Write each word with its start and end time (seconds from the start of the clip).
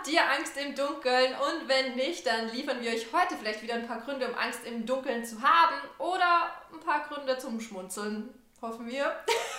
Habt 0.00 0.12
ihr 0.12 0.30
Angst 0.30 0.56
im 0.56 0.74
Dunkeln? 0.74 1.34
Und 1.34 1.68
wenn 1.68 1.94
nicht, 1.94 2.26
dann 2.26 2.48
liefern 2.48 2.80
wir 2.80 2.90
euch 2.90 3.12
heute 3.12 3.36
vielleicht 3.36 3.62
wieder 3.62 3.74
ein 3.74 3.86
paar 3.86 4.00
Gründe, 4.00 4.26
um 4.28 4.34
Angst 4.34 4.60
im 4.64 4.86
Dunkeln 4.86 5.26
zu 5.26 5.42
haben 5.42 5.74
oder 5.98 6.50
ein 6.72 6.80
paar 6.80 7.06
Gründe 7.06 7.36
zum 7.36 7.60
Schmunzeln. 7.60 8.30
Hoffen 8.62 8.86
wir. 8.86 9.14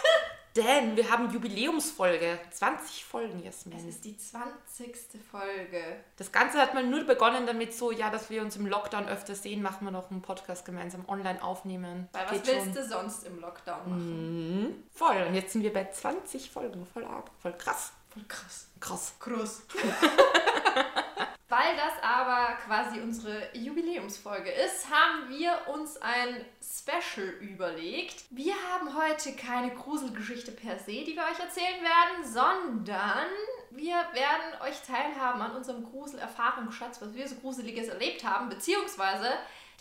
Denn 0.56 0.98
wir 0.98 1.12
haben 1.12 1.32
Jubiläumsfolge. 1.32 2.40
20 2.50 3.06
Folgen, 3.06 3.38
Es 3.42 3.66
Jasmin. 3.66 3.88
ist 3.88 4.04
die 4.04 4.18
20. 4.18 4.98
Folge. 5.30 5.84
Das 6.18 6.32
Ganze 6.32 6.58
hat 6.58 6.74
mal 6.74 6.88
nur 6.88 7.04
begonnen 7.04 7.46
damit 7.46 7.76
so, 7.76 7.92
ja, 7.92 8.10
dass 8.10 8.32
wir 8.32 8.42
uns 8.42 8.56
im 8.56 8.66
Lockdown 8.66 9.08
öfter 9.08 9.36
sehen, 9.36 9.62
machen 9.62 9.86
wir 9.86 9.92
noch 9.92 10.10
einen 10.10 10.24
Podcast 10.24 10.66
gemeinsam 10.66 11.08
online 11.08 11.44
aufnehmen. 11.44 12.10
Weil 12.14 12.26
was 12.26 12.48
willst 12.48 12.66
schon. 12.66 12.74
du 12.74 12.84
sonst 12.84 13.28
im 13.28 13.40
Lockdown 13.40 13.90
machen? 13.90 14.62
Mhm. 14.64 14.84
Voll. 14.92 15.22
Und 15.28 15.36
jetzt 15.36 15.54
sind 15.54 15.62
wir 15.62 15.72
bei 15.72 15.88
20 15.88 16.50
Folgen. 16.50 16.88
Voll 16.88 17.06
arg. 17.06 17.30
Voll 17.44 17.54
krass. 17.54 17.94
Voll 18.12 18.24
krass. 18.28 18.68
Krass. 18.80 19.14
Krass. 19.20 19.64
Weil 21.52 21.76
das 21.76 22.02
aber 22.02 22.56
quasi 22.66 23.02
unsere 23.02 23.50
Jubiläumsfolge 23.54 24.50
ist, 24.52 24.90
haben 24.90 25.30
wir 25.30 25.52
uns 25.68 25.98
ein 25.98 26.46
Special 26.62 27.28
überlegt. 27.42 28.24
Wir 28.30 28.54
haben 28.70 28.96
heute 28.96 29.34
keine 29.34 29.76
Gruselgeschichte 29.76 30.54
per 30.54 30.80
se, 30.80 31.04
die 31.04 31.14
wir 31.14 31.24
euch 31.24 31.40
erzählen 31.40 31.82
werden, 31.82 32.24
sondern 32.24 33.28
wir 33.70 33.96
werden 33.96 34.62
euch 34.62 34.82
teilhaben 34.82 35.42
an 35.42 35.56
unserem 35.56 35.84
Grusel-Erfahrungsschatz, 35.84 37.02
was 37.02 37.14
wir 37.14 37.28
so 37.28 37.36
Gruseliges 37.36 37.90
erlebt 37.90 38.24
haben, 38.24 38.48
beziehungsweise 38.48 39.28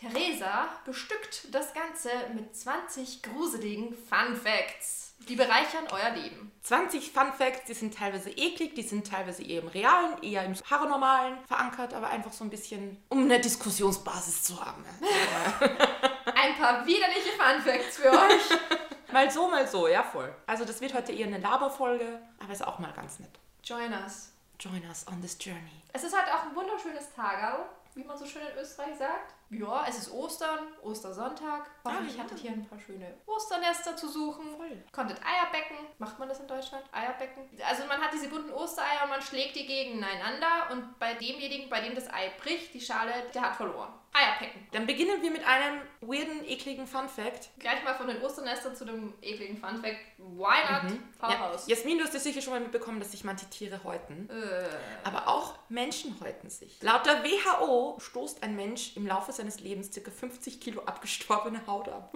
Theresa 0.00 0.68
bestückt 0.86 1.54
das 1.54 1.74
Ganze 1.74 2.09
mit 2.34 2.56
20 2.56 3.22
gruseligen 3.22 3.95
Fun 3.95 4.34
Facts. 4.34 5.14
Die 5.28 5.36
bereichern 5.36 5.84
euer 5.90 6.10
Leben. 6.10 6.50
20 6.62 7.12
Fun 7.12 7.30
Facts, 7.34 7.66
die 7.66 7.74
sind 7.74 7.95
teilweise 7.95 8.30
eklig, 8.30 8.74
die 8.74 8.82
sind 8.82 9.06
teilweise 9.06 9.42
eher 9.42 9.60
im 9.60 9.68
Realen, 9.68 10.23
eher 10.23 10.45
im 10.46 10.54
Paranormalen 10.54 11.36
verankert, 11.46 11.92
aber 11.92 12.09
einfach 12.09 12.32
so 12.32 12.45
ein 12.45 12.50
bisschen, 12.50 13.02
um 13.10 13.24
eine 13.24 13.38
Diskussionsbasis 13.40 14.43
zu 14.43 14.65
haben. 14.65 14.82
Ein 16.34 16.54
paar 16.56 16.87
widerliche 16.87 17.32
Fun 17.37 17.60
Facts 17.60 17.98
für 17.98 18.10
euch. 18.10 18.59
mal 19.12 19.30
so, 19.30 19.51
mal 19.51 19.68
so, 19.68 19.87
ja 19.87 20.02
voll. 20.02 20.34
Also 20.46 20.65
das 20.65 20.80
wird 20.80 20.95
heute 20.95 21.12
eher 21.12 21.26
eine 21.26 21.38
Laberfolge, 21.38 22.23
aber 22.43 22.52
ist 22.52 22.66
auch 22.66 22.78
mal 22.78 22.93
ganz 22.95 23.18
nett. 23.18 23.38
Join 23.62 23.93
us. 23.93 24.32
Join 24.59 24.82
us 24.88 25.06
on 25.09 25.21
this 25.21 25.37
journey. 25.38 25.82
Es 25.93 26.04
ist 26.04 26.16
halt 26.16 26.32
auch 26.32 26.45
ein 26.45 26.56
wunderschönes 26.56 27.12
Tagerl, 27.15 27.66
wie 27.95 28.04
man 28.04 28.16
so 28.16 28.24
schön 28.24 28.43
in 28.43 28.59
Österreich 28.59 28.96
sagt. 28.96 29.34
Ja, 29.52 29.84
es 29.88 29.98
ist 29.98 30.12
Ostern, 30.12 30.60
Ostersonntag. 30.80 31.68
Hoffentlich 31.84 32.15
Ah, 32.15 32.18
ja. 32.18 32.23
hattet 32.24 32.45
ihr 32.45 32.51
ein 32.52 32.65
paar 32.68 32.79
schöne 32.79 33.15
Osternester 33.26 33.96
zu 33.96 34.09
suchen. 34.09 34.56
Voll. 34.56 34.84
Konntet 34.93 35.18
Eier 35.18 35.51
becken. 35.51 35.76
Macht 35.98 36.18
man 36.20 36.29
das 36.29 36.38
in 36.38 36.46
Deutschland? 36.46 36.84
Eierbecken? 36.93 37.48
Also 37.68 37.84
man 37.87 38.01
hat 38.01 38.12
diese 38.12 38.28
bunten 38.28 38.52
Ostereier 38.52 39.02
und 39.04 39.10
man 39.10 39.21
schlägt 39.23 39.56
die 39.56 39.66
gegeneinander 39.66 40.71
und 40.71 40.96
bei 41.01 41.15
demjenigen, 41.15 41.68
bei 41.68 41.80
dem 41.80 41.96
das 41.96 42.09
Ei 42.12 42.30
bricht, 42.40 42.73
die 42.74 42.80
Schale, 42.80 43.12
der 43.34 43.43
hat 43.43 43.56
verloren. 43.56 43.93
Eierpecken. 44.12 44.66
Dann 44.72 44.86
beginnen 44.86 45.22
wir 45.22 45.30
mit 45.30 45.44
einem 45.46 45.82
weirden, 46.00 46.44
ekligen 46.44 46.86
Fun 46.86 47.08
Fact. 47.08 47.50
Gleich 47.60 47.82
mal 47.84 47.94
von 47.94 48.08
den 48.08 48.20
Osternestern 48.20 48.74
zu 48.74 48.84
dem 48.84 49.14
ekligen 49.22 49.56
Funfact. 49.56 49.98
Why 50.18 50.72
not? 50.72 50.90
Mhm. 50.90 51.02
Ja, 51.22 51.46
raus. 51.46 51.64
Jasmin, 51.68 51.98
du 51.98 52.04
hast 52.04 52.14
ja 52.14 52.20
sicher 52.20 52.42
schon 52.42 52.52
mal 52.54 52.60
mitbekommen, 52.60 52.98
dass 52.98 53.12
sich 53.12 53.22
manche 53.22 53.48
Tiere 53.50 53.84
häuten. 53.84 54.28
Äh, 54.28 54.68
Aber 55.04 55.28
auch 55.28 55.54
Menschen 55.68 56.18
häuten 56.20 56.50
sich. 56.50 56.82
Laut 56.82 57.06
der 57.06 57.22
WHO 57.22 57.98
stoßt 58.00 58.42
ein 58.42 58.56
Mensch 58.56 58.96
im 58.96 59.06
Laufe 59.06 59.30
seines 59.32 59.60
Lebens 59.60 59.90
ca. 59.92 60.10
50 60.10 60.60
Kilo 60.60 60.82
abgestorbene 60.82 61.64
Haut 61.68 61.88
ab. 61.88 62.12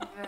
Äh, 0.00 0.26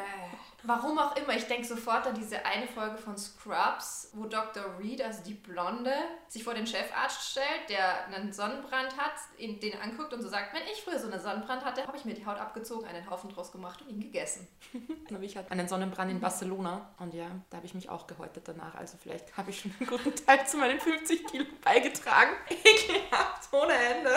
Warum 0.67 0.99
auch 0.99 1.15
immer, 1.17 1.35
ich 1.35 1.47
denke 1.47 1.65
sofort 1.65 2.09
an 2.09 2.15
diese 2.15 2.45
eine 2.45 2.67
Folge 2.67 2.99
von 2.99 3.17
Scrubs, 3.17 4.11
wo 4.15 4.25
Dr. 4.25 4.65
Reed, 4.81 5.01
also 5.01 5.23
die 5.23 5.35
Blonde, 5.35 5.95
sich 6.27 6.43
vor 6.43 6.55
den 6.55 6.67
Chefarzt 6.67 7.31
stellt, 7.31 7.69
der 7.69 8.07
einen 8.07 8.33
Sonnenbrand 8.33 8.97
hat, 8.97 9.13
ihn, 9.39 9.61
den 9.61 9.81
anguckt 9.81 10.13
und 10.13 10.23
so 10.23 10.29
sagt, 10.29 10.53
wenn 10.55 10.63
ich 10.73 10.83
früher 10.83 10.99
so 10.99 11.09
einen 11.09 11.21
Sonnenbrand 11.21 11.65
hatte, 11.65 11.87
habe 11.87 11.97
ich 11.97 12.05
mir 12.05 12.15
die 12.15 12.27
Haut 12.27 12.39
abgezogen, 12.39 12.85
einen 12.87 13.09
Haufen 13.09 13.31
draus 13.31 13.53
gemacht 13.53 13.81
und 13.83 13.91
ihn 13.91 14.01
gegessen. 14.01 14.49
Dann 15.07 15.15
habe 15.15 15.25
ich 15.25 15.37
halt 15.37 15.53
einen 15.53 15.69
Sonnenbrand 15.69 16.11
in 16.11 16.21
Barcelona 16.21 16.91
und 16.99 17.15
ja, 17.15 17.27
da 17.51 17.59
habe 17.59 17.67
ich 17.67 17.75
mich 17.75 17.89
auch 17.89 18.09
gehäutet 18.09 18.49
danach. 18.49 18.75
Also 18.75 18.97
vielleicht 19.01 19.37
habe 19.37 19.51
ich 19.51 19.61
schon 19.61 19.73
einen 19.79 19.89
guten 19.89 20.15
Teil 20.17 20.45
zu 20.47 20.57
meinen 20.57 20.81
50 20.81 21.27
Kilo 21.27 21.45
beigetragen. 21.63 22.33
Ekelhaft, 22.51 23.53
ohne 23.53 23.73
Ende. 23.73 24.11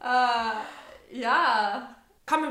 Kommen 0.00 0.55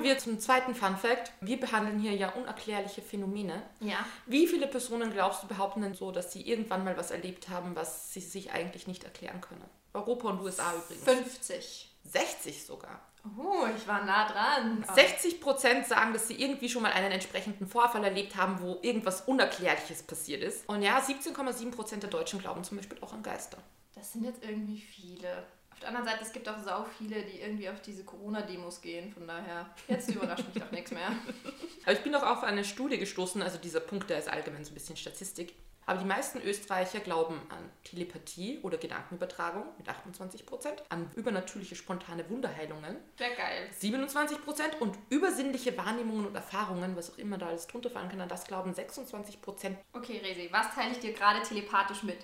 wir 0.05 0.17
zum 0.17 0.39
zweiten 0.39 0.73
Fun 0.73 0.95
Fact. 0.95 1.33
Wir 1.41 1.59
behandeln 1.59 1.99
hier 1.99 2.13
ja 2.13 2.29
unerklärliche 2.29 3.01
Phänomene. 3.01 3.61
Ja. 3.81 3.97
Wie 4.25 4.47
viele 4.47 4.67
Personen 4.67 5.11
glaubst 5.11 5.43
du 5.43 5.47
behaupten 5.47 5.81
denn 5.81 5.93
so, 5.93 6.11
dass 6.11 6.31
sie 6.31 6.47
irgendwann 6.47 6.85
mal 6.85 6.95
was 6.95 7.11
erlebt 7.11 7.49
haben, 7.49 7.75
was 7.75 8.13
sie 8.13 8.21
sich 8.21 8.53
eigentlich 8.53 8.87
nicht 8.87 9.03
erklären 9.03 9.41
können? 9.41 9.65
Europa 9.93 10.29
und 10.29 10.41
USA 10.41 10.73
übrigens. 10.73 11.03
50. 11.03 11.91
60 12.05 12.65
sogar. 12.65 13.01
Oh, 13.37 13.65
ich 13.75 13.87
war 13.87 14.05
nah 14.05 14.29
dran. 14.29 14.85
60 14.93 15.41
Prozent 15.41 15.87
sagen, 15.87 16.13
dass 16.13 16.27
sie 16.27 16.39
irgendwie 16.39 16.69
schon 16.69 16.83
mal 16.83 16.91
einen 16.91 17.11
entsprechenden 17.11 17.67
Vorfall 17.67 18.03
erlebt 18.03 18.35
haben, 18.35 18.61
wo 18.61 18.77
irgendwas 18.83 19.21
Unerklärliches 19.21 20.03
passiert 20.03 20.43
ist. 20.43 20.69
Und 20.69 20.83
ja, 20.83 20.99
17,7 20.99 21.71
Prozent 21.71 22.03
der 22.03 22.11
Deutschen 22.11 22.39
glauben 22.39 22.63
zum 22.63 22.77
Beispiel 22.77 22.99
auch 23.01 23.13
an 23.13 23.23
Geister. 23.23 23.57
Das 23.95 24.13
sind 24.13 24.25
jetzt 24.25 24.43
irgendwie 24.43 24.79
viele. 24.79 25.43
Auf 25.75 25.81
der 25.81 25.89
anderen 25.89 26.07
Seite, 26.07 26.23
es 26.23 26.31
gibt 26.31 26.47
auch 26.47 26.57
sau 26.63 26.85
viele, 26.97 27.21
die 27.23 27.41
irgendwie 27.41 27.69
auf 27.69 27.81
diese 27.81 28.05
Corona-Demos 28.05 28.81
gehen. 28.81 29.11
Von 29.11 29.27
daher, 29.27 29.69
jetzt 29.89 30.09
überrascht 30.09 30.45
mich 30.53 30.63
doch 30.63 30.71
nichts 30.71 30.91
mehr. 30.91 31.11
Aber 31.83 31.91
ich 31.91 32.01
bin 32.01 32.15
auch 32.15 32.23
auf 32.23 32.43
eine 32.43 32.63
Studie 32.63 32.97
gestoßen, 32.97 33.41
also 33.41 33.57
dieser 33.57 33.81
Punkt, 33.81 34.09
der 34.09 34.19
ist 34.19 34.29
allgemein 34.29 34.63
so 34.63 34.71
ein 34.71 34.73
bisschen 34.73 34.95
Statistik. 34.95 35.53
Aber 35.85 35.99
die 35.99 36.05
meisten 36.05 36.41
Österreicher 36.41 36.99
glauben 37.01 37.39
an 37.49 37.69
Telepathie 37.83 38.59
oder 38.63 38.77
Gedankenübertragung 38.77 39.65
mit 39.77 39.87
28 39.87 40.45
Prozent, 40.45 40.81
an 40.89 41.11
übernatürliche 41.15 41.75
spontane 41.75 42.27
Wunderheilungen 42.29 42.95
Wäre 43.17 43.35
geil. 43.35 43.69
27 43.71 44.43
Prozent 44.43 44.81
und 44.81 44.97
übersinnliche 45.09 45.77
Wahrnehmungen 45.77 46.25
und 46.25 46.35
Erfahrungen, 46.35 46.95
was 46.95 47.11
auch 47.11 47.17
immer 47.17 47.37
da 47.37 47.47
alles 47.47 47.67
drunter 47.67 47.89
fallen 47.89 48.09
kann, 48.09 48.21
an 48.21 48.29
das 48.29 48.45
glauben 48.45 48.73
26 48.73 49.41
Prozent. 49.41 49.77
Okay, 49.93 50.21
Resi, 50.23 50.47
was 50.51 50.73
teile 50.73 50.93
ich 50.93 50.99
dir 50.99 51.13
gerade 51.13 51.43
telepathisch 51.43 52.01
mit? 52.01 52.17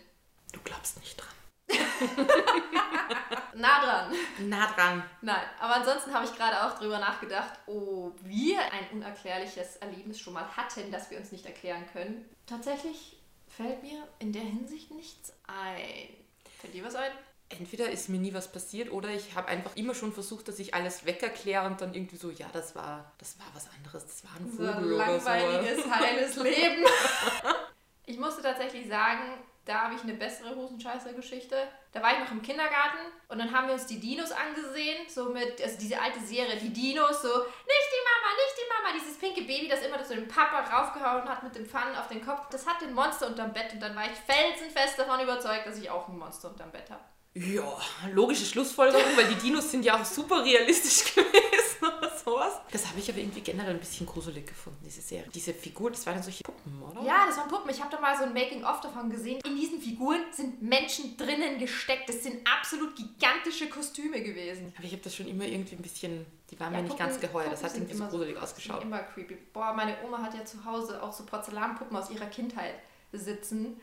Du 0.53 0.59
glaubst 0.63 0.97
nicht 0.99 1.17
dran. 1.17 1.40
Nah 3.53 3.83
dran. 3.83 4.15
Nah 4.49 4.71
dran. 4.73 5.03
Nein, 5.21 5.43
aber 5.59 5.75
ansonsten 5.75 6.13
habe 6.13 6.25
ich 6.25 6.33
gerade 6.35 6.63
auch 6.63 6.79
drüber 6.79 6.99
nachgedacht, 6.99 7.51
ob 7.67 8.17
wir 8.23 8.59
ein 8.59 8.89
unerklärliches 8.93 9.75
Erlebnis 9.77 10.19
schon 10.19 10.33
mal 10.33 10.45
hatten, 10.55 10.91
das 10.91 11.11
wir 11.11 11.17
uns 11.19 11.31
nicht 11.31 11.45
erklären 11.45 11.85
können. 11.91 12.27
Tatsächlich 12.47 13.17
fällt 13.49 13.83
mir 13.83 14.07
in 14.19 14.31
der 14.33 14.41
Hinsicht 14.41 14.91
nichts 14.91 15.33
ein. 15.47 16.09
Fällt 16.59 16.73
dir 16.73 16.83
was 16.85 16.95
ein? 16.95 17.11
Entweder 17.49 17.91
ist 17.91 18.07
mir 18.07 18.19
nie 18.19 18.33
was 18.33 18.49
passiert 18.51 18.91
oder 18.91 19.09
ich 19.09 19.35
habe 19.35 19.49
einfach 19.49 19.75
immer 19.75 19.93
schon 19.93 20.13
versucht, 20.13 20.47
dass 20.47 20.57
ich 20.57 20.73
alles 20.73 21.05
wegerkläre 21.05 21.67
und 21.67 21.81
dann 21.81 21.93
irgendwie 21.93 22.15
so, 22.15 22.31
ja, 22.31 22.47
das 22.53 22.75
war, 22.75 23.11
das 23.17 23.37
war 23.37 23.47
was 23.53 23.67
anderes, 23.77 24.05
das 24.05 24.23
war 24.23 24.31
ein 24.39 24.49
So 24.49 24.63
ein 24.63 24.73
Vogel 24.73 24.93
oder 24.93 25.19
so. 25.19 25.27
langweiliges, 25.27 25.91
heiles 25.91 26.35
Leben. 26.37 26.85
Ich 28.05 28.17
musste 28.17 28.41
tatsächlich 28.41 28.87
sagen, 28.87 29.33
da 29.65 29.81
habe 29.81 29.95
ich 29.95 30.01
eine 30.01 30.13
bessere 30.13 30.55
Hosenscheißer-Geschichte. 30.55 31.55
Da 31.91 32.01
war 32.01 32.13
ich 32.13 32.19
noch 32.19 32.31
im 32.31 32.41
Kindergarten 32.41 32.97
und 33.27 33.37
dann 33.37 33.51
haben 33.51 33.67
wir 33.67 33.73
uns 33.73 33.85
die 33.85 33.99
Dinos 33.99 34.31
angesehen, 34.31 35.07
so 35.07 35.29
mit, 35.29 35.61
also 35.61 35.77
diese 35.77 36.01
alte 36.01 36.19
Serie, 36.19 36.57
die 36.57 36.73
Dinos, 36.73 37.21
so, 37.21 37.27
nicht 37.27 37.89
die 37.91 38.03
Mama, 38.07 38.33
nicht 38.35 38.57
die 38.57 38.69
Mama, 38.69 38.97
dieses 38.97 39.17
pinke 39.17 39.41
Baby, 39.41 39.67
das 39.67 39.85
immer 39.85 40.03
so 40.03 40.15
den 40.15 40.27
Papa 40.27 40.61
raufgehauen 40.61 41.27
hat 41.27 41.43
mit 41.43 41.55
dem 41.55 41.65
Pfannen 41.65 41.95
auf 41.95 42.07
den 42.07 42.25
Kopf, 42.25 42.49
das 42.49 42.65
hat 42.65 42.81
den 42.81 42.93
Monster 42.93 43.27
unterm 43.27 43.53
Bett 43.53 43.73
und 43.73 43.81
dann 43.81 43.95
war 43.95 44.05
ich 44.05 44.17
felsenfest 44.17 44.97
davon 44.97 45.19
überzeugt, 45.19 45.67
dass 45.67 45.77
ich 45.77 45.89
auch 45.89 46.07
ein 46.07 46.17
Monster 46.17 46.49
unterm 46.49 46.71
Bett 46.71 46.89
habe. 46.89 47.03
Ja, 47.33 47.77
logische 48.11 48.45
Schlussfolgerung, 48.45 49.15
weil 49.15 49.27
die 49.27 49.35
Dinos 49.35 49.69
sind 49.71 49.85
ja 49.85 49.99
auch 49.99 50.05
super 50.05 50.43
realistisch 50.43 51.13
gewesen 51.15 51.40
sowas. 52.25 52.53
Das 52.71 52.87
habe 52.87 52.99
ich 52.99 53.09
aber 53.09 53.19
irgendwie 53.19 53.41
generell 53.41 53.73
ein 53.73 53.79
bisschen 53.79 54.05
gruselig 54.05 54.47
gefunden, 54.47 54.79
diese 54.85 55.01
Serie. 55.01 55.29
Diese 55.33 55.53
Figur, 55.53 55.91
das 55.91 56.05
waren 56.05 56.15
dann 56.15 56.23
solche 56.23 56.43
Puppen, 56.43 56.81
oder? 56.81 57.01
Ja, 57.05 57.25
das 57.27 57.37
waren 57.37 57.49
Puppen. 57.49 57.69
Ich 57.71 57.79
habe 57.81 57.91
da 57.91 57.99
mal 57.99 58.15
so 58.17 58.23
ein 58.23 58.33
Making-of 58.33 58.81
davon 58.81 59.09
gesehen. 59.09 59.39
In 59.45 59.55
diesen 59.55 59.81
Figuren 59.81 60.21
sind 60.31 60.61
Menschen 60.61 61.17
drinnen 61.17 61.57
gesteckt. 61.59 62.07
Das 62.09 62.23
sind 62.23 62.47
absolut 62.47 62.95
gigantische 62.95 63.67
Kostüme 63.69 64.21
gewesen. 64.21 64.73
Aber 64.77 64.85
ich 64.85 64.91
habe 64.93 65.01
das 65.03 65.15
schon 65.15 65.27
immer 65.27 65.45
irgendwie 65.45 65.75
ein 65.75 65.81
bisschen, 65.81 66.25
die 66.49 66.59
waren 66.59 66.71
Ja, 66.73 66.77
mir 66.79 66.83
nicht 66.83 66.97
Puppen- 66.97 67.07
ganz 67.07 67.19
geheuer. 67.19 67.49
Das 67.49 67.63
hat 67.63 67.73
irgendwie 67.73 67.93
so 67.93 67.99
immer 67.99 68.11
so- 68.11 68.17
gruselig 68.17 68.35
Sind 68.35 68.43
ausgeschaut. 68.43 68.83
Immer 68.83 68.99
creepy. 68.99 69.35
Boah, 69.53 69.73
meine 69.73 69.97
Oma 70.05 70.19
hat 70.21 70.33
ja 70.35 70.45
zu 70.45 70.63
Hause 70.65 71.01
auch 71.01 71.11
so 71.13 71.25
Porzellanpuppen 71.25 71.95
aus 71.97 72.09
ihrer 72.09 72.27
Kindheit 72.27 72.75
sitzen. 73.11 73.79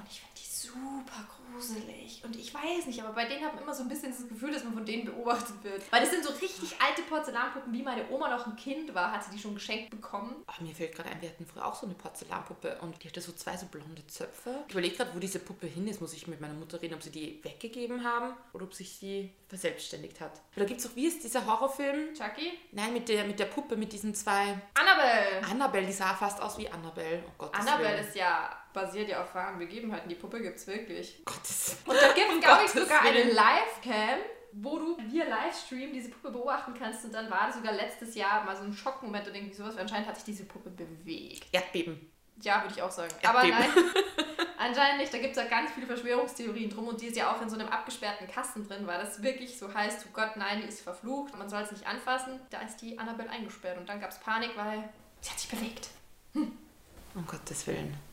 Und 0.00 0.10
ich 0.10 0.20
finde 0.20 0.34
die 0.36 0.50
super 0.50 1.26
gruselig. 1.52 2.22
Und 2.24 2.36
ich 2.36 2.54
weiß 2.54 2.86
nicht, 2.86 3.02
aber 3.02 3.12
bei 3.14 3.24
denen 3.26 3.44
habe 3.44 3.56
ich 3.56 3.62
immer 3.62 3.74
so 3.74 3.82
ein 3.82 3.88
bisschen 3.88 4.12
das 4.12 4.28
Gefühl, 4.28 4.52
dass 4.52 4.64
man 4.64 4.74
von 4.74 4.84
denen 4.84 5.04
beobachtet 5.04 5.62
wird. 5.62 5.90
Weil 5.92 6.00
das 6.00 6.10
sind 6.10 6.24
so 6.24 6.32
richtig 6.32 6.76
alte 6.80 7.02
Porzellanpuppen, 7.02 7.72
wie 7.72 7.82
meine 7.82 8.08
Oma 8.10 8.30
noch 8.30 8.46
ein 8.46 8.56
Kind 8.56 8.94
war, 8.94 9.12
hat 9.12 9.24
sie 9.24 9.30
die 9.30 9.38
schon 9.38 9.54
geschenkt 9.54 9.90
bekommen. 9.90 10.36
Oh, 10.48 10.62
mir 10.62 10.74
fällt 10.74 10.94
gerade 10.94 11.10
ein, 11.10 11.20
wir 11.20 11.28
hatten 11.28 11.46
früher 11.46 11.66
auch 11.66 11.74
so 11.74 11.86
eine 11.86 11.94
Porzellanpuppe 11.94 12.78
und 12.80 13.02
die 13.02 13.08
hatte 13.08 13.20
so 13.20 13.32
zwei 13.32 13.56
so 13.56 13.66
blonde 13.66 14.06
Zöpfe. 14.06 14.64
Ich 14.66 14.72
überlege 14.72 14.96
gerade, 14.96 15.14
wo 15.14 15.18
diese 15.18 15.38
Puppe 15.38 15.66
hin 15.66 15.86
ist. 15.88 16.00
Muss 16.00 16.12
ich 16.12 16.26
mit 16.26 16.40
meiner 16.40 16.54
Mutter 16.54 16.80
reden, 16.80 16.94
ob 16.94 17.02
sie 17.02 17.10
die 17.10 17.42
weggegeben 17.42 18.04
haben 18.04 18.34
oder 18.52 18.64
ob 18.64 18.74
sich 18.74 18.98
die 19.00 19.30
verselbstständigt 19.48 20.20
hat. 20.20 20.40
Da 20.56 20.64
gibt 20.64 20.80
es 20.80 20.86
auch, 20.86 20.94
wie 20.94 21.06
ist 21.06 21.24
dieser 21.24 21.44
Horrorfilm? 21.44 22.14
Chucky? 22.14 22.52
Nein, 22.72 22.92
mit 22.92 23.08
der, 23.08 23.24
mit 23.24 23.38
der 23.38 23.46
Puppe, 23.46 23.76
mit 23.76 23.92
diesen 23.92 24.14
zwei. 24.14 24.60
Annabelle! 24.74 25.44
Annabelle, 25.50 25.86
die 25.86 25.92
sah 25.92 26.14
fast 26.14 26.40
aus 26.40 26.56
wie 26.58 26.68
Annabelle. 26.68 27.22
Oh 27.26 27.32
Gott. 27.38 27.54
Annabelle 27.54 28.00
ist 28.00 28.14
ja 28.14 28.59
basiert 28.72 29.08
ja 29.08 29.22
auf 29.22 29.34
wahren 29.34 29.58
Begebenheiten. 29.58 30.08
Die 30.08 30.14
Puppe 30.14 30.40
gibt's 30.40 30.66
wirklich. 30.66 31.22
Gottes. 31.24 31.76
Und 31.84 31.96
da 31.96 32.12
gibt 32.12 32.32
es, 32.32 32.40
glaube 32.40 32.64
ich, 32.64 32.70
sogar 32.70 33.02
eine 33.02 33.16
Willen. 33.16 33.28
Livecam, 33.28 34.18
wo 34.52 34.78
du 34.78 34.98
via 34.98 35.24
Livestream 35.24 35.92
diese 35.92 36.10
Puppe 36.10 36.30
beobachten 36.30 36.74
kannst. 36.78 37.04
Und 37.04 37.14
dann 37.14 37.30
war 37.30 37.46
das 37.46 37.56
sogar 37.56 37.72
letztes 37.72 38.14
Jahr 38.14 38.44
mal 38.44 38.56
so 38.56 38.64
ein 38.64 38.72
Schockmoment 38.72 39.26
oder 39.26 39.36
irgendwie 39.36 39.54
sowas. 39.54 39.76
Anscheinend 39.76 40.08
hat 40.08 40.16
sich 40.16 40.24
diese 40.24 40.44
Puppe 40.44 40.70
bewegt. 40.70 41.46
Erdbeben. 41.52 42.10
Ja, 42.42 42.62
würde 42.62 42.74
ich 42.74 42.82
auch 42.82 42.90
sagen. 42.90 43.12
Aber 43.22 43.44
Erdbeben. 43.44 43.84
nein, 43.84 44.46
anscheinend 44.58 45.00
nicht. 45.00 45.12
Da 45.12 45.18
gibt 45.18 45.36
es 45.36 45.42
ja 45.42 45.48
ganz 45.48 45.72
viele 45.72 45.86
Verschwörungstheorien 45.86 46.70
drum 46.70 46.88
und 46.88 47.00
die 47.00 47.06
ist 47.06 47.16
ja 47.16 47.34
auch 47.34 47.42
in 47.42 47.50
so 47.50 47.56
einem 47.56 47.68
abgesperrten 47.68 48.26
Kasten 48.28 48.66
drin, 48.66 48.86
weil 48.86 48.98
das 48.98 49.22
wirklich 49.22 49.58
so 49.58 49.72
heißt, 49.72 50.06
oh 50.08 50.10
Gott, 50.12 50.36
nein, 50.36 50.62
die 50.62 50.68
ist 50.68 50.80
verflucht, 50.80 51.36
man 51.36 51.48
soll 51.48 51.62
es 51.62 51.72
nicht 51.72 51.86
anfassen. 51.86 52.40
Da 52.50 52.60
ist 52.62 52.78
die 52.78 52.98
Annabelle 52.98 53.30
eingesperrt 53.30 53.78
und 53.78 53.88
dann 53.88 54.00
gab 54.00 54.10
es 54.10 54.18
Panik, 54.18 54.56
weil 54.56 54.88
sie 55.20 55.30
hat 55.30 55.38
sich 55.38 55.50
bewegt. 55.50 55.88
Um 56.34 57.26
Gottes 57.26 57.66
Willen. 57.66 58.09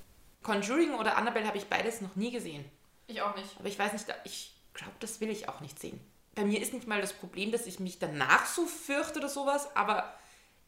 Conjuring 0.48 0.94
oder 0.94 1.18
Annabelle 1.18 1.46
habe 1.46 1.58
ich 1.58 1.66
beides 1.66 2.00
noch 2.00 2.16
nie 2.16 2.32
gesehen. 2.32 2.64
Ich 3.08 3.22
auch 3.22 3.36
nicht. 3.36 3.50
Aber 3.60 3.68
ich 3.68 3.78
weiß 3.78 3.92
nicht, 3.92 4.06
ich 4.24 4.54
glaube, 4.74 4.94
das 5.02 5.20
will 5.20 5.30
ich 5.30 5.50
auch 5.50 5.60
nicht 5.60 5.78
sehen. 5.78 6.00
Bei 6.36 6.46
mir 6.46 6.62
ist 6.62 6.74
nicht 6.74 6.88
mal 6.88 7.02
das 7.02 7.12
Problem, 7.12 7.52
dass 7.52 7.68
ich 7.68 7.82
mich 7.82 8.00
danach 8.00 8.46
so 8.46 8.66
fürchte 8.66 9.20
oder 9.20 9.28
sowas, 9.28 9.76
aber 9.76 10.14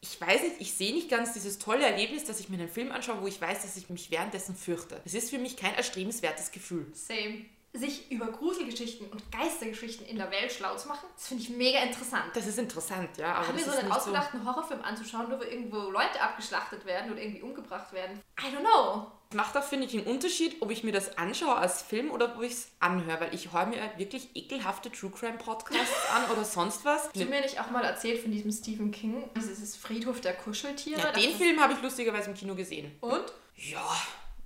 ich 0.02 0.20
weiß 0.20 0.42
nicht, 0.42 0.60
ich 0.60 0.74
sehe 0.74 0.92
nicht 0.92 1.08
ganz 1.08 1.32
dieses 1.32 1.58
tolle 1.58 1.84
Erlebnis, 1.84 2.24
dass 2.24 2.40
ich 2.40 2.50
mir 2.50 2.58
einen 2.58 2.68
Film 2.68 2.92
anschaue, 2.92 3.22
wo 3.22 3.26
ich 3.26 3.40
weiß, 3.40 3.62
dass 3.62 3.76
ich 3.76 3.88
mich 3.88 4.10
währenddessen 4.10 4.54
fürchte. 4.54 5.00
Es 5.04 5.14
ist 5.14 5.30
für 5.30 5.38
mich 5.38 5.56
kein 5.56 5.74
erstrebenswertes 5.74 6.50
Gefühl. 6.50 6.86
Same. 6.92 7.46
Sich 7.72 8.10
über 8.10 8.26
Gruselgeschichten 8.26 9.08
und 9.08 9.22
Geistergeschichten 9.30 10.04
in 10.06 10.16
der 10.16 10.30
Welt 10.30 10.52
schlau 10.52 10.76
zu 10.76 10.88
machen, 10.88 11.06
das 11.14 11.28
finde 11.28 11.44
ich 11.44 11.50
mega 11.50 11.78
interessant. 11.78 12.24
Das 12.34 12.46
ist 12.46 12.58
interessant, 12.58 13.16
ja. 13.16 13.34
Aber 13.34 13.46
Haben 13.46 13.56
wir 13.56 13.64
so 13.64 13.70
einen 13.70 13.92
ausgedachten 13.92 14.44
Horrorfilm 14.44 14.82
anzuschauen, 14.82 15.28
nur 15.28 15.38
wo 15.38 15.44
irgendwo 15.44 15.90
Leute 15.90 16.20
abgeschlachtet 16.20 16.84
werden 16.84 17.12
oder 17.12 17.22
irgendwie 17.22 17.42
umgebracht 17.42 17.92
werden? 17.92 18.20
I 18.40 18.46
don't 18.46 18.60
know. 18.60 19.06
Macht 19.32 19.56
auch, 19.56 19.62
finde 19.62 19.86
ich, 19.86 19.94
einen 19.94 20.06
Unterschied, 20.06 20.56
ob 20.60 20.72
ich 20.72 20.82
mir 20.82 20.90
das 20.90 21.16
anschaue 21.16 21.54
als 21.54 21.82
Film 21.82 22.10
oder 22.10 22.34
ob 22.34 22.42
ich 22.42 22.52
es 22.52 22.68
anhöre, 22.80 23.20
weil 23.20 23.34
ich 23.34 23.52
höre 23.52 23.66
mir 23.66 23.80
halt 23.80 23.96
wirklich 23.96 24.28
ekelhafte 24.34 24.90
True 24.90 25.10
Crime 25.10 25.38
Podcasts 25.38 26.10
an 26.12 26.28
oder 26.32 26.44
sonst 26.44 26.84
was. 26.84 27.04
Hast 27.04 27.16
du 27.16 27.26
mir 27.26 27.40
nicht 27.40 27.60
auch 27.60 27.70
mal 27.70 27.84
erzählt 27.84 28.22
von 28.22 28.32
diesem 28.32 28.50
Stephen 28.50 28.90
King, 28.90 29.30
dieses 29.36 29.76
Friedhof 29.76 30.20
der 30.20 30.34
Kuscheltiere? 30.34 31.00
Ja, 31.00 31.12
den 31.12 31.36
Film 31.36 31.60
habe 31.60 31.74
ich 31.74 31.82
lustigerweise 31.82 32.30
im 32.30 32.36
Kino 32.36 32.56
gesehen. 32.56 32.90
Und? 33.00 33.32
Ja, 33.56 33.86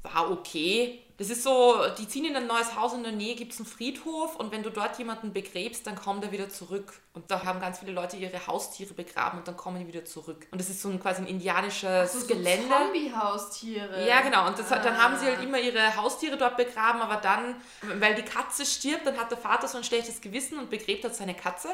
war 0.03 0.31
okay. 0.31 1.04
Das 1.17 1.31
ist 1.31 1.45
so, 1.45 1.77
die 1.97 2.09
ziehen 2.09 2.25
in 2.25 2.35
ein 2.35 2.47
neues 2.49 2.75
Haus 2.75 2.93
in 2.93 3.05
der 3.05 3.13
Nähe, 3.13 3.37
gibt 3.37 3.53
es 3.53 3.59
einen 3.61 3.67
Friedhof 3.67 4.35
und 4.37 4.51
wenn 4.51 4.65
du 4.65 4.71
dort 4.71 4.99
jemanden 4.99 5.33
begräbst, 5.33 5.87
dann 5.87 5.95
kommt 5.95 6.25
er 6.25 6.33
wieder 6.33 6.49
zurück. 6.49 6.93
Und 7.13 7.31
da 7.31 7.45
haben 7.45 7.61
ganz 7.61 7.79
viele 7.79 7.93
Leute 7.93 8.17
ihre 8.17 8.45
Haustiere 8.49 8.93
begraben 8.95 9.39
und 9.39 9.47
dann 9.47 9.57
kommen 9.57 9.79
die 9.79 9.87
wieder 9.87 10.05
zurück. 10.05 10.49
Und 10.51 10.61
das 10.61 10.69
ist 10.69 10.83
so 10.83 10.89
ein 10.89 11.01
quasi 11.01 11.23
ein 11.23 11.29
indianisches 11.29 12.13
So, 12.13 12.19
so 12.19 12.27
Gelände. 12.27 12.67
Zombie-Haustiere. 12.69 14.07
Ja, 14.09 14.21
genau. 14.23 14.47
Und 14.49 14.59
das, 14.59 14.71
hat- 14.71 14.85
dann 14.85 14.95
Ah. 14.97 15.05
haben 15.05 15.17
sie 15.19 15.27
halt 15.27 15.43
immer 15.43 15.59
ihre 15.59 15.95
Haustiere 15.97 16.37
dort 16.37 16.57
begraben, 16.57 17.01
aber 17.01 17.17
dann, 17.17 17.57
weil 18.01 18.15
die 18.17 18.23
Katze 18.23 18.67
stirbt, 18.67 19.07
dann 19.07 19.17
hat 19.17 19.31
der 19.31 19.39
Vater 19.39 19.69
so 19.69 19.79
ein 19.79 19.85
schlechtes 19.85 20.21
Gewissen 20.21 20.59
und 20.59 20.71
begräbt 20.71 21.05
hat 21.05 21.15
seine 21.15 21.35
Katze. 21.35 21.69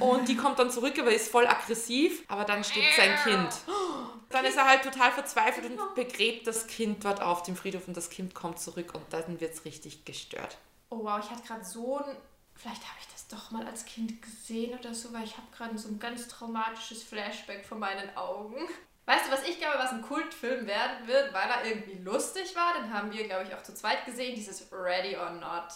Und 0.00 0.28
die 0.28 0.36
kommt 0.36 0.58
dann 0.58 0.70
zurück, 0.70 0.98
aber 0.98 1.12
ist 1.12 1.30
voll 1.30 1.46
aggressiv, 1.46 2.22
aber 2.28 2.44
dann 2.44 2.64
stirbt 2.64 2.96
sein 2.96 3.14
Kind. 3.22 3.48
Dann 4.30 4.44
ist 4.44 4.56
er 4.58 4.66
halt 4.68 4.82
total 4.82 5.10
verzweifelt 5.12 5.70
und 5.70 5.94
begräbt 5.94 6.46
das 6.46 6.66
Kind 6.66 7.02
dort 7.04 7.22
auf 7.22 7.42
dem 7.44 7.56
Friedhof 7.56 7.88
und 7.88 7.96
das 7.96 8.10
Kind 8.10 8.34
kommt 8.34 8.58
zurück 8.60 8.77
und 8.94 9.04
dann 9.10 9.40
wird 9.40 9.54
es 9.54 9.64
richtig 9.64 10.04
gestört. 10.04 10.58
Oh 10.90 11.04
wow, 11.04 11.20
ich 11.22 11.30
hatte 11.30 11.46
gerade 11.46 11.64
so 11.64 11.98
ein. 11.98 12.16
Vielleicht 12.54 12.82
habe 12.82 12.98
ich 13.00 13.08
das 13.12 13.28
doch 13.28 13.50
mal 13.52 13.66
als 13.66 13.84
Kind 13.84 14.20
gesehen 14.20 14.76
oder 14.78 14.92
so, 14.92 15.12
weil 15.12 15.24
ich 15.24 15.36
habe 15.36 15.46
gerade 15.56 15.78
so 15.78 15.88
ein 15.88 15.98
ganz 15.98 16.26
traumatisches 16.26 17.04
Flashback 17.04 17.64
vor 17.64 17.78
meinen 17.78 18.16
Augen. 18.16 18.56
Weißt 19.06 19.26
du, 19.26 19.32
was 19.32 19.46
ich 19.46 19.58
glaube, 19.58 19.78
was 19.78 19.92
ein 19.92 20.02
Kultfilm 20.02 20.66
werden 20.66 21.06
wird, 21.06 21.32
weil 21.32 21.48
er 21.48 21.64
irgendwie 21.64 21.98
lustig 21.98 22.54
war? 22.56 22.74
Den 22.74 22.92
haben 22.92 23.12
wir, 23.12 23.26
glaube 23.26 23.44
ich, 23.44 23.54
auch 23.54 23.62
zu 23.62 23.74
zweit 23.74 24.04
gesehen, 24.04 24.34
dieses 24.34 24.70
Ready 24.72 25.16
or 25.16 25.30
Not. 25.30 25.68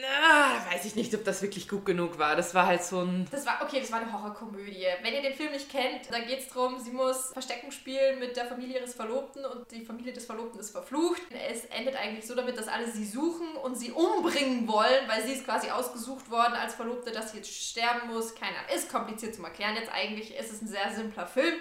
Na, 0.00 0.72
weiß 0.72 0.84
ich 0.84 0.96
nicht, 0.96 1.14
ob 1.14 1.24
das 1.24 1.40
wirklich 1.40 1.68
gut 1.68 1.86
genug 1.86 2.18
war. 2.18 2.36
Das 2.36 2.54
war 2.54 2.66
halt 2.66 2.82
so 2.82 3.00
ein. 3.00 3.26
Das 3.30 3.46
war, 3.46 3.60
okay, 3.62 3.80
das 3.80 3.92
war 3.92 4.00
eine 4.00 4.12
Horrorkomödie. 4.12 4.86
Wenn 5.02 5.14
ihr 5.14 5.22
den 5.22 5.34
Film 5.34 5.52
nicht 5.52 5.70
kennt, 5.70 6.10
da 6.10 6.18
geht 6.18 6.40
es 6.40 6.48
darum, 6.48 6.78
sie 6.78 6.90
muss 6.90 7.32
Verstecken 7.32 7.70
spielen 7.70 8.18
mit 8.18 8.36
der 8.36 8.46
Familie 8.46 8.80
ihres 8.80 8.94
Verlobten 8.94 9.44
und 9.44 9.70
die 9.70 9.84
Familie 9.84 10.12
des 10.12 10.26
Verlobten 10.26 10.60
ist 10.60 10.70
verflucht. 10.70 11.22
Es 11.48 11.64
endet 11.66 11.96
eigentlich 11.96 12.26
so 12.26 12.34
damit, 12.34 12.58
dass 12.58 12.68
alle 12.68 12.90
sie 12.90 13.06
suchen 13.06 13.48
und 13.62 13.76
sie 13.76 13.92
umbringen 13.92 14.66
wollen, 14.66 15.08
weil 15.08 15.22
sie 15.22 15.32
ist 15.32 15.44
quasi 15.44 15.70
ausgesucht 15.70 16.30
worden 16.30 16.54
als 16.54 16.74
Verlobte, 16.74 17.10
dass 17.12 17.30
sie 17.32 17.38
jetzt 17.38 17.52
sterben 17.52 18.08
muss. 18.12 18.34
Keine 18.34 18.56
Ahnung, 18.56 18.74
ist 18.74 18.90
kompliziert 18.90 19.34
zu 19.34 19.42
erklären. 19.42 19.76
Jetzt 19.76 19.92
eigentlich 19.92 20.36
ist 20.36 20.52
es 20.52 20.60
ein 20.60 20.68
sehr 20.68 20.92
simpler 20.94 21.26
Film. 21.26 21.54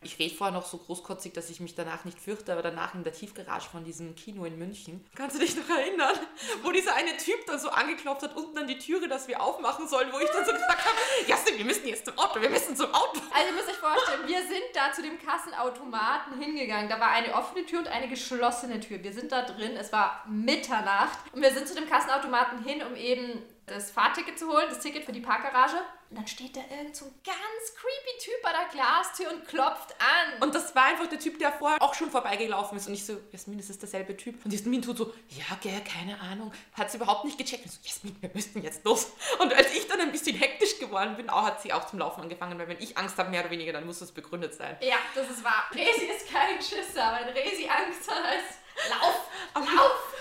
Ich 0.00 0.16
rede 0.20 0.32
vorher 0.32 0.54
noch 0.54 0.64
so 0.64 0.78
großkotzig, 0.78 1.32
dass 1.32 1.50
ich 1.50 1.58
mich 1.58 1.74
danach 1.74 2.04
nicht 2.04 2.20
fürchte, 2.20 2.52
aber 2.52 2.62
danach 2.62 2.94
in 2.94 3.02
der 3.02 3.12
Tiefgarage 3.12 3.68
von 3.68 3.82
diesem 3.82 4.14
Kino 4.14 4.44
in 4.44 4.56
München. 4.56 5.04
Kannst 5.16 5.34
du 5.34 5.40
dich 5.40 5.56
noch 5.56 5.68
erinnern? 5.68 6.16
Wo 6.62 6.70
dieser 6.70 6.94
eine 6.94 7.16
Typ 7.16 7.44
dann 7.46 7.58
so 7.58 7.68
angeklopft 7.70 8.22
hat, 8.22 8.36
unten 8.36 8.56
an 8.58 8.68
die 8.68 8.78
Türe, 8.78 9.08
dass 9.08 9.26
wir 9.26 9.42
aufmachen 9.42 9.88
sollen, 9.88 10.12
wo 10.12 10.20
ich 10.20 10.30
dann 10.30 10.44
so 10.44 10.52
gesagt 10.52 10.84
habe, 10.84 10.96
Jasmin, 11.26 11.58
wir 11.58 11.64
müssen 11.64 11.88
jetzt 11.88 12.04
zum 12.06 12.16
Auto, 12.16 12.40
wir 12.40 12.48
müssen 12.48 12.76
zum 12.76 12.94
Auto. 12.94 13.20
Also 13.34 13.48
ihr 13.48 13.54
müsst 13.54 13.68
euch 13.68 13.76
vorstellen, 13.76 14.20
wir 14.28 14.40
sind 14.42 14.62
da 14.72 14.92
zu 14.92 15.02
dem 15.02 15.18
Kassenautomaten 15.18 16.40
hingegangen. 16.40 16.88
Da 16.88 17.00
war 17.00 17.10
eine 17.10 17.34
offene 17.34 17.66
Tür 17.66 17.80
und 17.80 17.88
eine 17.88 18.08
geschlossene 18.08 18.78
Tür. 18.78 19.02
Wir 19.02 19.12
sind 19.12 19.32
da 19.32 19.42
drin, 19.42 19.76
es 19.76 19.92
war 19.92 20.22
Mitternacht 20.28 21.18
und 21.32 21.42
wir 21.42 21.52
sind 21.52 21.66
zu 21.66 21.74
dem 21.74 21.88
Kassenautomaten 21.88 22.62
hin, 22.62 22.82
um 22.82 22.94
eben 22.94 23.42
das 23.66 23.90
Fahrticket 23.90 24.38
zu 24.38 24.46
holen, 24.46 24.66
das 24.68 24.78
Ticket 24.78 25.04
für 25.04 25.12
die 25.12 25.20
Parkgarage. 25.20 25.76
Und 26.10 26.16
dann 26.16 26.26
steht 26.26 26.56
da 26.56 26.60
irgend 26.70 26.96
so 26.96 27.04
ein 27.04 27.14
ganz 27.22 27.74
creepy 27.76 28.18
Typ 28.18 28.42
bei 28.42 28.50
der 28.50 28.66
Glastür 28.72 29.30
und 29.30 29.46
klopft 29.46 29.94
an. 30.00 30.42
Und 30.42 30.54
das 30.54 30.74
war 30.74 30.84
einfach 30.84 31.06
der 31.06 31.18
Typ, 31.18 31.38
der 31.38 31.52
vorher 31.52 31.82
auch 31.82 31.92
schon 31.92 32.10
vorbeigelaufen 32.10 32.78
ist. 32.78 32.86
Und 32.88 32.94
ich 32.94 33.04
so, 33.04 33.18
Jasmin, 33.30 33.58
das 33.58 33.68
ist 33.68 33.82
derselbe 33.82 34.16
Typ. 34.16 34.42
Und 34.42 34.50
Jasmin 34.50 34.80
tut 34.80 34.96
so, 34.96 35.12
ja, 35.28 35.44
gell, 35.60 35.80
keine 35.84 36.18
Ahnung. 36.20 36.50
Hat 36.72 36.90
sie 36.90 36.96
überhaupt 36.96 37.26
nicht 37.26 37.36
gecheckt. 37.36 37.64
Und 37.66 37.72
so, 37.72 37.78
Jasmin, 37.82 38.16
wir 38.22 38.30
müssen 38.32 38.62
jetzt 38.62 38.84
los. 38.86 39.12
Und 39.38 39.52
als 39.52 39.74
ich 39.74 39.86
dann 39.86 40.00
ein 40.00 40.10
bisschen 40.10 40.34
hektisch 40.36 40.78
geworden 40.78 41.14
bin, 41.16 41.28
auch, 41.28 41.42
hat 41.44 41.60
sie 41.60 41.74
auch 41.74 41.86
zum 41.86 41.98
Laufen 41.98 42.22
angefangen. 42.22 42.58
Weil 42.58 42.68
wenn 42.68 42.80
ich 42.80 42.96
Angst 42.96 43.18
habe, 43.18 43.28
mehr 43.28 43.42
oder 43.42 43.50
weniger, 43.50 43.74
dann 43.74 43.84
muss 43.84 43.98
das 43.98 44.10
begründet 44.12 44.54
sein. 44.54 44.78
ja, 44.80 44.96
das 45.14 45.28
ist 45.28 45.44
wahr. 45.44 45.64
Resi 45.74 46.06
ist 46.06 46.32
kein 46.32 46.56
Schisser. 46.62 47.18
Wenn 47.20 47.28
Resi 47.34 47.68
Angst 47.68 48.10
hat, 48.10 48.24
heißt 48.24 48.58
Lauf, 48.90 49.28
Aber, 49.54 49.66
lauf. 49.66 50.14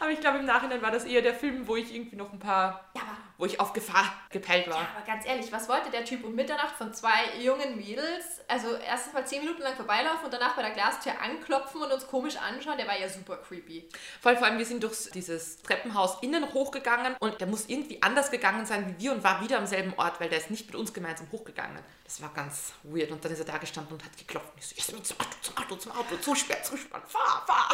aber 0.00 0.10
ich 0.10 0.20
glaube, 0.20 0.38
im 0.38 0.44
Nachhinein 0.44 0.82
war 0.82 0.90
das 0.90 1.04
eher 1.04 1.22
der 1.22 1.34
Film, 1.34 1.66
wo 1.68 1.76
ich 1.76 1.94
irgendwie 1.94 2.16
noch 2.16 2.32
ein 2.32 2.38
paar, 2.40 2.90
Ja, 2.96 3.02
aber 3.02 3.16
wo 3.42 3.46
ich 3.46 3.58
auf 3.58 3.72
Gefahr 3.72 4.04
gepeilt 4.30 4.68
war. 4.68 4.82
Ja, 4.82 4.88
aber 4.96 5.04
ganz 5.04 5.26
ehrlich, 5.26 5.50
was 5.50 5.68
wollte 5.68 5.90
der 5.90 6.04
Typ 6.04 6.22
um 6.22 6.32
Mitternacht 6.32 6.76
von 6.76 6.94
zwei 6.94 7.40
jungen 7.40 7.76
Mädels? 7.76 8.40
Also 8.46 8.76
erst 8.76 9.12
mal 9.12 9.26
zehn 9.26 9.40
Minuten 9.40 9.62
lang 9.62 9.74
vorbeilaufen 9.74 10.26
und 10.26 10.32
danach 10.32 10.54
bei 10.54 10.62
der 10.62 10.70
Glastür 10.70 11.20
anklopfen 11.20 11.82
und 11.82 11.90
uns 11.90 12.06
komisch 12.06 12.36
anschauen. 12.36 12.76
Der 12.78 12.86
war 12.86 12.96
ja 12.96 13.08
super 13.08 13.38
creepy. 13.38 13.88
Vor 14.20 14.30
allem, 14.30 14.38
vor 14.38 14.46
allem, 14.46 14.58
wir 14.58 14.64
sind 14.64 14.84
durch 14.84 15.10
dieses 15.10 15.60
Treppenhaus 15.60 16.22
innen 16.22 16.54
hochgegangen 16.54 17.16
und 17.18 17.40
der 17.40 17.48
muss 17.48 17.68
irgendwie 17.68 18.00
anders 18.00 18.30
gegangen 18.30 18.64
sein 18.64 18.94
wie 18.96 19.02
wir 19.02 19.12
und 19.12 19.24
war 19.24 19.42
wieder 19.42 19.58
am 19.58 19.66
selben 19.66 19.92
Ort, 19.96 20.20
weil 20.20 20.28
der 20.28 20.38
ist 20.38 20.52
nicht 20.52 20.66
mit 20.66 20.76
uns 20.76 20.92
gemeinsam 20.92 21.26
hochgegangen. 21.32 21.80
Das 22.04 22.22
war 22.22 22.32
ganz 22.32 22.74
weird. 22.84 23.10
Und 23.10 23.24
dann 23.24 23.32
ist 23.32 23.40
er 23.40 23.46
da 23.46 23.58
gestanden 23.58 23.94
und 23.94 24.04
hat 24.04 24.16
geklopft. 24.16 24.52
Und 24.54 24.60
ich 24.60 24.68
so, 24.68 24.76
Jasmin, 24.76 25.02
zum 25.02 25.18
Auto, 25.18 25.36
zum 25.40 25.56
Auto, 25.56 25.74
zum 25.74 25.90
Auto, 25.90 26.16
zusperren, 26.18 26.62
zusperren, 26.62 27.02
fahr, 27.08 27.44
fahr. 27.44 27.70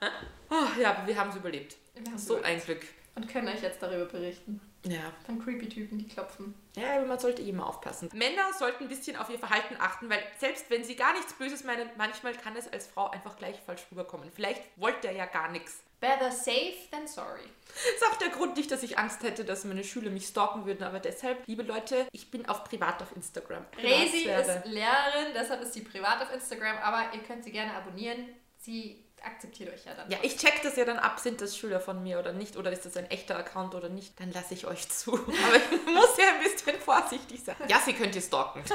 oh, 0.48 0.80
ja, 0.80 0.92
aber 0.92 1.06
wir 1.06 1.14
haben 1.18 1.28
es 1.28 1.36
überlebt. 1.36 1.76
So 2.16 2.40
ein 2.40 2.58
Glück. 2.58 2.80
Und 3.14 3.28
können 3.28 3.48
euch 3.48 3.62
jetzt 3.62 3.82
darüber 3.82 4.06
berichten. 4.06 4.60
Ja. 4.84 5.12
Von 5.26 5.42
creepy 5.42 5.68
Typen, 5.68 5.98
die 5.98 6.08
klopfen. 6.08 6.54
Ja, 6.76 6.96
aber 6.96 7.06
man 7.06 7.18
sollte 7.18 7.42
immer 7.42 7.66
aufpassen. 7.66 8.08
Männer 8.14 8.52
sollten 8.58 8.84
ein 8.84 8.88
bisschen 8.88 9.16
auf 9.16 9.30
ihr 9.30 9.38
Verhalten 9.38 9.76
achten, 9.78 10.10
weil 10.10 10.22
selbst 10.38 10.70
wenn 10.70 10.82
sie 10.82 10.96
gar 10.96 11.12
nichts 11.12 11.34
Böses 11.34 11.62
meinen, 11.64 11.88
manchmal 11.96 12.34
kann 12.34 12.56
es 12.56 12.72
als 12.72 12.88
Frau 12.88 13.10
einfach 13.10 13.36
gleich 13.36 13.60
falsch 13.64 13.82
rüberkommen. 13.90 14.30
Vielleicht 14.34 14.62
wollte 14.76 15.08
er 15.08 15.14
ja 15.14 15.26
gar 15.26 15.50
nichts. 15.50 15.82
Better 16.00 16.32
safe 16.32 16.74
than 16.90 17.06
sorry. 17.06 17.44
Das 17.68 17.94
ist 17.94 18.04
auch 18.10 18.16
der 18.16 18.30
Grund 18.30 18.56
nicht, 18.56 18.72
dass 18.72 18.82
ich 18.82 18.98
Angst 18.98 19.22
hätte, 19.22 19.44
dass 19.44 19.64
meine 19.64 19.84
Schüler 19.84 20.10
mich 20.10 20.26
stalken 20.26 20.66
würden, 20.66 20.82
aber 20.82 20.98
deshalb, 20.98 21.46
liebe 21.46 21.62
Leute, 21.62 22.08
ich 22.10 22.28
bin 22.28 22.48
auf 22.48 22.64
privat 22.64 23.00
auf 23.00 23.14
Instagram. 23.14 23.64
Resi 23.78 24.28
ist 24.28 24.66
Lehrerin, 24.66 25.32
deshalb 25.32 25.62
ist 25.62 25.74
sie 25.74 25.82
privat 25.82 26.20
auf 26.22 26.34
Instagram, 26.34 26.78
aber 26.78 27.14
ihr 27.14 27.22
könnt 27.22 27.44
sie 27.44 27.52
gerne 27.52 27.72
abonnieren. 27.74 28.26
Sie 28.58 29.01
akzeptiert 29.24 29.72
euch 29.72 29.84
ja 29.84 29.94
dann. 29.94 30.10
Ja, 30.10 30.18
ich 30.22 30.36
check 30.36 30.62
das 30.62 30.76
ja 30.76 30.84
dann 30.84 30.98
ab, 30.98 31.18
sind 31.18 31.40
das 31.40 31.56
Schüler 31.56 31.80
von 31.80 32.02
mir 32.02 32.18
oder 32.18 32.32
nicht, 32.32 32.56
oder 32.56 32.72
ist 32.72 32.84
das 32.84 32.96
ein 32.96 33.10
echter 33.10 33.36
Account 33.36 33.74
oder 33.74 33.88
nicht, 33.88 34.18
dann 34.20 34.32
lasse 34.32 34.54
ich 34.54 34.66
euch 34.66 34.88
zu. 34.88 35.12
Aber 35.14 35.56
ich 35.56 35.86
muss 35.86 36.16
ja 36.18 36.34
ein 36.34 36.42
bisschen 36.42 36.80
vorsichtig 36.80 37.42
sein. 37.44 37.56
Ja, 37.68 37.80
sie 37.84 37.92
könnt 37.92 38.14
ihr 38.14 38.22
stalken. 38.22 38.62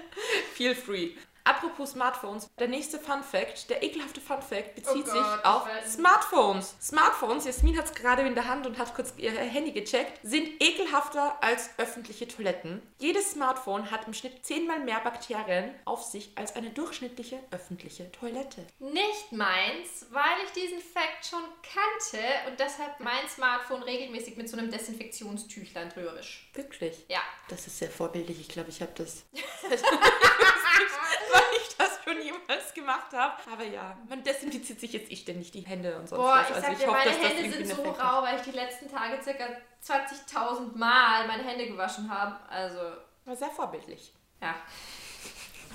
Feel 0.54 0.74
free. 0.74 1.10
Apropos 1.44 1.90
Smartphones, 1.92 2.48
der 2.58 2.68
nächste 2.68 2.98
Fun 2.98 3.22
Fact, 3.22 3.70
der 3.70 3.82
ekelhafte 3.82 4.20
Fun 4.20 4.42
Fact, 4.42 4.74
bezieht 4.74 4.88
Oh 4.90 4.94
Gott, 4.94 5.06
sich 5.06 5.20
ich 5.20 5.44
auf. 5.44 5.68
Smartphones. 5.86 6.74
Smartphones, 6.80 7.44
Jasmin 7.44 7.76
hat 7.78 7.86
es 7.86 7.94
gerade 7.94 8.22
in 8.22 8.34
der 8.34 8.46
Hand 8.46 8.66
und 8.66 8.78
hat 8.78 8.94
kurz 8.94 9.14
ihr 9.16 9.32
Handy 9.32 9.72
gecheckt, 9.72 10.18
sind 10.22 10.62
ekelhafter 10.62 11.42
als 11.42 11.70
öffentliche 11.78 12.28
Toiletten. 12.28 12.82
Jedes 12.98 13.32
Smartphone 13.32 13.90
hat 13.90 14.06
im 14.06 14.14
Schnitt 14.14 14.44
zehnmal 14.44 14.80
mehr 14.80 15.00
Bakterien 15.00 15.74
auf 15.84 16.02
sich 16.02 16.30
als 16.36 16.54
eine 16.56 16.70
durchschnittliche 16.70 17.38
öffentliche 17.50 18.10
Toilette. 18.12 18.66
Nicht 18.78 19.32
meins, 19.32 20.06
weil 20.10 20.22
ich 20.44 20.52
diesen 20.52 20.80
Fact 20.80 21.26
schon 21.28 21.42
kannte 21.62 22.22
und 22.48 22.60
deshalb 22.60 23.00
mein 23.00 23.28
Smartphone 23.28 23.82
regelmäßig 23.82 24.36
mit 24.36 24.48
so 24.48 24.56
einem 24.56 24.70
Desinfektionstüchlein 24.70 25.88
drüber 25.90 26.16
wisch. 26.16 26.50
Wirklich? 26.54 27.04
Ja. 27.08 27.20
Das 27.48 27.66
ist 27.66 27.78
sehr 27.78 27.90
vorbildlich. 27.90 28.40
Ich 28.40 28.48
glaube, 28.48 28.70
ich 28.70 28.80
habe 28.82 28.92
das. 28.94 29.24
weil 31.32 31.42
ich 31.60 31.76
das 31.76 31.98
schon 32.04 32.20
jemals 32.22 32.74
gemacht 32.74 33.12
habe. 33.12 33.34
Aber 33.52 33.64
ja, 33.64 33.96
man 34.08 34.22
desinfiziert 34.22 34.80
sich 34.80 34.92
jetzt 34.92 35.10
ich 35.10 35.20
ständig 35.20 35.50
die 35.50 35.60
Hände 35.62 35.96
und 35.96 36.08
sonst 36.08 36.20
Boah, 36.22 36.36
was. 36.40 36.48
ich 36.50 36.54
Also 36.56 36.66
sag 36.68 36.78
dir, 36.78 36.86
hoffe, 36.86 36.96
meine 36.98 37.10
Hände 37.28 37.52
sind 37.66 37.76
so 37.76 37.82
rau, 37.90 38.22
weil 38.22 38.36
ich 38.36 38.42
die 38.42 38.50
letzten 38.52 38.90
Tage 38.90 39.22
circa 39.22 39.44
20.000 39.84 40.76
Mal 40.76 41.26
meine 41.26 41.42
Hände 41.44 41.66
gewaschen 41.66 42.10
habe. 42.10 42.36
Also, 42.48 42.80
War 43.24 43.36
sehr 43.36 43.48
vorbildlich. 43.50 44.12
ja. 44.40 44.54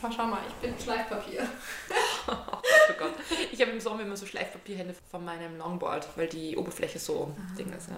Aber 0.02 0.12
schau 0.14 0.26
mal, 0.26 0.42
ich 0.48 0.54
bin 0.56 0.78
Schleifpapier. 0.80 1.48
Oh 2.28 2.94
Gott. 3.00 3.14
Ich 3.52 3.60
habe 3.62 3.72
im 3.72 3.80
Sommer 3.80 4.02
immer 4.02 4.18
so 4.18 4.26
Schleifpapierhände 4.26 4.96
von 5.10 5.24
meinem 5.26 5.58
Longboard, 5.58 6.08
weil 6.18 6.28
die 6.28 6.56
Oberfläche 6.58 7.00
so 7.00 7.36
Ah. 7.38 7.56
Ding 7.58 7.72
ist, 7.74 7.90
ja. 7.90 7.96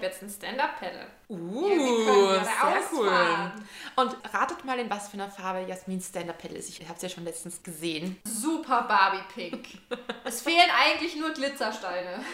Habe 0.00 0.06
jetzt 0.06 0.22
ein 0.22 0.30
Stand-Up-Pedal. 0.30 1.06
Uh, 1.28 1.68
Ja, 1.68 2.42
sehr 2.42 2.82
cool. 2.90 3.06
ausfahren. 3.06 3.52
Und 3.96 4.16
ratet 4.32 4.64
mal, 4.64 4.78
in 4.78 4.88
was 4.88 5.08
für 5.08 5.14
einer 5.14 5.30
Farbe 5.30 5.60
Jasmin 5.68 6.00
Stand-Up-Pedal 6.00 6.56
ist. 6.56 6.70
Ich 6.70 6.80
habe 6.84 6.94
es 6.96 7.02
ja 7.02 7.10
schon 7.10 7.24
letztens 7.24 7.62
gesehen. 7.62 8.18
Super 8.24 8.84
Barbie-Pink. 8.88 9.66
es 10.24 10.40
fehlen 10.40 10.70
eigentlich 10.74 11.16
nur 11.16 11.32
Glitzersteine. 11.34 12.24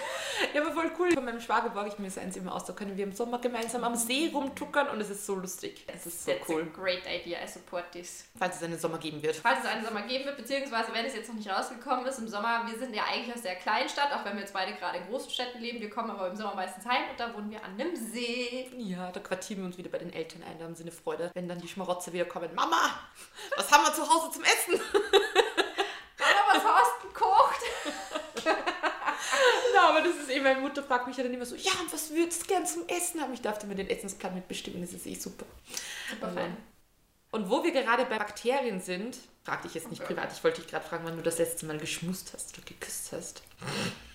Ja, 0.54 0.62
aber 0.62 0.72
voll 0.72 0.90
cool. 0.98 1.12
Von 1.12 1.24
meinem 1.24 1.40
Schwager 1.40 1.70
borge 1.70 1.88
ich 1.90 1.98
mir 1.98 2.10
so 2.10 2.20
eins 2.20 2.36
immer 2.36 2.54
aus. 2.54 2.64
Da 2.64 2.72
können 2.72 2.96
wir 2.96 3.04
im 3.04 3.12
Sommer 3.12 3.38
gemeinsam 3.38 3.84
am 3.84 3.94
See 3.94 4.30
rumtuckern 4.32 4.88
und 4.88 5.00
es 5.00 5.10
ist 5.10 5.26
so 5.26 5.34
lustig. 5.34 5.84
Es 5.86 6.06
ist 6.06 6.24
so 6.24 6.32
That's 6.32 6.48
cool. 6.48 6.62
a 6.62 6.76
great 6.76 7.02
idea. 7.06 7.38
I 7.42 7.48
support 7.48 7.90
this. 7.92 8.24
Falls 8.38 8.56
es 8.56 8.62
einen 8.62 8.78
Sommer 8.78 8.98
geben 8.98 9.22
wird. 9.22 9.36
Falls 9.36 9.60
es 9.60 9.66
einen 9.66 9.84
Sommer 9.84 10.02
geben 10.02 10.24
wird, 10.24 10.36
beziehungsweise 10.36 10.92
wenn 10.92 11.04
es 11.06 11.14
jetzt 11.14 11.28
noch 11.28 11.36
nicht 11.36 11.50
rausgekommen 11.50 12.06
ist, 12.06 12.18
im 12.18 12.28
Sommer, 12.28 12.66
wir 12.66 12.78
sind 12.78 12.94
ja 12.94 13.04
eigentlich 13.10 13.34
aus 13.34 13.42
der 13.42 13.56
kleinen 13.56 13.88
Stadt, 13.88 14.12
auch 14.12 14.24
wenn 14.24 14.34
wir 14.34 14.40
jetzt 14.40 14.52
beide 14.52 14.74
gerade 14.74 14.98
in 14.98 15.06
großen 15.06 15.30
Städten 15.30 15.60
leben, 15.60 15.80
wir 15.80 15.90
kommen 15.90 16.10
aber 16.10 16.28
im 16.28 16.36
Sommer 16.36 16.54
meistens 16.54 16.84
heim 16.86 17.10
und 17.10 17.18
da 17.18 17.34
wohnen 17.34 17.50
wir 17.50 17.62
an 17.64 17.72
einem 17.78 17.94
See. 17.96 18.70
Ja, 18.76 19.10
da 19.12 19.20
quartieren 19.20 19.60
wir 19.60 19.66
uns 19.66 19.78
wieder 19.78 19.90
bei 19.90 19.98
den 19.98 20.12
Eltern 20.12 20.42
ein. 20.42 20.58
Da 20.58 20.64
haben 20.64 20.74
sie 20.74 20.82
eine 20.82 20.92
Freude, 20.92 21.30
wenn 21.34 21.48
dann 21.48 21.60
die 21.60 21.68
Schmarotzer 21.68 22.12
wieder 22.12 22.24
kommen. 22.24 22.54
Mama, 22.54 22.90
was 23.56 23.70
haben 23.70 23.84
wir 23.84 23.92
zu 23.94 24.02
Hause 24.02 24.30
zum 24.32 24.42
Essen? 24.42 24.80
Mama, 26.18 26.52
was 26.54 26.64
hast 26.64 26.92
du 27.02 27.08
gekocht? 27.08 27.60
Na, 29.74 29.88
aber 29.90 30.02
das 30.02 30.16
ist 30.16 30.30
eben, 30.30 30.44
meine 30.44 30.60
Mutter 30.60 30.82
fragt 30.82 31.06
mich 31.06 31.16
ja 31.16 31.22
dann 31.24 31.34
immer 31.34 31.46
so, 31.46 31.54
ja, 31.56 31.72
und 31.80 31.92
was 31.92 32.10
würdest 32.10 32.42
du 32.42 32.46
gern 32.46 32.66
zum 32.66 32.86
Essen 32.88 33.20
haben? 33.20 33.32
Ich 33.34 33.42
darf 33.42 33.62
mal 33.64 33.74
den 33.74 33.88
Essensplan 33.90 34.34
mitbestimmen, 34.34 34.80
das 34.80 34.92
ist 34.92 35.06
eh 35.06 35.14
super. 35.14 35.44
Super 36.10 36.30
fein. 36.32 36.56
Und 37.32 37.50
wo 37.50 37.62
wir 37.62 37.72
gerade 37.72 38.04
bei 38.06 38.18
Bakterien 38.18 38.80
sind, 38.80 39.18
frag 39.44 39.62
dich 39.62 39.74
jetzt 39.74 39.90
nicht 39.90 40.00
Okay. 40.02 40.14
privat, 40.14 40.32
ich 40.32 40.42
wollte 40.42 40.60
dich 40.62 40.70
gerade 40.70 40.86
fragen, 40.86 41.04
wann 41.04 41.16
du 41.16 41.22
das 41.22 41.38
letzte 41.38 41.66
Mal 41.66 41.78
geschmust 41.78 42.32
hast 42.34 42.56
oder 42.56 42.64
geküsst 42.66 43.12
hast. 43.12 43.42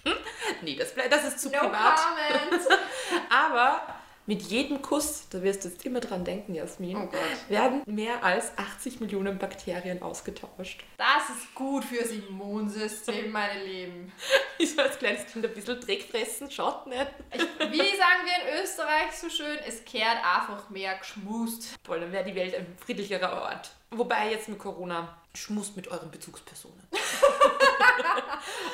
nee, 0.61 0.75
das, 0.75 0.93
das 1.09 1.23
ist 1.25 1.39
zu 1.39 1.49
No 1.49 1.59
privat. 1.59 1.99
comment. 1.99 2.67
Aber 3.29 3.95
mit 4.31 4.43
jedem 4.43 4.81
Kuss, 4.81 5.27
da 5.29 5.43
wirst 5.43 5.65
du 5.65 5.67
jetzt 5.67 5.85
immer 5.85 5.99
dran 5.99 6.23
denken, 6.23 6.55
Jasmin, 6.55 6.95
Oh 6.95 7.09
werden 7.49 7.81
mehr 7.85 8.23
als 8.23 8.57
80 8.57 9.01
Millionen 9.01 9.37
Bakterien 9.37 10.01
ausgetauscht. 10.01 10.85
Das 10.97 11.29
ist 11.35 11.53
gut 11.53 11.83
fürs 11.83 12.11
Immunsystem, 12.11 13.29
meine 13.29 13.61
Lieben. 13.65 14.11
Ich 14.57 14.75
soll 14.75 14.85
als 14.85 14.99
kleines 14.99 15.25
Kind 15.25 15.43
ein 15.43 15.53
bisschen 15.55 15.81
Dreck 15.81 16.03
fressen, 16.03 16.51
schaut 16.51 16.85
nicht. 16.85 17.07
Ich, 17.33 17.41
wie 17.41 17.97
sagen 17.97 18.21
wir 18.25 18.53
in 18.53 18.63
Österreich 18.63 19.11
so 19.11 19.27
schön, 19.27 19.57
es 19.67 19.83
kehrt 19.83 20.17
einfach 20.23 20.69
mehr 20.69 20.95
geschmust. 20.99 21.75
Voll, 21.83 21.99
dann 21.99 22.11
wäre 22.11 22.23
die 22.23 22.35
Welt 22.35 22.53
ein 22.53 22.67
friedlicherer 22.85 23.41
Ort. 23.41 23.71
Wobei 23.89 24.29
jetzt 24.29 24.49
mit 24.49 24.59
Corona, 24.59 25.17
schmust 25.33 25.75
mit 25.75 25.87
euren 25.87 26.11
Bezugspersonen. 26.11 26.87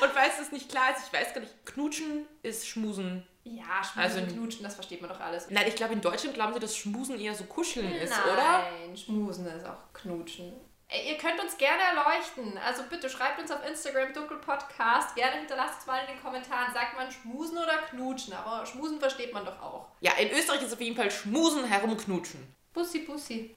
Und 0.02 0.10
falls 0.12 0.36
das 0.38 0.52
nicht 0.52 0.68
klar 0.68 0.90
ist, 0.94 1.06
ich 1.06 1.12
weiß 1.12 1.32
gar 1.32 1.40
nicht, 1.40 1.54
knutschen 1.64 2.26
ist 2.42 2.68
schmusen. 2.68 3.26
Ja, 3.56 3.82
schmusen, 3.84 4.22
Also- 4.24 4.34
knutschen, 4.34 4.62
das 4.64 4.74
versteht 4.74 5.00
man 5.00 5.10
doch 5.10 5.20
alles. 5.20 5.48
Nein, 5.50 5.66
ich 5.68 5.74
glaube, 5.76 5.92
in 5.94 6.00
Deutschland 6.00 6.34
glauben 6.34 6.54
sie, 6.54 6.60
dass 6.60 6.76
schmusen 6.76 7.18
eher 7.18 7.34
so 7.34 7.44
kuscheln 7.44 7.92
ist, 7.92 8.10
Nein, 8.10 8.32
oder? 8.34 8.96
schmusen 8.96 9.46
ist 9.46 9.66
auch 9.66 9.92
knutschen. 9.92 10.52
Ihr 10.90 11.18
könnt 11.18 11.38
uns 11.38 11.58
gerne 11.58 11.82
erleuchten. 11.82 12.56
Also 12.66 12.82
bitte 12.88 13.10
schreibt 13.10 13.38
uns 13.38 13.50
auf 13.50 13.58
Instagram 13.68 14.14
Dunkelpodcast. 14.14 15.14
Gerne 15.16 15.36
hinterlasst 15.40 15.80
es 15.80 15.86
mal 15.86 16.00
in 16.00 16.14
den 16.14 16.22
Kommentaren. 16.22 16.72
Sagt 16.72 16.96
man 16.96 17.10
schmusen 17.10 17.58
oder 17.58 17.76
knutschen? 17.90 18.32
Aber 18.32 18.64
schmusen 18.64 18.98
versteht 18.98 19.34
man 19.34 19.44
doch 19.44 19.60
auch. 19.60 19.88
Ja, 20.00 20.12
in 20.18 20.30
Österreich 20.30 20.62
ist 20.62 20.72
auf 20.72 20.80
jeden 20.80 20.96
Fall 20.96 21.10
schmusen 21.10 21.64
herumknutschen. 21.64 22.54
Bussi, 22.72 23.00
bussi. 23.00 23.54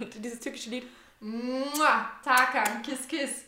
Und 0.00 0.24
dieses 0.24 0.40
türkische 0.40 0.70
Lied. 0.70 0.88
Mua, 1.20 2.10
Tarkan, 2.24 2.82
kiss, 2.82 3.06
kiss. 3.06 3.44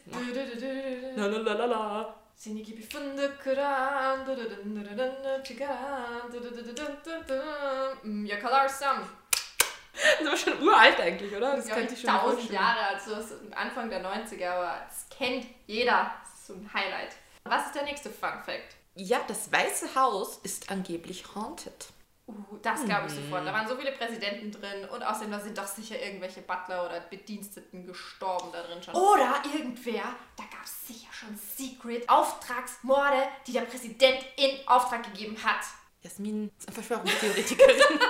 Lalalala. 1.16 2.14
Seni 2.36 2.62
gibi 2.62 2.82
du, 6.32 6.40
du, 6.40 6.82
çıkaran, 8.04 8.26
Yakalarsam. 8.26 9.04
Das 10.18 10.26
aber 10.28 10.36
schon 10.36 10.62
uralt 10.62 11.00
eigentlich, 11.00 11.34
oder? 11.34 11.56
Das 11.56 11.66
glaube 11.66 11.82
ich 11.82 12.00
schon 12.00 12.10
tausend 12.10 12.34
vorstellen. 12.34 12.54
Jahre 12.54 12.80
alt, 12.80 13.00
so 13.00 13.14
ist 13.14 13.32
Anfang 13.54 13.88
der 13.88 14.04
90er, 14.04 14.48
aber 14.48 14.86
das 14.86 15.06
kennt 15.08 15.46
jeder. 15.66 16.12
Das 16.22 16.34
ist 16.38 16.46
so 16.48 16.52
ein 16.52 16.70
Highlight. 16.74 17.16
Was 17.44 17.66
ist 17.66 17.74
der 17.74 17.84
nächste 17.84 18.10
Fun 18.10 18.42
Fact? 18.44 18.76
Ja, 18.94 19.20
das 19.26 19.50
Weiße 19.50 19.94
Haus 19.94 20.38
ist 20.42 20.70
angeblich 20.70 21.34
haunted. 21.34 21.86
Uh, 22.28 22.56
das 22.60 22.84
glaube 22.84 23.06
ich 23.06 23.12
sofort. 23.12 23.46
Da 23.46 23.52
waren 23.52 23.68
so 23.68 23.76
viele 23.76 23.92
Präsidenten 23.92 24.50
drin 24.50 24.84
und 24.92 25.02
außerdem 25.02 25.30
da 25.30 25.38
sind 25.38 25.56
doch 25.56 25.66
sicher 25.66 26.00
irgendwelche 26.00 26.42
Butler 26.42 26.84
oder 26.84 27.00
Bediensteten 27.00 27.86
gestorben 27.86 28.48
da 28.52 28.62
drin 28.62 28.82
schon. 28.82 28.94
Oder 28.94 29.42
irgendwer, 29.44 30.02
da 30.36 30.42
gab 30.50 30.64
es 30.64 30.88
sicher 30.88 31.12
schon 31.12 31.36
Secret 31.36 32.08
Auftragsmorde, 32.08 33.28
die 33.46 33.52
der 33.52 33.60
Präsident 33.60 34.24
in 34.36 34.66
Auftrag 34.66 35.04
gegeben 35.04 35.36
hat. 35.44 35.64
Jasmin 36.02 36.50
ist 36.58 36.66
eine 36.66 36.74
Verschwörungstheoretikerin. 36.74 37.80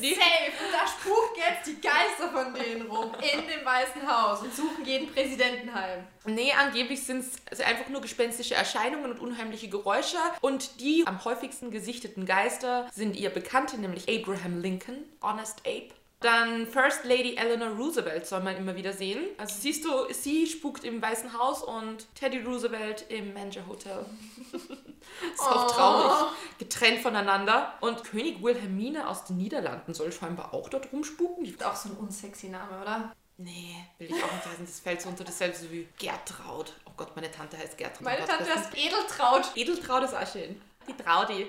Die- 0.00 0.14
Safe! 0.14 0.52
Und 0.64 0.72
da 0.72 0.86
spuken 0.86 1.36
jetzt 1.36 1.66
die 1.66 1.80
Geister 1.80 2.30
von 2.32 2.54
denen 2.54 2.86
rum 2.90 3.12
in 3.20 3.46
dem 3.48 3.64
Weißen 3.64 4.06
Haus 4.06 4.40
und 4.40 4.54
suchen 4.54 4.84
jeden 4.84 5.12
Präsidenten 5.12 5.72
heim. 5.74 6.04
Nee, 6.24 6.52
angeblich 6.52 7.04
sind 7.04 7.24
es 7.50 7.60
einfach 7.60 7.88
nur 7.88 8.00
gespenstische 8.00 8.54
Erscheinungen 8.54 9.10
und 9.12 9.20
unheimliche 9.20 9.68
Geräusche. 9.68 10.16
Und 10.40 10.80
die 10.80 11.04
am 11.06 11.24
häufigsten 11.24 11.70
gesichteten 11.70 12.24
Geister 12.26 12.88
sind 12.92 13.16
ihr 13.16 13.30
Bekannte, 13.30 13.78
nämlich 13.78 14.08
Abraham 14.08 14.60
Lincoln, 14.60 15.04
Honest 15.22 15.60
Abe. 15.66 15.90
Dann 16.20 16.66
First 16.66 17.04
Lady 17.04 17.36
Eleanor 17.36 17.76
Roosevelt 17.76 18.26
soll 18.26 18.40
man 18.42 18.56
immer 18.56 18.74
wieder 18.76 18.94
sehen. 18.94 19.26
Also 19.36 19.56
siehst 19.60 19.84
du, 19.84 19.90
sie 20.12 20.46
spukt 20.46 20.82
im 20.84 21.02
Weißen 21.02 21.36
Haus 21.38 21.62
und 21.62 22.06
Teddy 22.14 22.40
Roosevelt 22.40 23.04
im 23.10 23.34
Manager 23.34 23.66
Hotel. 23.68 24.06
ist 24.52 25.40
auch 25.40 25.66
Oh. 25.66 25.68
traurig. 25.68 26.32
Getrennt 26.58 27.00
voneinander. 27.00 27.74
Und 27.82 28.04
König 28.04 28.42
Wilhelmine 28.42 29.06
aus 29.06 29.24
den 29.26 29.36
Niederlanden 29.36 29.92
soll 29.92 30.12
scheinbar 30.12 30.54
auch 30.54 30.70
dort 30.70 30.90
rumspuken. 30.92 31.44
Die 31.44 31.50
Ist 31.50 31.62
auch 31.64 31.76
so 31.76 31.90
ein 31.90 31.96
unsexy 31.98 32.48
Name, 32.48 32.80
oder? 32.80 33.12
Nee, 33.36 33.74
will 33.98 34.06
ich 34.06 34.14
auch 34.24 34.32
nicht 34.32 34.46
heißen. 34.46 34.64
Das 34.64 34.80
fällt 34.80 35.02
so 35.02 35.10
unter 35.10 35.24
dasselbe 35.24 35.56
so 35.56 35.70
wie 35.70 35.86
Gertraud. 35.98 36.72
Oh 36.86 36.92
Gott, 36.96 37.14
meine 37.16 37.30
Tante 37.30 37.58
heißt 37.58 37.76
Gertraud. 37.76 38.00
Meine 38.02 38.22
Oh 38.22 38.26
Tante 38.26 38.46
heißt 38.54 38.72
Edeltraut. 38.74 39.50
Edeltraud 39.56 40.04
ist 40.04 40.14
auch 40.14 40.26
schön. 40.32 40.58
Die 40.88 40.94
Traudi. 40.96 41.48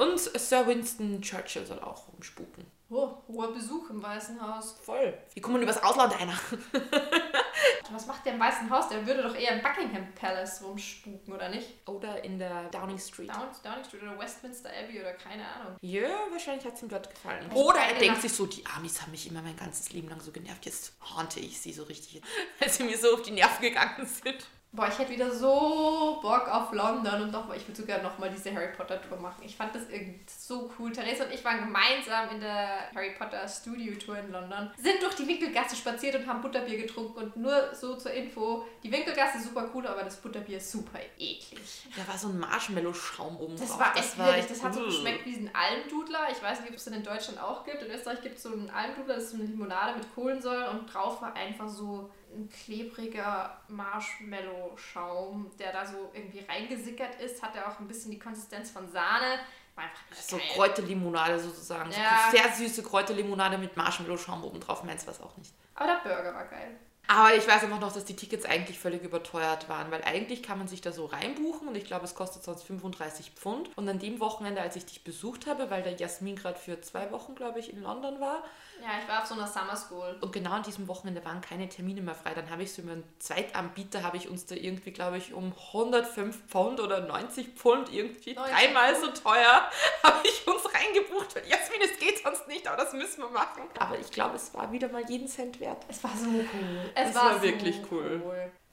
Und 0.00 0.18
Sir 0.18 0.66
Winston 0.66 1.20
Churchill 1.22 1.66
soll 1.66 1.80
auch 1.80 2.08
rumspuken. 2.08 2.64
Oh, 2.90 3.10
hoher 3.28 3.52
Besuch 3.52 3.90
im 3.90 4.02
Weißen 4.02 4.40
Haus. 4.40 4.76
Voll. 4.84 5.18
Wie 5.32 5.40
kommen 5.40 5.60
übers 5.62 5.82
Ausland 5.82 6.20
einer? 6.20 6.38
Was 7.90 8.06
macht 8.06 8.24
der 8.24 8.34
im 8.34 8.40
Weißen 8.40 8.68
Haus? 8.70 8.88
Der 8.88 9.06
würde 9.06 9.22
doch 9.22 9.34
eher 9.34 9.56
im 9.56 9.62
Buckingham 9.62 10.12
Palace 10.14 10.62
rumspuken, 10.62 11.32
oder 11.32 11.48
nicht? 11.48 11.68
Oder 11.88 12.22
in 12.22 12.38
der 12.38 12.68
Downing 12.70 12.98
Street. 12.98 13.30
Down, 13.30 13.48
Downing 13.62 13.84
Street 13.84 14.02
oder 14.02 14.18
Westminster 14.18 14.68
Abbey 14.68 15.00
oder 15.00 15.14
keine 15.14 15.46
Ahnung. 15.46 15.76
Ja, 15.80 16.08
wahrscheinlich 16.30 16.64
hat 16.66 16.74
es 16.74 16.82
ihm 16.82 16.88
dort 16.88 17.10
gefallen. 17.10 17.46
Ich 17.50 17.56
Oder 17.56 17.80
er 17.80 17.98
denkt 17.98 18.22
sich 18.22 18.32
so, 18.32 18.46
die 18.46 18.64
Amis 18.76 19.00
haben 19.00 19.10
mich 19.10 19.28
immer 19.28 19.42
mein 19.42 19.56
ganzes 19.56 19.92
Leben 19.92 20.08
lang 20.08 20.20
so 20.20 20.30
genervt, 20.30 20.66
jetzt 20.66 20.92
hante 21.16 21.40
ich 21.40 21.60
sie 21.60 21.72
so 21.72 21.84
richtig, 21.84 22.22
weil 22.60 22.68
sie 22.70 22.84
mir 22.84 22.98
so 22.98 23.14
auf 23.14 23.22
die 23.22 23.32
Nerven 23.32 23.62
gegangen 23.62 24.06
sind. 24.06 24.46
Boah, 24.76 24.88
ich 24.88 24.98
hätte 24.98 25.12
wieder 25.12 25.30
so 25.30 26.18
Bock 26.20 26.48
auf 26.48 26.72
London 26.72 27.22
und 27.22 27.30
nochmal, 27.30 27.56
ich 27.56 27.68
würde 27.68 27.80
sogar 27.80 28.02
nochmal 28.02 28.28
diese 28.28 28.52
Harry 28.52 28.72
Potter 28.76 29.00
Tour 29.00 29.18
machen. 29.18 29.40
Ich 29.44 29.54
fand 29.54 29.72
das 29.72 29.82
irgendwie 29.88 30.18
so 30.26 30.68
cool. 30.78 30.90
Theresa 30.90 31.24
und 31.24 31.32
ich 31.32 31.44
waren 31.44 31.60
gemeinsam 31.60 32.28
in 32.30 32.40
der 32.40 32.90
Harry 32.92 33.12
Potter 33.16 33.46
Studio 33.46 33.94
Tour 33.94 34.18
in 34.18 34.32
London, 34.32 34.72
sind 34.76 35.00
durch 35.00 35.14
die 35.14 35.28
Winkelgasse 35.28 35.76
spaziert 35.76 36.16
und 36.16 36.26
haben 36.26 36.42
Butterbier 36.42 36.76
getrunken 36.82 37.18
und 37.22 37.36
nur 37.36 37.72
so 37.72 37.94
zur 37.94 38.10
Info, 38.12 38.64
die 38.82 38.90
Winkelgasse 38.90 39.38
ist 39.38 39.44
super 39.44 39.70
cool, 39.72 39.86
aber 39.86 40.02
das 40.02 40.16
Butterbier 40.16 40.56
ist 40.56 40.72
super 40.72 40.98
eklig. 41.18 41.86
Da 41.96 42.08
war 42.10 42.18
so 42.18 42.28
ein 42.28 42.38
Marshmallow-Schaum 42.40 43.36
oben 43.36 43.56
Das 43.56 43.68
drauf. 43.68 43.78
war 43.78 43.96
echt 43.96 44.18
widerlich. 44.18 44.46
Das 44.46 44.60
hat 44.64 44.74
so 44.74 44.84
geschmeckt 44.86 45.24
wie 45.24 45.36
ein 45.36 45.50
Almdudler. 45.54 46.26
Ich 46.32 46.42
weiß 46.42 46.60
nicht, 46.62 46.70
ob 46.70 46.76
es 46.76 46.84
den 46.84 46.94
in 46.94 47.04
Deutschland 47.04 47.40
auch 47.40 47.64
gibt. 47.64 47.80
In 47.80 47.92
Österreich 47.92 48.20
gibt 48.22 48.38
es 48.38 48.42
so 48.42 48.50
einen 48.52 48.68
Almdudler, 48.70 49.14
das 49.14 49.24
ist 49.24 49.30
so 49.30 49.36
eine 49.36 49.46
Limonade 49.46 49.96
mit 49.96 50.12
Kohlensäure 50.16 50.70
und 50.70 50.92
drauf 50.92 51.22
war 51.22 51.32
einfach 51.34 51.68
so 51.68 52.10
ein 52.36 52.48
klebriger 52.48 53.60
Marshmallow-Schaum, 53.68 55.50
der 55.58 55.72
da 55.72 55.86
so 55.86 56.10
irgendwie 56.12 56.40
reingesickert 56.40 57.20
ist. 57.20 57.42
Hatte 57.42 57.66
auch 57.66 57.78
ein 57.80 57.88
bisschen 57.88 58.10
die 58.10 58.18
Konsistenz 58.18 58.70
von 58.70 58.90
Sahne. 58.90 59.38
War 59.74 59.84
einfach 59.84 60.10
nicht 60.10 60.22
So 60.22 60.36
geil. 60.36 60.46
Kräuterlimonade 60.54 61.38
sozusagen. 61.38 61.90
Ja. 61.90 62.30
So 62.30 62.36
sehr 62.36 62.52
süße 62.52 62.82
Kräuterlimonade 62.82 63.58
mit 63.58 63.76
Marshmallow-Schaum 63.76 64.44
oben 64.44 64.60
drauf. 64.60 64.84
Meins 64.84 65.06
war 65.06 65.14
es 65.14 65.20
auch 65.20 65.36
nicht. 65.36 65.52
Aber 65.74 65.86
der 65.86 66.00
Burger 66.08 66.34
war 66.34 66.44
geil. 66.46 66.76
Aber 67.06 67.34
ich 67.34 67.46
weiß 67.46 67.62
einfach 67.64 67.80
noch, 67.80 67.92
dass 67.92 68.04
die 68.04 68.16
Tickets 68.16 68.44
eigentlich 68.46 68.78
völlig 68.78 69.02
überteuert 69.02 69.68
waren, 69.68 69.90
weil 69.90 70.02
eigentlich 70.04 70.42
kann 70.42 70.58
man 70.58 70.68
sich 70.68 70.80
da 70.80 70.90
so 70.90 71.04
reinbuchen 71.06 71.68
und 71.68 71.76
ich 71.76 71.84
glaube, 71.84 72.04
es 72.04 72.14
kostet 72.14 72.42
sonst 72.44 72.62
35 72.64 73.32
Pfund. 73.32 73.68
Und 73.76 73.88
an 73.88 73.98
dem 73.98 74.20
Wochenende, 74.20 74.62
als 74.62 74.76
ich 74.76 74.86
dich 74.86 75.04
besucht 75.04 75.46
habe, 75.46 75.70
weil 75.70 75.82
der 75.82 75.92
Jasmin 75.96 76.36
gerade 76.36 76.58
für 76.58 76.80
zwei 76.80 77.10
Wochen, 77.12 77.34
glaube 77.34 77.58
ich, 77.60 77.72
in 77.72 77.82
London 77.82 78.20
war, 78.20 78.42
Ja, 78.82 78.88
ich 79.02 79.08
war 79.08 79.20
auf 79.22 79.26
so 79.26 79.34
einer 79.34 79.46
Summer 79.46 79.76
School. 79.76 80.16
und 80.20 80.32
genau 80.32 80.52
an 80.52 80.62
diesem 80.62 80.88
Wochenende 80.88 81.24
waren 81.24 81.40
keine 81.40 81.68
Termine 81.68 82.00
mehr 82.00 82.14
frei. 82.14 82.32
Dann 82.34 82.48
habe 82.50 82.62
ich 82.62 82.72
so 82.72 82.82
über 82.82 82.92
einen 82.92 83.04
Zweitanbieter, 83.18 84.02
habe 84.02 84.16
ich 84.16 84.28
uns 84.28 84.46
da 84.46 84.54
irgendwie, 84.54 84.90
glaube 84.90 85.18
ich, 85.18 85.34
um 85.34 85.52
105 85.72 86.46
Pfund 86.48 86.80
oder 86.80 87.00
90 87.00 87.48
Pfund 87.54 87.92
irgendwie 87.92 88.34
90 88.34 88.54
dreimal 88.54 88.94
so 89.00 89.08
teuer, 89.08 89.68
habe 90.02 90.20
ich 90.24 90.46
uns 90.46 90.62
reingebucht. 90.74 91.36
Weil 91.36 91.46
Jasmin, 91.48 91.80
es 91.82 91.98
geht 91.98 92.22
sonst 92.22 92.48
nicht, 92.48 92.66
aber 92.66 92.76
das 92.82 92.92
müssen 92.94 93.20
wir 93.22 93.28
machen. 93.30 93.62
Aber 93.78 93.98
ich 93.98 94.10
glaube, 94.10 94.36
es 94.36 94.52
war 94.54 94.72
wieder 94.72 94.88
mal 94.88 95.04
jeden 95.08 95.28
Cent 95.28 95.60
wert. 95.60 95.84
Es 95.88 96.02
war 96.02 96.12
so 96.16 96.26
cool. 96.30 96.90
Es 96.94 97.10
Es 97.10 97.14
war 97.14 97.42
wirklich 97.42 97.80
cool. 97.90 98.22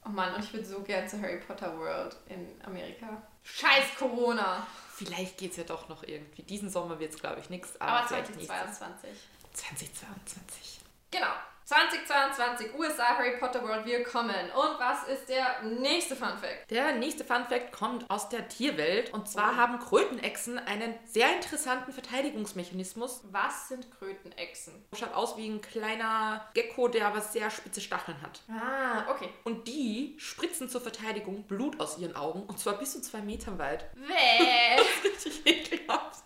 Oh 0.03 0.09
Mann, 0.09 0.33
und 0.33 0.43
ich 0.43 0.51
würde 0.53 0.65
so 0.65 0.81
gern 0.81 1.07
zur 1.07 1.21
Harry 1.21 1.37
Potter 1.37 1.77
World 1.77 2.15
in 2.27 2.47
Amerika. 2.63 3.21
Scheiß 3.43 3.95
Corona. 3.97 4.65
Vielleicht 4.95 5.37
geht 5.37 5.51
es 5.51 5.57
ja 5.57 5.63
doch 5.63 5.89
noch 5.89 6.03
irgendwie. 6.03 6.43
Diesen 6.43 6.69
Sommer 6.69 6.99
wird 6.99 7.13
es, 7.13 7.19
glaube 7.19 7.39
ich, 7.39 7.49
nichts. 7.49 7.79
Aber 7.79 7.91
Aber, 7.91 8.07
vielleicht 8.07 8.29
nächstes. 8.35 8.47
2022. 8.47 9.09
2022. 9.53 10.79
Genau. 11.11 11.33
2022 11.65 12.73
USA 12.77 13.17
Harry 13.17 13.37
Potter 13.37 13.63
World, 13.63 13.85
wir 13.85 14.03
kommen. 14.03 14.29
Und 14.29 14.79
was 14.79 15.07
ist 15.07 15.29
der 15.29 15.61
nächste 15.63 16.15
Fun 16.15 16.37
Fact? 16.37 16.69
Der 16.69 16.93
nächste 16.95 17.23
Fun 17.23 17.45
Fact 17.47 17.71
kommt 17.71 18.09
aus 18.09 18.29
der 18.29 18.47
Tierwelt. 18.47 19.13
Und 19.13 19.29
zwar 19.29 19.53
Oh. 19.53 19.55
haben 19.57 19.79
Krötenechsen 19.79 20.59
einen 20.59 20.93
sehr 21.05 21.33
interessanten 21.33 21.91
Verteidigungsmechanismus. 21.93 23.21
Was 23.31 23.69
sind 23.69 23.87
Krötenechsen? 23.97 24.73
Schaut 24.97 25.13
aus 25.13 25.37
wie 25.37 25.47
ein 25.47 25.61
kleiner 25.61 26.45
Gecko, 26.53 26.87
der 26.87 27.07
aber 27.07 27.21
sehr 27.21 27.49
spitze 27.49 27.79
Stacheln 27.81 28.21
hat. 28.21 28.41
Ah, 28.49 29.09
okay. 29.09 29.29
Und 29.43 29.67
die 29.67 30.15
spritzen 30.19 30.69
zur 30.69 30.81
Verteidigung 30.81 31.43
Blut 31.43 31.79
aus 31.79 31.97
ihren 31.97 32.15
Augen. 32.15 32.41
Und 32.43 32.59
zwar 32.59 32.73
bis 32.73 32.93
zu 32.93 33.01
zwei 33.01 33.21
Metern 33.21 33.57
weit. 33.59 33.85
Bäh. 33.95 34.81
Richtig 35.09 35.45
ekelhaft. 35.45 36.23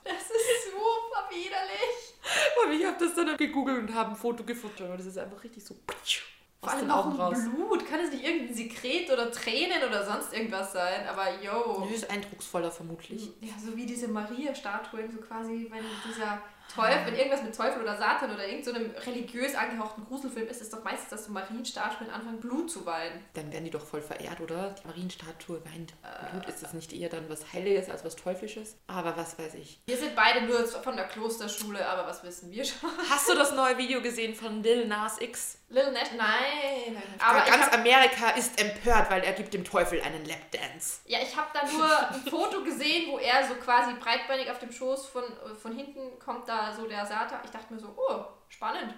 Widerlich. 1.35 2.13
Aber 2.63 2.73
ich 2.73 2.85
habe 2.85 2.97
das 2.99 3.15
dann 3.15 3.37
gegoogelt 3.37 3.89
und 3.89 3.93
habe 3.93 4.11
ein 4.11 4.15
Foto 4.15 4.43
gefunden. 4.43 4.89
Und 4.89 4.99
das 4.99 5.05
ist 5.05 5.17
einfach 5.17 5.43
richtig 5.43 5.63
so 5.63 5.75
Vor 6.61 6.71
allem 6.71 6.89
auch 6.89 7.05
ein 7.05 7.15
raus. 7.15 7.37
Blut. 7.53 7.87
Kann 7.87 7.99
es 7.99 8.11
nicht 8.11 8.23
irgendein 8.23 8.55
Sekret 8.55 9.11
oder 9.11 9.31
Tränen 9.31 9.83
oder 9.87 10.05
sonst 10.05 10.33
irgendwas 10.33 10.73
sein? 10.73 11.07
Aber 11.07 11.41
yo. 11.41 11.85
Das 11.87 11.97
ist 11.97 12.09
eindrucksvoller 12.09 12.71
vermutlich. 12.71 13.29
Ja, 13.41 13.53
so 13.63 13.75
wie 13.75 13.85
diese 13.85 14.07
Maria-Statuen, 14.07 15.11
so 15.11 15.19
quasi, 15.19 15.67
wenn 15.69 15.83
dieser 16.07 16.41
Teufel, 16.73 17.05
wenn 17.05 17.15
irgendwas 17.15 17.41
mit 17.43 17.55
Teufel 17.55 17.81
oder 17.81 17.97
Satan 17.97 18.33
oder 18.33 18.47
irgend 18.47 18.65
so 18.65 18.71
religiös 18.71 19.55
angehauchten 19.55 20.05
Gruselfilm 20.05 20.47
ist, 20.47 20.61
ist 20.61 20.73
doch 20.73 20.83
meistens, 20.83 21.09
dass 21.09 21.25
so 21.25 21.31
Marienstatuen 21.31 22.09
anfangen, 22.09 22.39
Blut 22.39 22.69
zu 22.69 22.85
weinen. 22.85 23.23
Dann 23.33 23.51
werden 23.51 23.65
die 23.65 23.71
doch 23.71 23.85
voll 23.85 24.01
verehrt, 24.01 24.41
oder? 24.41 24.75
Die 24.81 24.87
Marienstatue 24.87 25.61
weint 25.65 25.93
Blut. 26.31 26.45
Ist 26.47 26.63
das 26.63 26.73
nicht 26.73 26.91
eher 26.93 27.09
dann 27.09 27.29
was 27.29 27.53
Heiliges 27.53 27.89
als 27.89 28.03
was 28.03 28.15
Teuflisches? 28.15 28.75
Aber 28.87 29.15
was 29.15 29.37
weiß 29.39 29.53
ich. 29.55 29.79
Wir 29.85 29.97
sind 29.97 30.15
beide 30.15 30.45
nur 30.45 30.65
von 30.67 30.95
der 30.95 31.07
Klosterschule, 31.07 31.85
aber 31.87 32.07
was 32.07 32.23
wissen 32.23 32.51
wir 32.51 32.65
schon? 32.65 32.89
Hast 33.09 33.29
du 33.29 33.35
das 33.35 33.51
neue 33.53 33.77
Video 33.77 34.01
gesehen 34.01 34.35
von 34.35 34.61
Lil 34.61 34.87
Nas 34.87 35.21
X? 35.21 35.59
Little 35.69 35.91
Nash, 35.93 36.09
nein. 36.15 36.93
nein. 36.93 37.03
Aber 37.19 37.39
Ganz 37.41 37.73
Amerika 37.73 38.29
ist 38.37 38.61
empört, 38.61 39.09
weil 39.09 39.23
er 39.23 39.33
gibt 39.33 39.53
dem 39.53 39.63
Teufel 39.63 39.99
einen 40.01 40.23
Lapdance. 40.25 40.99
ja, 41.05 41.19
ich 41.21 41.35
habe 41.35 41.47
da 41.53 41.65
nur 41.65 42.09
ein 42.09 42.29
Foto 42.29 42.63
gesehen, 42.63 43.11
wo 43.11 43.17
er 43.17 43.47
so 43.47 43.55
quasi 43.55 43.93
breitbeinig 43.93 44.51
auf 44.51 44.59
dem 44.59 44.71
Schoß 44.71 45.07
von, 45.07 45.23
von 45.59 45.75
hinten 45.75 46.19
kommt 46.19 46.47
da 46.47 46.54
so 46.75 46.87
der 46.87 47.05
Satan. 47.05 47.39
Ich 47.43 47.51
dachte 47.51 47.73
mir 47.73 47.79
so, 47.79 47.93
oh, 47.95 48.25
spannend. 48.49 48.93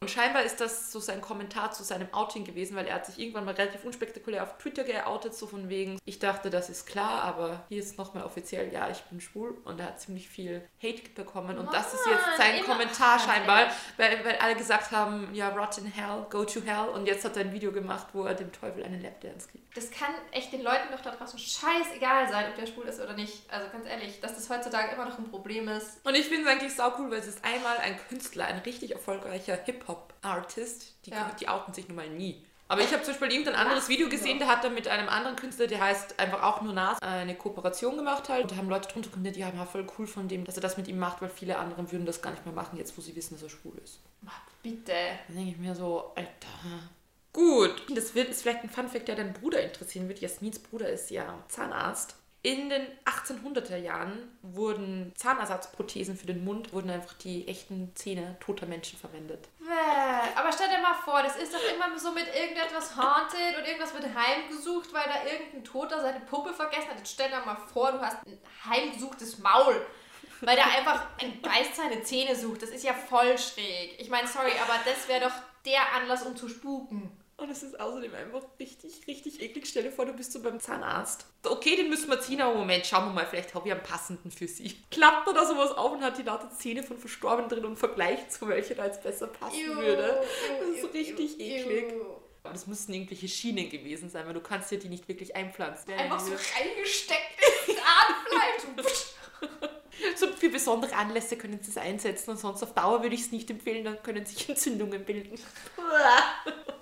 Und 0.00 0.12
scheinbar 0.12 0.44
ist 0.44 0.60
das 0.60 0.92
so 0.92 1.00
sein 1.00 1.20
Kommentar 1.20 1.72
zu 1.72 1.82
seinem 1.82 2.06
Outing 2.14 2.44
gewesen, 2.44 2.76
weil 2.76 2.86
er 2.86 2.94
hat 2.94 3.06
sich 3.06 3.18
irgendwann 3.18 3.44
mal 3.44 3.54
relativ 3.54 3.82
unspektakulär 3.84 4.44
auf 4.44 4.56
Twitter 4.58 4.84
geoutet, 4.84 5.34
so 5.34 5.48
von 5.48 5.68
wegen, 5.68 5.98
ich 6.04 6.20
dachte, 6.20 6.50
das 6.50 6.70
ist 6.70 6.86
klar, 6.86 7.22
aber 7.22 7.64
hier 7.68 7.80
ist 7.80 7.98
nochmal 7.98 8.22
offiziell, 8.22 8.72
ja, 8.72 8.88
ich 8.88 9.00
bin 9.02 9.20
schwul. 9.20 9.58
Und 9.64 9.80
er 9.80 9.86
hat 9.86 10.00
ziemlich 10.00 10.28
viel 10.28 10.62
Hate 10.80 11.02
bekommen. 11.16 11.58
Und 11.58 11.74
das 11.74 11.94
ist 11.94 12.06
jetzt 12.06 12.26
Mann, 12.26 12.36
sein 12.38 12.64
Kommentar 12.64 13.18
scheinbar, 13.18 13.72
weil, 13.96 14.24
weil 14.24 14.36
alle 14.36 14.54
gesagt 14.54 14.92
haben, 14.92 15.34
ja, 15.34 15.48
rot 15.48 15.78
in 15.78 15.86
hell, 15.86 16.26
go 16.30 16.44
to 16.44 16.60
hell. 16.64 16.90
Und 16.94 17.06
jetzt 17.06 17.24
hat 17.24 17.36
er 17.36 17.42
ein 17.42 17.52
Video 17.52 17.72
gemacht, 17.72 18.06
wo 18.12 18.24
er 18.24 18.34
dem 18.34 18.52
Teufel 18.52 18.84
einen 18.84 19.02
Lapdance 19.02 19.48
gibt. 19.50 19.76
Das 19.76 19.90
kann 19.90 20.14
echt 20.30 20.52
den 20.52 20.62
Leuten 20.62 20.92
doch 20.92 21.00
da 21.00 21.10
draußen 21.10 21.38
scheißegal 21.38 22.28
sein, 22.30 22.50
ob 22.50 22.56
der 22.56 22.66
schwul 22.66 22.86
ist 22.86 23.00
oder 23.00 23.14
nicht. 23.14 23.50
Also 23.50 23.68
ganz 23.70 23.86
ehrlich, 23.86 24.20
dass 24.20 24.36
das 24.36 24.48
heutzutage 24.48 24.94
immer 24.94 25.06
noch 25.06 25.18
ein 25.18 25.28
Problem 25.28 25.68
ist. 25.68 26.04
Und 26.04 26.14
ich 26.14 26.26
finde 26.26 26.42
es 26.42 26.48
eigentlich 26.48 26.74
sau 26.74 26.92
cool, 26.98 27.10
weil 27.10 27.18
es 27.18 27.26
ist 27.26 27.44
einmal 27.44 27.78
ein 27.78 27.98
Künstler, 28.08 28.46
ein 28.46 28.58
richtig 28.60 28.92
erfolgreicher 28.92 29.56
Hip-Hop-Artist. 29.88 30.94
Die, 31.06 31.10
Ja. 31.10 31.30
die 31.40 31.48
outen 31.48 31.72
sich 31.74 31.88
nun 31.88 31.96
mal 31.96 32.08
nie. 32.08 32.44
Aber 32.70 32.82
ich 32.82 32.92
habe 32.92 33.02
zum 33.02 33.14
Beispiel 33.14 33.30
irgendein 33.32 33.54
anderes? 33.54 33.88
Video 33.88 34.10
gesehen, 34.10 34.38
da 34.38 34.46
hat 34.46 34.62
er 34.62 34.68
mit 34.68 34.88
einem 34.88 35.08
anderen 35.08 35.36
Künstler, 35.36 35.66
der 35.66 35.80
heißt 35.80 36.20
einfach 36.20 36.42
auch 36.42 36.60
nur 36.60 36.74
Nas, 36.74 37.00
eine 37.00 37.34
Kooperation 37.34 37.96
gemacht 37.96 38.28
halt. 38.28 38.42
Und 38.42 38.52
da 38.52 38.56
haben 38.56 38.68
Leute 38.68 38.92
drunter 38.92 39.08
kommentiert, 39.08 39.38
ja, 39.38 39.56
war 39.56 39.66
voll 39.66 39.86
cool 39.98 40.06
von 40.06 40.28
dem, 40.28 40.44
dass 40.44 40.56
er 40.56 40.60
das 40.60 40.76
mit 40.76 40.86
ihm 40.86 40.98
macht, 40.98 41.22
weil 41.22 41.30
viele 41.30 41.56
andere 41.56 41.90
würden 41.90 42.04
das 42.04 42.20
gar 42.20 42.30
nicht 42.30 42.44
mehr 42.44 42.54
machen, 42.54 42.76
jetzt 42.76 42.96
wo 42.98 43.00
sie 43.00 43.16
wissen, 43.16 43.34
dass 43.34 43.42
er 43.42 43.48
schwul 43.48 43.78
ist. 43.82 44.00
Bitte. 44.62 44.92
Dann 45.28 45.36
denke 45.36 45.52
ich 45.52 45.56
mir 45.56 45.74
so, 45.74 46.12
Alter. 46.14 46.28
Gut, 47.32 47.84
das 47.94 48.14
wird, 48.14 48.28
ist 48.28 48.42
vielleicht 48.42 48.64
ein 48.64 48.68
Funfact, 48.70 49.08
der 49.08 49.16
deinen 49.16 49.32
Bruder 49.32 49.62
interessieren 49.62 50.08
wird. 50.08 50.20
Jasmins 50.20 50.58
Bruder 50.58 50.90
ist 50.90 51.10
ja 51.10 51.38
Zahnarzt. 51.48 52.16
In 52.42 52.70
den 52.70 52.86
1800er 53.04 53.76
Jahren 53.76 54.38
wurden 54.42 55.12
Zahnersatzprothesen 55.16 56.16
für 56.16 56.26
den 56.26 56.44
Mund, 56.44 56.72
wurden 56.72 56.88
einfach 56.88 57.14
die 57.14 57.48
echten 57.48 57.90
Zähne 57.96 58.36
toter 58.38 58.66
Menschen 58.66 58.96
verwendet. 58.96 59.48
Aber 60.36 60.52
stell 60.52 60.68
dir 60.68 60.80
mal 60.80 60.94
vor, 60.94 61.22
das 61.22 61.36
ist 61.36 61.52
doch 61.52 61.60
immer 61.74 61.98
so 61.98 62.12
mit 62.12 62.26
irgendetwas 62.32 62.96
haunted 62.96 63.58
und 63.58 63.66
irgendwas 63.66 63.92
wird 63.92 64.04
heimgesucht, 64.14 64.92
weil 64.92 65.04
da 65.04 65.28
irgendein 65.28 65.64
Toter 65.64 66.00
seine 66.00 66.20
Puppe 66.20 66.54
vergessen 66.54 66.88
hat. 66.90 66.98
Jetzt 66.98 67.12
stell 67.12 67.28
dir 67.28 67.44
mal 67.44 67.56
vor, 67.56 67.92
du 67.92 68.00
hast 68.00 68.24
ein 68.24 68.38
heimgesuchtes 68.64 69.38
Maul. 69.38 69.84
Weil 70.40 70.56
da 70.56 70.62
einfach 70.64 71.08
ein 71.20 71.42
Geist 71.42 71.74
seine 71.74 72.02
Zähne 72.04 72.36
sucht. 72.36 72.62
Das 72.62 72.70
ist 72.70 72.84
ja 72.84 72.94
voll 72.94 73.36
schräg. 73.36 73.98
Ich 73.98 74.08
meine, 74.08 74.28
sorry, 74.28 74.52
aber 74.62 74.78
das 74.84 75.08
wäre 75.08 75.24
doch 75.24 75.34
der 75.66 75.80
Anlass, 75.96 76.22
um 76.22 76.36
zu 76.36 76.48
spuken. 76.48 77.10
Und 77.38 77.50
es 77.50 77.62
ist 77.62 77.78
außerdem 77.78 78.12
einfach 78.16 78.42
richtig, 78.58 79.06
richtig 79.06 79.40
eklig. 79.40 79.64
Stell 79.68 79.84
dir 79.84 79.92
vor, 79.92 80.04
du 80.04 80.12
bist 80.12 80.32
so 80.32 80.42
beim 80.42 80.58
Zahnarzt. 80.58 81.24
Okay, 81.44 81.76
den 81.76 81.88
müssen 81.88 82.10
wir 82.10 82.20
ziehen, 82.20 82.40
aber 82.40 82.56
Moment, 82.56 82.84
schauen 82.84 83.06
wir 83.06 83.12
mal, 83.12 83.26
vielleicht 83.26 83.54
haben 83.54 83.64
wir 83.64 83.74
einen 83.74 83.84
passenden 83.84 84.32
für 84.32 84.48
sie. 84.48 84.74
Klappt 84.90 85.28
er 85.28 85.34
da 85.34 85.46
sowas 85.46 85.70
auf 85.70 85.92
und 85.92 86.02
hat 86.02 86.18
die 86.18 86.24
lauter 86.24 86.50
Zähne 86.50 86.82
von 86.82 86.98
Verstorbenen 86.98 87.48
drin 87.48 87.64
und 87.64 87.76
vergleicht 87.76 88.32
zu 88.32 88.48
welche 88.48 88.74
da 88.74 88.86
jetzt 88.86 89.04
besser 89.04 89.28
passen 89.28 89.76
würde. 89.76 90.20
Das 90.58 90.82
ist 90.82 90.92
richtig 90.92 91.38
eklig. 91.38 91.94
Aber 92.42 92.54
das 92.54 92.66
müssten 92.66 92.92
irgendwelche 92.92 93.28
Schienen 93.28 93.70
gewesen 93.70 94.10
sein, 94.10 94.26
weil 94.26 94.34
du 94.34 94.40
kannst 94.40 94.72
ja 94.72 94.78
die 94.78 94.88
nicht 94.88 95.06
wirklich 95.06 95.36
einpflanzen. 95.36 95.92
Einfach 95.92 96.18
so 96.18 96.32
reingesteckt 96.32 97.38
ins 97.68 97.76
Zahnfleisch. 97.76 99.14
So 100.16 100.28
für 100.28 100.48
besondere 100.48 100.94
Anlässe 100.94 101.36
können 101.36 101.58
sie 101.62 101.70
es 101.70 101.76
einsetzen 101.76 102.30
und 102.30 102.38
sonst 102.38 102.62
auf 102.62 102.74
Dauer 102.74 103.02
würde 103.02 103.14
ich 103.14 103.22
es 103.22 103.32
nicht 103.32 103.50
empfehlen, 103.50 103.84
dann 103.84 104.02
können 104.02 104.24
sich 104.26 104.48
Entzündungen 104.48 105.04
bilden. 105.04 105.38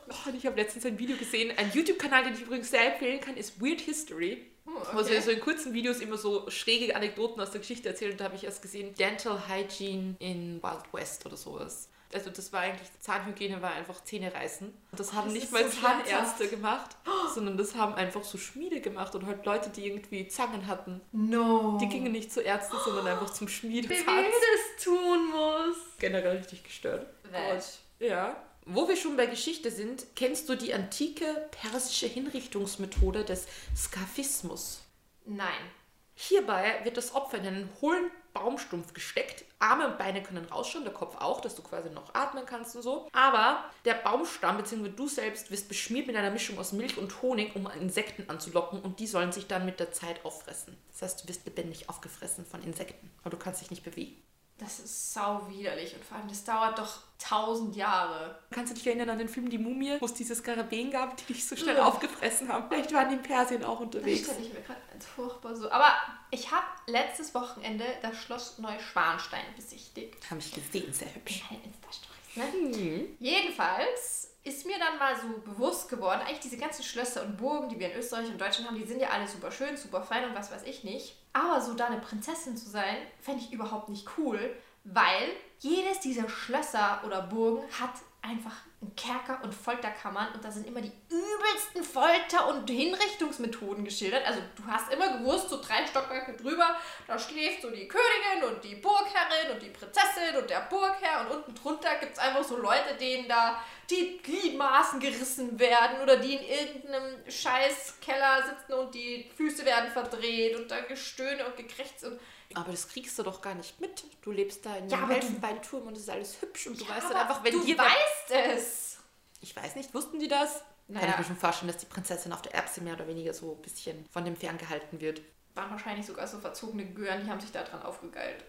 Oh, 0.09 0.29
und 0.29 0.37
ich 0.37 0.47
habe 0.47 0.55
letztens 0.55 0.87
ein 0.87 1.01
Video 1.01 1.17
gesehen, 1.17 1.53
ein 1.57 1.73
YouTube-Kanal, 1.75 2.23
den 2.23 2.35
ich 2.35 2.43
übrigens 2.43 2.71
sehr 2.71 2.93
empfehlen 2.93 3.21
kann, 3.21 3.37
ist 3.37 3.61
Weird 3.61 3.81
History. 3.81 4.47
Wo 4.65 5.03
sie 5.03 5.13
okay. 5.13 5.21
so 5.21 5.31
in 5.31 5.41
kurzen 5.41 5.73
Videos 5.73 5.99
immer 5.99 6.17
so 6.17 6.49
schräge 6.51 6.95
Anekdoten 6.95 7.41
aus 7.41 7.51
der 7.51 7.61
Geschichte 7.61 7.89
erzählen. 7.89 8.13
Und 8.13 8.21
da 8.21 8.27
habe 8.27 8.37
ich 8.37 8.45
erst 8.45 8.63
gesehen, 8.63 8.95
Dental 8.95 9.49
Hygiene 9.49 10.17
in 10.19 10.63
Wild 10.63 10.93
West 10.93 11.27
oder 11.27 11.37
sowas. 11.37 11.89
Also 12.17 12.31
das 12.31 12.51
war 12.51 12.61
eigentlich, 12.61 12.89
Zahnhygiene 13.01 13.61
war 13.61 13.73
einfach 13.73 14.03
Zähne 14.03 14.33
reißen. 14.33 14.69
Und 14.69 14.99
das 14.99 15.13
haben 15.13 15.27
das 15.27 15.35
nicht 15.35 15.53
mal 15.53 15.71
so 15.71 15.83
Zahnärzte 15.83 16.49
gemacht, 16.49 16.97
sondern 17.35 17.59
das 17.59 17.75
haben 17.75 17.93
einfach 17.93 18.25
so 18.25 18.39
Schmiede 18.39 18.81
gemacht 18.81 19.15
und 19.15 19.27
halt 19.27 19.45
Leute, 19.45 19.69
die 19.69 19.87
irgendwie 19.87 20.27
Zangen 20.27 20.67
hatten. 20.67 21.03
No. 21.13 21.77
Die 21.79 21.89
gingen 21.89 22.13
nicht 22.13 22.33
zu 22.33 22.41
Ärzten, 22.41 22.77
sondern 22.83 23.07
einfach 23.07 23.29
zum 23.29 23.49
Wie 23.49 23.53
Schmiedezarzt. 23.53 24.07
weh 24.07 24.31
das 24.33 24.83
tun 24.83 25.31
muss. 25.31 25.77
Generell 25.99 26.39
richtig 26.39 26.65
gestört. 26.65 27.07
Wäsch. 27.31 27.81
Ja. 27.99 28.43
Wo 28.65 28.89
wir 28.89 28.97
schon 28.97 29.19
bei 29.19 29.27
Geschichte 29.27 29.71
sind, 29.71 30.07
kennst 30.17 30.49
du 30.49 30.55
die 30.55 30.73
antike 30.73 31.51
persische 31.51 32.07
Hinrichtungsmethode 32.07 33.25
des 33.25 33.47
Skaphismus? 33.77 34.81
Nein. 35.27 35.71
Hierbei 36.15 36.81
wird 36.85 36.97
das 36.97 37.15
Opfer 37.15 37.37
in 37.37 37.47
einen 37.47 37.69
hohlen 37.83 38.11
Baumstumpf 38.33 38.95
gesteckt. 38.95 39.45
Arme 39.59 39.89
und 39.89 39.99
Beine 39.99 40.23
können 40.23 40.45
rausschauen, 40.45 40.85
der 40.85 40.93
Kopf 40.93 41.17
auch, 41.19 41.41
dass 41.41 41.55
du 41.55 41.63
quasi 41.63 41.89
noch 41.91 42.15
atmen 42.15 42.45
kannst 42.45 42.77
und 42.77 42.83
so. 42.83 43.09
Aber 43.13 43.65
der 43.85 43.95
Baumstamm 43.95 44.59
bzw. 44.59 44.91
du 44.91 45.09
selbst 45.09 45.51
wirst 45.51 45.69
beschmiert 45.69 46.07
mit 46.07 46.17
einer 46.17 46.31
Mischung 46.31 46.59
aus 46.59 46.73
Milch 46.73 46.99
und 46.99 47.23
Honig, 47.23 47.57
um 47.57 47.69
Insekten 47.81 48.29
anzulocken 48.29 48.81
und 48.81 49.01
die 49.01 49.07
sollen 49.07 49.33
sich 49.33 49.47
dann 49.47 49.65
mit 49.65 49.81
der 49.81 49.93
Zeit 49.93 50.25
auffressen. 50.25 50.77
Das 50.93 51.03
heißt, 51.03 51.25
du 51.25 51.29
wirst 51.29 51.47
lebendig 51.47 51.89
aufgefressen 51.89 52.45
von 52.45 52.63
Insekten, 52.63 53.11
aber 53.23 53.31
du 53.31 53.39
kannst 53.39 53.63
dich 53.63 53.71
nicht 53.71 53.85
bewegen. 53.85 54.23
Das 54.59 54.81
ist 54.81 55.13
sau 55.13 55.47
widerlich 55.49 55.95
und 55.95 56.03
vor 56.05 56.17
allem, 56.17 56.29
das 56.29 56.43
dauert 56.45 56.79
doch 56.79 57.01
tausend 57.19 57.77
Jahre. 57.77 58.39
Kannst 58.51 58.71
du 58.73 58.75
dich 58.75 58.87
erinnern 58.87 59.11
an 59.11 59.19
den 59.19 59.29
Film 59.29 59.51
Die 59.51 59.59
Mumie, 59.59 59.97
wo 60.01 60.07
es 60.07 60.15
diese 60.15 60.35
Skarabäen 60.35 60.91
gab, 60.91 61.15
die 61.19 61.35
dich 61.35 61.47
so 61.47 61.57
schnell 61.57 61.77
Ugh. 61.77 61.83
aufgefressen 61.87 62.49
haben? 62.51 62.67
Vielleicht 62.71 62.93
waren 62.95 63.11
die 63.11 63.17
in 63.17 63.23
Persien 63.23 63.65
auch 63.65 63.77
Das 63.77 63.85
unterwegs. 63.85 64.25
stelle 64.25 64.41
ich 64.47 64.53
mir 64.55 64.61
gerade 64.63 64.81
ganz 64.91 65.05
furchtbar 65.05 65.55
so. 65.55 65.71
Aber 65.71 65.93
ich 66.31 66.51
habe 66.51 66.65
letztes 66.87 67.35
Wochenende 67.35 67.85
das 68.01 68.17
Schloss 68.17 68.59
Neuschwanstein 68.59 69.45
besichtigt. 69.55 70.15
Habe 70.31 70.41
ich 70.41 70.51
gesehen, 70.53 70.91
sehr 70.93 71.15
hübsch. 71.15 71.43
Keine 71.47 71.61
Insta-Stories. 71.63 72.37
Ne? 72.37 72.79
Mhm. 72.81 73.17
Jedenfalls 73.21 74.31
ist 74.45 74.65
mir 74.65 74.79
dann 74.79 74.99
mal 74.99 75.15
so 75.21 75.27
bewusst 75.51 75.89
geworden, 75.89 76.21
eigentlich 76.21 76.41
diese 76.41 76.57
ganzen 76.57 76.83
Schlösser 76.85 77.25
und 77.25 77.37
Burgen, 77.37 77.69
die 77.69 77.79
wir 77.79 77.91
in 77.93 77.99
Österreich 77.99 78.29
und 78.29 78.41
Deutschland 78.41 78.69
haben, 78.71 78.79
die 78.79 78.87
sind 78.87 79.01
ja 79.01 79.09
alle 79.09 79.27
super 79.27 79.51
schön, 79.51 79.77
super 79.77 80.03
fein 80.03 80.25
und 80.25 80.35
was 80.37 80.51
weiß 80.53 80.63
ich 80.65 80.85
nicht. 80.85 81.17
Aber 81.37 81.61
so 81.61 81.75
da 81.75 81.89
eine 81.89 82.01
Prinzessin 82.01 82.57
zu 82.57 82.71
sein, 82.71 82.97
fände 83.21 83.43
ich 83.45 83.53
überhaupt 83.53 83.91
nicht 83.91 84.09
cool, 84.17 84.57
weil 84.85 85.29
jedes 85.59 86.01
dieser 86.01 86.31
Schlösser 86.31 87.03
oder 87.05 87.23
Burgen 87.23 87.63
hat 87.79 87.91
einfach 88.23 88.57
Kerker 88.95 89.41
und 89.43 89.55
Folterkammern 89.55 90.35
und 90.35 90.45
da 90.45 90.51
sind 90.51 90.67
immer 90.67 90.81
die 90.81 90.93
übelsten 91.09 91.83
Folter- 91.83 92.49
und 92.49 92.69
Hinrichtungsmethoden 92.69 93.85
geschildert. 93.85 94.27
Also 94.27 94.41
du 94.57 94.65
hast 94.67 94.93
immer 94.93 95.19
gewusst, 95.19 95.49
so 95.49 95.61
drei 95.61 95.87
Stockwerke 95.87 96.35
drüber, 96.35 96.77
da 97.07 97.19
schläft 97.19 97.63
so 97.63 97.71
die 97.71 97.89
Königin 97.89 98.55
und 98.55 98.63
die 98.63 98.77
Burgherrin 98.77 99.53
und 99.55 99.63
die 99.63 99.71
Prinzessin 99.71 100.37
und 100.39 100.49
der 100.49 100.61
Burgherr 100.71 101.23
und 101.23 101.37
unten 101.37 101.55
drunter 101.55 101.97
gibt 101.97 102.13
es 102.13 102.19
einfach 102.19 102.45
so 102.45 102.57
Leute, 102.57 102.95
denen 103.01 103.29
da 103.29 103.63
die 103.91 104.19
Gliedmaßen 104.23 105.01
gerissen 105.01 105.59
werden 105.59 106.03
oder 106.03 106.17
die 106.17 106.35
in 106.35 106.43
irgendeinem 106.43 107.31
Scheißkeller 107.31 108.45
sitzen 108.45 108.73
und 108.75 108.95
die 108.95 109.31
Füße 109.37 109.65
werden 109.65 109.91
verdreht 109.91 110.57
und 110.57 110.71
da 110.71 110.81
Gestöhne 110.81 111.47
und 111.47 111.57
Gekrächz 111.57 112.03
und 112.03 112.19
aber 112.55 112.71
das 112.71 112.89
kriegst 112.89 113.19
du 113.19 113.23
doch 113.23 113.41
gar 113.41 113.55
nicht 113.55 113.81
mit. 113.81 114.05
Du 114.23 114.31
lebst 114.31 114.65
da 114.65 114.77
in 114.77 114.89
ja, 114.89 114.99
einem 114.99 115.11
Elfenbeinturm 115.11 115.87
und 115.87 115.95
es 115.95 116.05
ist 116.05 116.11
alles 116.11 116.41
hübsch 116.41 116.67
und 116.67 116.81
du 116.81 116.85
ja, 116.85 116.91
weißt 116.91 117.11
dann 117.11 117.17
einfach, 117.17 117.43
wenn 117.45 117.53
du 117.53 117.65
dir 117.65 117.79
weißt 117.79 118.31
es. 118.31 118.99
Ich 119.41 119.55
weiß 119.55 119.77
nicht, 119.77 119.93
wussten 119.95 120.19
die 120.19 120.29
das? 120.29 120.63
Naja. 120.89 121.01
Kann 121.01 121.11
ich 121.11 121.19
mir 121.19 121.25
schon 121.25 121.37
vorstellen, 121.37 121.73
dass 121.73 121.81
die 121.81 121.87
Prinzessin 121.87 122.33
auf 122.33 122.43
der 122.43 122.55
Erbse 122.55 122.81
mehr 122.81 122.95
oder 122.95 123.09
weniger 123.09 123.35
so 123.35 123.55
ein 123.55 123.63
bisschen 123.63 124.07
von 124.13 124.25
dem 124.25 124.37
ferngehalten 124.37 125.01
wird. 125.01 125.21
Waren 125.55 125.71
wahrscheinlich 125.71 126.07
sogar 126.07 126.27
so 126.27 126.39
verzogene 126.39 126.87
Gören, 126.87 127.25
die 127.25 127.31
haben 127.31 127.41
sich 127.41 127.51
da 127.53 127.63
dran 127.63 127.83
aufgegeilt. 127.83 128.45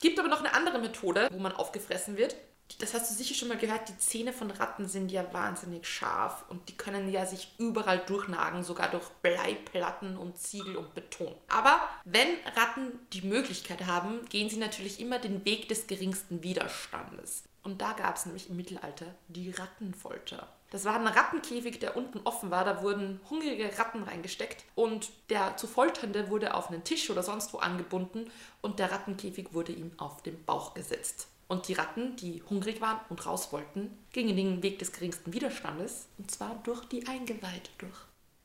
Gibt 0.00 0.18
aber 0.18 0.28
noch 0.28 0.40
eine 0.40 0.54
andere 0.54 0.78
Methode, 0.78 1.28
wo 1.32 1.38
man 1.38 1.52
aufgefressen 1.52 2.16
wird 2.16 2.36
das 2.78 2.94
hast 2.94 3.10
du 3.10 3.14
sicher 3.14 3.34
schon 3.34 3.48
mal 3.48 3.56
gehört, 3.56 3.88
die 3.88 3.98
Zähne 3.98 4.32
von 4.32 4.50
Ratten 4.50 4.88
sind 4.88 5.10
ja 5.10 5.32
wahnsinnig 5.32 5.86
scharf 5.86 6.44
und 6.48 6.68
die 6.68 6.76
können 6.76 7.10
ja 7.10 7.24
sich 7.24 7.54
überall 7.58 7.98
durchnagen, 7.98 8.64
sogar 8.64 8.90
durch 8.90 9.08
Bleiplatten 9.22 10.16
und 10.16 10.38
Ziegel 10.38 10.76
und 10.76 10.94
Beton. 10.94 11.34
Aber 11.48 11.80
wenn 12.04 12.28
Ratten 12.56 12.98
die 13.12 13.22
Möglichkeit 13.22 13.86
haben, 13.86 14.24
gehen 14.28 14.50
sie 14.50 14.58
natürlich 14.58 15.00
immer 15.00 15.18
den 15.18 15.44
Weg 15.44 15.68
des 15.68 15.86
geringsten 15.86 16.42
Widerstandes. 16.42 17.44
Und 17.62 17.82
da 17.82 17.92
gab 17.92 18.16
es 18.16 18.26
nämlich 18.26 18.48
im 18.48 18.56
Mittelalter 18.56 19.06
die 19.28 19.50
Rattenfolter. 19.50 20.48
Das 20.70 20.84
war 20.84 20.96
ein 20.96 21.06
Rattenkäfig, 21.06 21.78
der 21.78 21.96
unten 21.96 22.20
offen 22.24 22.50
war. 22.50 22.64
Da 22.64 22.82
wurden 22.82 23.20
hungrige 23.30 23.76
Ratten 23.78 24.02
reingesteckt 24.02 24.64
und 24.74 25.10
der 25.30 25.56
zu 25.56 25.66
Folternde 25.66 26.28
wurde 26.28 26.54
auf 26.54 26.68
einen 26.68 26.84
Tisch 26.84 27.08
oder 27.10 27.22
sonst 27.22 27.52
wo 27.52 27.58
angebunden 27.58 28.30
und 28.62 28.78
der 28.78 28.92
Rattenkäfig 28.92 29.52
wurde 29.52 29.72
ihm 29.72 29.92
auf 29.96 30.22
den 30.22 30.44
Bauch 30.44 30.74
gesetzt. 30.74 31.28
Und 31.48 31.68
die 31.68 31.74
Ratten, 31.74 32.16
die 32.16 32.42
hungrig 32.48 32.80
waren 32.80 33.00
und 33.08 33.24
raus 33.24 33.52
wollten, 33.52 33.96
gingen 34.12 34.36
den 34.36 34.62
Weg 34.62 34.78
des 34.80 34.92
geringsten 34.92 35.32
Widerstandes 35.32 36.08
und 36.18 36.30
zwar 36.30 36.56
durch 36.64 36.84
die 36.86 37.06
Eingeweide 37.06 37.70
durch. 37.78 37.98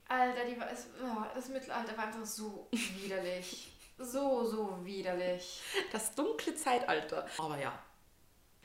Alter, 0.07 0.45
die, 0.45 0.59
das, 0.59 0.87
oh, 1.01 1.23
das 1.33 1.49
Mittelalter 1.49 1.97
war 1.97 2.05
einfach 2.07 2.25
so 2.25 2.67
widerlich. 2.71 3.71
So, 3.97 4.45
so 4.45 4.79
widerlich. 4.83 5.61
Das 5.91 6.13
dunkle 6.13 6.55
Zeitalter. 6.55 7.27
Aber 7.37 7.59
ja, 7.59 7.71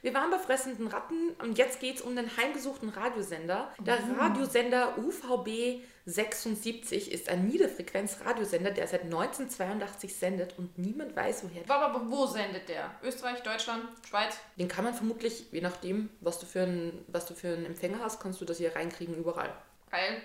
wir 0.03 0.15
waren 0.15 0.31
bei 0.31 0.39
fressenden 0.39 0.87
Ratten 0.89 1.31
und 1.43 1.59
jetzt 1.59 1.81
geht 1.81 1.97
es 1.97 2.03
um 2.03 2.15
den 2.15 2.37
heimgesuchten 2.37 2.91
Radiosender. 2.91 3.73
Der 3.81 4.01
mhm. 4.01 4.19
Radiosender 4.19 4.97
UVB 4.99 5.83
76 6.05 7.11
ist 7.11 7.29
ein 7.29 7.49
Niederfrequenz-Radiosender, 7.49 8.71
der 8.71 8.87
seit 8.87 9.03
1982 9.03 10.15
sendet 10.15 10.57
und 10.59 10.79
niemand 10.79 11.17
weiß, 11.17 11.45
woher. 11.45 11.69
Aber 11.69 12.09
wo 12.09 12.27
sendet 12.27 12.69
der? 12.69 12.91
Österreich, 13.03 13.43
Deutschland, 13.43 13.83
Schweiz? 14.09 14.39
Den 14.57 14.69
kann 14.69 14.85
man 14.85 14.95
vermutlich, 14.95 15.47
je 15.51 15.61
nachdem, 15.61 16.11
was 16.21 16.39
du 16.39 16.47
für 16.47 16.63
einen, 16.63 17.05
was 17.09 17.27
du 17.27 17.35
für 17.35 17.49
einen 17.49 17.67
Empfänger 17.67 17.99
hast, 18.01 18.21
kannst 18.21 18.41
du 18.41 18.45
das 18.45 18.59
hier 18.59 18.77
reinkriegen 18.77 19.17
überall. 19.17 19.53
Geil. 19.97 20.23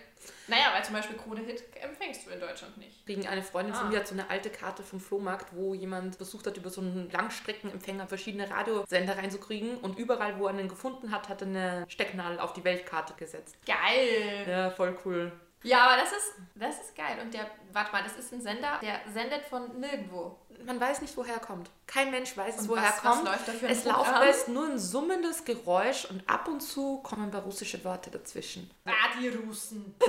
Naja, 0.48 0.66
weil 0.74 0.84
zum 0.84 0.94
Beispiel 0.94 1.18
Krone 1.18 1.42
Hit 1.42 1.64
empfängst 1.82 2.28
du 2.28 2.32
in 2.32 2.40
Deutschland 2.40 2.78
nicht. 2.78 3.06
Gegen 3.06 3.28
eine 3.28 3.42
Freundin 3.42 3.74
ah. 3.74 3.80
von 3.80 3.90
mir 3.90 4.00
hat 4.00 4.08
so 4.08 4.14
eine 4.14 4.30
alte 4.30 4.50
Karte 4.50 4.84
vom 4.84 5.00
Flohmarkt, 5.00 5.48
wo 5.56 5.74
jemand 5.74 6.16
versucht 6.16 6.46
hat, 6.46 6.58
über 6.58 6.70
so 6.70 6.82
einen 6.82 7.10
Langstreckenempfänger 7.10 8.08
verschiedene 8.08 8.50
Radiosender 8.50 9.18
reinzukriegen 9.18 9.78
und 9.78 9.98
überall, 9.98 10.38
wo 10.40 10.46
er 10.46 10.52
einen 10.52 10.68
gefunden 10.68 11.12
hat, 11.12 11.30
hat 11.30 11.42
er 11.42 11.48
eine 11.48 11.86
Stecknadel 11.88 12.40
auf 12.40 12.54
die 12.54 12.64
Weltkarte 12.64 13.14
gesetzt. 13.16 13.56
Geil! 13.66 14.46
Ja, 14.48 14.70
voll 14.72 14.98
cool. 15.06 15.32
Ja, 15.64 15.86
aber 15.86 16.02
das 16.02 16.12
ist, 16.12 16.34
das 16.56 16.82
ist 16.82 16.96
geil. 16.96 17.20
Und 17.22 17.34
der, 17.34 17.46
warte 17.72 17.92
mal, 17.92 18.04
das 18.04 18.18
ist 18.18 18.34
ein 18.34 18.42
Sender, 18.42 18.80
der 18.82 19.02
sendet 19.14 19.46
von 19.46 19.80
nirgendwo. 19.80 20.38
Man 20.66 20.80
weiß 20.80 21.02
nicht, 21.02 21.16
woher 21.18 21.36
er 21.36 21.40
kommt. 21.40 21.70
Kein 21.88 22.12
Mensch 22.12 22.36
weiß 22.36 22.62
es, 22.62 22.70
woher 22.70 22.84
er 22.84 22.92
kommt. 22.92 23.26
Was 23.26 23.42
für 23.42 23.68
ein 23.68 23.72
es 23.72 23.86
läuft 23.86 24.12
meist 24.12 24.48
nur 24.48 24.66
ein 24.66 24.80
summendes 24.80 25.44
Geräusch 25.44 26.06
und 26.06 26.28
ab 26.30 26.48
und 26.48 26.62
zu 26.62 26.98
kommen 27.00 27.24
ein 27.24 27.32
paar 27.32 27.42
russische 27.42 27.84
Worte 27.84 28.12
dazwischen. 28.12 28.70
Ah, 28.86 28.92
die 29.20 29.30
Russen. 29.30 29.96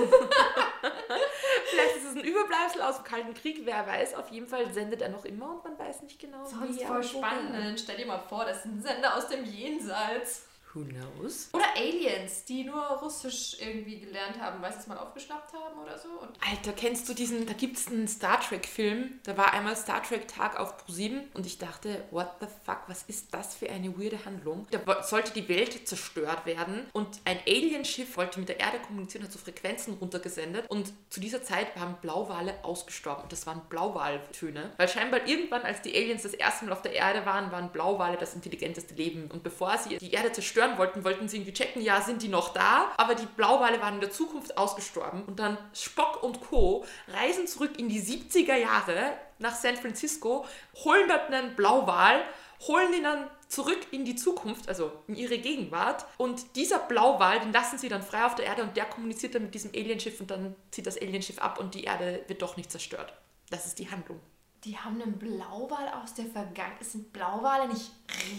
Vielleicht 1.69 1.95
ist 1.97 2.05
es 2.05 2.15
ein 2.15 2.23
Überbleibsel 2.23 2.81
aus 2.81 2.97
dem 2.97 3.05
Kalten 3.05 3.33
Krieg, 3.33 3.61
wer 3.63 3.85
weiß. 3.85 4.15
Auf 4.15 4.29
jeden 4.29 4.47
Fall 4.47 4.71
sendet 4.71 5.01
er 5.01 5.09
noch 5.09 5.25
immer 5.25 5.51
und 5.51 5.63
man 5.63 5.77
weiß 5.77 6.03
nicht 6.03 6.19
genau, 6.19 6.45
Sonst 6.45 6.79
wie 6.79 6.85
voll 6.85 7.03
spannend. 7.03 7.79
Stell 7.79 7.97
dir 7.97 8.05
mal 8.05 8.19
vor, 8.19 8.45
das 8.45 8.57
ist 8.57 8.65
ein 8.65 8.81
Sender 8.81 9.15
aus 9.15 9.27
dem 9.27 9.43
Jenseits. 9.43 10.45
Who 10.73 10.81
knows? 10.85 11.49
Oder 11.53 11.65
Aliens, 11.75 12.45
die 12.45 12.63
nur 12.63 12.81
Russisch 12.81 13.57
irgendwie 13.59 13.99
gelernt 13.99 14.39
haben, 14.41 14.59
weil 14.61 14.73
sie 14.73 14.79
es 14.79 14.87
mal 14.87 14.97
aufgeschnappt 14.97 15.53
haben 15.53 15.79
oder 15.79 15.99
so. 15.99 16.09
Und 16.09 16.31
Alter, 16.49 16.73
kennst 16.73 17.07
du 17.07 17.13
diesen, 17.13 17.45
da 17.45 17.53
gibt 17.53 17.77
es 17.77 17.87
einen 17.87 18.07
Star 18.07 18.39
Trek-Film, 18.41 19.19
da 19.23 19.37
war 19.37 19.53
einmal 19.53 19.75
Star 19.75 20.01
Trek-Tag 20.01 20.59
auf 20.59 20.77
ProSieben 20.77 21.29
und 21.35 21.45
ich 21.45 21.59
dachte, 21.59 22.03
what 22.09 22.27
the 22.39 22.47
fuck, 22.65 22.79
was 22.87 23.03
ist 23.03 23.31
das 23.33 23.53
für 23.53 23.69
eine 23.69 23.95
weirde 23.99 24.25
Handlung? 24.25 24.65
Da 24.71 25.03
sollte 25.03 25.31
die 25.33 25.47
Welt 25.47 25.87
zerstört 25.87 26.47
werden 26.47 26.87
und 26.93 27.19
ein 27.25 27.37
Alienschiff 27.47 28.17
wollte 28.17 28.39
mit 28.39 28.49
der 28.49 28.59
Erde 28.59 28.79
kommunizieren, 28.79 29.23
hat 29.23 29.31
so 29.31 29.37
Frequenzen 29.37 29.93
runtergesendet 29.93 30.67
und 30.69 30.91
zu 31.09 31.19
dieser 31.19 31.43
Zeit 31.43 31.75
waren 31.79 31.97
Blauwale 32.01 32.55
ausgestorben. 32.63 33.23
Und 33.23 33.31
das 33.31 33.45
waren 33.45 33.61
Blauwaltöne, 33.69 34.71
weil 34.77 34.87
scheinbar 34.87 35.27
irgendwann, 35.27 35.61
als 35.61 35.83
die 35.83 35.95
Aliens 35.95 36.23
das 36.23 36.33
erste 36.33 36.65
Mal 36.65 36.71
auf 36.71 36.81
der 36.81 36.93
Erde 36.93 37.27
waren, 37.27 37.51
waren 37.51 37.71
Blauwale 37.71 38.17
das 38.17 38.33
intelligenteste 38.33 38.95
Leben. 38.95 39.29
Und 39.29 39.43
bevor 39.43 39.77
sie 39.77 39.97
die 39.97 40.11
Erde 40.11 40.31
zerstört 40.31 40.62
zerstören 40.63 40.77
wollten, 40.77 41.03
wollten 41.03 41.27
sie 41.27 41.37
irgendwie 41.37 41.53
checken, 41.53 41.81
ja, 41.81 42.01
sind 42.01 42.21
die 42.21 42.27
noch 42.27 42.53
da? 42.53 42.91
Aber 42.97 43.15
die 43.15 43.25
Blauwale 43.25 43.81
waren 43.81 43.95
in 43.95 44.01
der 44.01 44.11
Zukunft 44.11 44.57
ausgestorben. 44.57 45.23
Und 45.25 45.39
dann 45.39 45.57
Spock 45.73 46.23
und 46.23 46.41
Co. 46.41 46.85
reisen 47.07 47.47
zurück 47.47 47.77
in 47.77 47.89
die 47.89 48.01
70er 48.01 48.55
Jahre 48.55 49.13
nach 49.39 49.55
San 49.55 49.75
Francisco, 49.75 50.45
holen 50.83 51.07
dort 51.07 51.31
einen 51.31 51.55
Blauwal, 51.55 52.23
holen 52.67 52.93
ihn 52.93 53.03
dann 53.03 53.29
zurück 53.47 53.79
in 53.91 54.05
die 54.05 54.15
Zukunft, 54.15 54.69
also 54.69 54.91
in 55.07 55.15
ihre 55.15 55.37
Gegenwart. 55.37 56.05
Und 56.17 56.55
dieser 56.55 56.79
Blauwal, 56.79 57.39
den 57.39 57.51
lassen 57.51 57.77
sie 57.77 57.89
dann 57.89 58.01
frei 58.01 58.25
auf 58.25 58.35
der 58.35 58.45
Erde 58.45 58.63
und 58.63 58.77
der 58.77 58.85
kommuniziert 58.85 59.35
dann 59.35 59.43
mit 59.43 59.53
diesem 59.53 59.71
Alienschiff 59.71 60.19
und 60.21 60.31
dann 60.31 60.55
zieht 60.71 60.87
das 60.87 60.97
Alienschiff 60.97 61.39
ab 61.39 61.59
und 61.59 61.75
die 61.75 61.83
Erde 61.83 62.23
wird 62.27 62.41
doch 62.41 62.57
nicht 62.57 62.71
zerstört. 62.71 63.13
Das 63.49 63.65
ist 63.65 63.79
die 63.79 63.91
Handlung. 63.91 64.19
Die 64.63 64.77
haben 64.77 65.01
einen 65.01 65.19
Blauwal 65.19 65.89
aus 66.01 66.13
der 66.13 66.25
Vergangenheit. 66.25 66.83
Sind 66.83 67.11
Blauwale 67.11 67.67
nicht 67.67 67.91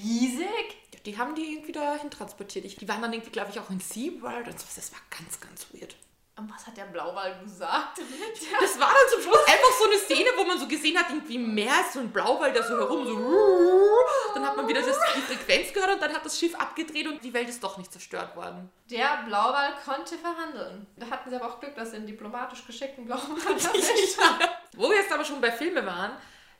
riesig? 0.02 0.46
Ja, 0.94 1.00
die 1.04 1.18
haben 1.18 1.34
die 1.34 1.52
irgendwie 1.52 1.72
dahin 1.72 2.10
transportiert. 2.10 2.80
die 2.80 2.88
waren 2.88 3.02
dann 3.02 3.12
irgendwie, 3.12 3.30
glaube 3.30 3.50
ich, 3.50 3.60
auch 3.60 3.68
in 3.68 3.80
SeaWorld 3.80 4.48
und 4.48 4.58
so. 4.58 4.66
Das 4.74 4.90
war 4.92 5.00
ganz, 5.10 5.38
ganz 5.38 5.66
weird. 5.72 5.96
Und 6.36 6.52
was 6.52 6.66
hat 6.66 6.76
der 6.76 6.86
Blauwal 6.86 7.38
gesagt? 7.44 7.98
das 8.60 8.80
war 8.80 8.88
dann 8.88 9.08
zum 9.12 9.22
Schluss 9.22 9.46
einfach 9.46 9.72
so 9.78 9.84
eine 9.84 9.98
Szene, 9.98 10.30
wo 10.36 10.44
man 10.44 10.58
so 10.58 10.66
gesehen 10.66 10.98
hat, 10.98 11.08
irgendwie 11.10 11.38
mehr 11.38 11.84
so 11.92 12.00
ein 12.00 12.10
Blauwal, 12.10 12.52
der 12.52 12.64
so 12.64 12.76
herum 12.76 13.06
so. 13.06 13.14
Dann 14.34 14.44
hat 14.44 14.56
man 14.56 14.66
wieder 14.66 14.82
das, 14.82 14.98
die 15.14 15.20
Frequenz 15.20 15.72
gehört 15.72 15.92
und 15.92 16.02
dann 16.02 16.12
hat 16.12 16.24
das 16.24 16.36
Schiff 16.36 16.56
abgedreht 16.56 17.06
und 17.06 17.22
die 17.22 17.32
Welt 17.32 17.48
ist 17.48 17.62
doch 17.62 17.78
nicht 17.78 17.92
zerstört 17.92 18.34
worden. 18.34 18.68
Der 18.90 19.22
Blauwal 19.26 19.74
konnte 19.84 20.18
verhandeln. 20.18 20.88
Da 20.96 21.08
hatten 21.08 21.30
sie 21.30 21.36
aber 21.36 21.46
auch 21.46 21.60
Glück, 21.60 21.76
dass 21.76 21.92
sie 21.92 21.98
einen 21.98 22.08
diplomatisch 22.08 22.66
geschickten 22.66 23.04
Blauwal 23.04 23.30
Wo 24.76 24.88
wir 24.88 24.96
jetzt 24.96 25.12
aber 25.12 25.24
schon 25.24 25.40
bei 25.40 25.52
Filme 25.52 25.84
waren, 25.86 26.12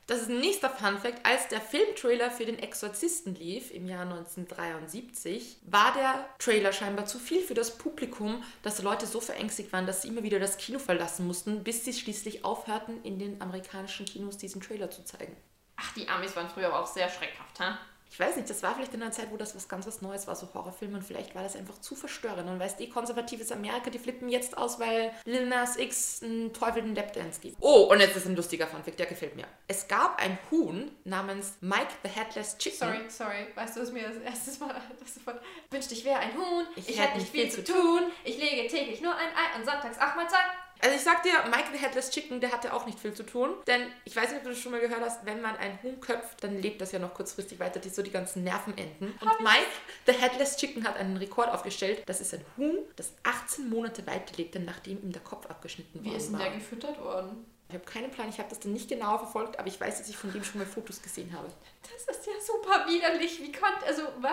das 0.07 0.21
ist 0.21 0.29
ein 0.29 0.39
nächster 0.39 0.69
Funfact. 0.69 1.25
Als 1.25 1.47
der 1.47 1.59
Filmtrailer 1.59 2.29
für 2.29 2.45
den 2.45 2.59
Exorzisten 2.59 3.33
lief 3.35 3.71
im 3.71 3.87
Jahr 3.87 4.03
1973, 4.03 5.57
war 5.63 5.93
der 5.93 6.29
Trailer 6.37 6.71
scheinbar 6.71 7.07
zu 7.07 7.17
viel 7.17 7.41
für 7.41 7.55
das 7.55 7.77
Publikum, 7.77 8.43
dass 8.61 8.83
Leute 8.83 9.07
so 9.07 9.19
verängstigt 9.19 9.73
waren, 9.73 9.87
dass 9.87 10.03
sie 10.03 10.09
immer 10.09 10.21
wieder 10.21 10.39
das 10.39 10.57
Kino 10.57 10.77
verlassen 10.77 11.25
mussten, 11.25 11.63
bis 11.63 11.85
sie 11.85 11.93
schließlich 11.93 12.45
aufhörten, 12.45 13.03
in 13.03 13.17
den 13.17 13.41
amerikanischen 13.41 14.05
Kinos 14.05 14.37
diesen 14.37 14.61
Trailer 14.61 14.91
zu 14.91 15.03
zeigen. 15.03 15.35
Ach, 15.77 15.91
die 15.95 16.07
Amis 16.07 16.35
waren 16.35 16.49
früher 16.49 16.67
aber 16.67 16.81
auch 16.81 16.87
sehr 16.87 17.09
schreckhaft, 17.09 17.59
ha? 17.59 17.79
Ich 18.09 18.19
weiß 18.19 18.37
nicht, 18.37 18.49
das 18.49 18.63
war 18.63 18.75
vielleicht 18.75 18.93
in 18.93 19.01
einer 19.01 19.11
Zeit, 19.11 19.31
wo 19.31 19.37
das 19.37 19.55
was 19.55 19.67
ganz 19.67 19.85
was 19.85 20.01
Neues 20.01 20.27
war, 20.27 20.35
so 20.35 20.47
Horrorfilme 20.53 20.97
und 20.97 21.03
vielleicht 21.03 21.35
war 21.35 21.43
das 21.43 21.55
einfach 21.55 21.79
zu 21.81 21.95
verstörend. 21.95 22.49
Und 22.49 22.59
weißt 22.59 22.79
du, 22.79 22.87
konservatives 22.87 23.51
Amerika, 23.51 23.89
die 23.89 23.99
flippen 23.99 24.29
jetzt 24.29 24.57
aus, 24.57 24.79
weil 24.79 25.11
Lil 25.25 25.47
Nas 25.47 25.77
X 25.77 26.21
einen 26.23 26.53
Teufel 26.53 26.83
den 26.83 26.95
Lapdance 26.95 27.41
gibt. 27.41 27.57
Oh, 27.59 27.89
und 27.91 27.99
jetzt 27.99 28.15
ist 28.15 28.25
ein 28.25 28.35
lustiger 28.35 28.67
Funfact, 28.67 28.99
der 28.99 29.07
gefällt 29.07 29.35
mir. 29.35 29.45
Es 29.67 29.87
gab 29.87 30.21
ein 30.21 30.37
Huhn 30.49 30.91
namens 31.03 31.57
Mike 31.61 31.91
the 32.03 32.09
Headless 32.09 32.57
Chicken. 32.57 32.77
Sorry, 32.77 33.09
sorry, 33.09 33.47
weißt 33.55 33.75
du, 33.75 33.81
was 33.81 33.91
mir 33.91 34.07
das 34.07 34.17
erste 34.17 34.63
Mal 34.63 34.75
das 34.99 35.35
wünschte, 35.69 35.93
ich 35.93 36.05
wäre 36.05 36.19
ein 36.19 36.33
Huhn, 36.35 36.65
ich, 36.75 36.89
ich 36.89 36.99
hätte 36.99 37.17
nicht 37.17 37.29
viel, 37.29 37.49
viel 37.49 37.51
zu 37.51 37.63
tun. 37.63 37.99
tun, 37.99 38.11
ich 38.23 38.37
lege 38.37 38.67
täglich 38.67 39.01
nur 39.01 39.13
ein 39.13 39.27
Ei 39.27 39.59
und 39.59 39.65
sonntags 39.65 39.97
achtmal 39.97 40.29
Zeit. 40.29 40.64
Also 40.81 40.95
ich 40.95 41.01
sag 41.01 41.23
dir, 41.23 41.31
Michael 41.49 41.77
Headless 41.77 42.09
Chicken, 42.11 42.41
der 42.41 42.51
hatte 42.51 42.73
auch 42.73 42.85
nicht 42.85 42.99
viel 42.99 43.13
zu 43.13 43.23
tun. 43.23 43.51
Denn 43.67 43.81
ich 44.03 44.15
weiß 44.15 44.29
nicht, 44.29 44.37
ob 44.37 44.43
du 44.43 44.49
das 44.49 44.59
schon 44.59 44.71
mal 44.71 44.81
gehört 44.81 45.01
hast, 45.01 45.25
wenn 45.25 45.41
man 45.41 45.55
ein 45.57 45.81
Huhn 45.83 45.99
köpft, 45.99 46.43
dann 46.43 46.61
lebt 46.61 46.81
das 46.81 46.91
ja 46.91 46.99
noch 46.99 47.13
kurzfristig 47.13 47.59
weiter, 47.59 47.79
die 47.79 47.89
so 47.89 48.01
die 48.01 48.11
ganzen 48.11 48.43
Nervenenden. 48.43 49.13
Und 49.21 49.39
Mike, 49.41 49.67
the 50.05 50.13
Headless 50.13 50.57
Chicken, 50.57 50.87
hat 50.87 50.97
einen 50.97 51.17
Rekord 51.17 51.49
aufgestellt. 51.49 52.03
Das 52.05 52.21
ist 52.21 52.33
ein 52.33 52.45
Huhn, 52.57 52.79
das 52.95 53.13
18 53.23 53.69
Monate 53.69 54.05
weiterlebte, 54.05 54.59
nachdem 54.59 55.01
ihm 55.01 55.11
der 55.11 55.23
Kopf 55.23 55.45
abgeschnitten 55.47 56.03
Wie 56.03 56.09
worden 56.09 56.17
ist 56.17 56.31
denn 56.31 56.39
der 56.39 56.51
gefüttert 56.51 57.01
worden? 57.01 57.45
Ich 57.67 57.73
habe 57.73 57.85
keinen 57.85 58.11
Plan, 58.11 58.29
ich 58.29 58.37
habe 58.37 58.49
das 58.49 58.59
dann 58.59 58.73
nicht 58.73 58.87
genau 58.87 59.17
verfolgt, 59.17 59.57
aber 59.57 59.67
ich 59.67 59.81
weiß, 59.81 59.97
dass 59.97 60.07
ich 60.07 60.15
von 60.15 60.31
dem 60.31 60.43
schon 60.43 60.59
mal 60.59 60.67
Fotos 60.67 61.01
gesehen 61.01 61.33
habe. 61.33 61.47
Das 61.81 62.15
ist 62.15 62.25
ja 62.27 62.33
super 62.39 62.85
widerlich. 62.87 63.41
Wie 63.41 63.51
konnte, 63.51 63.85
also 63.87 64.03
was? 64.19 64.31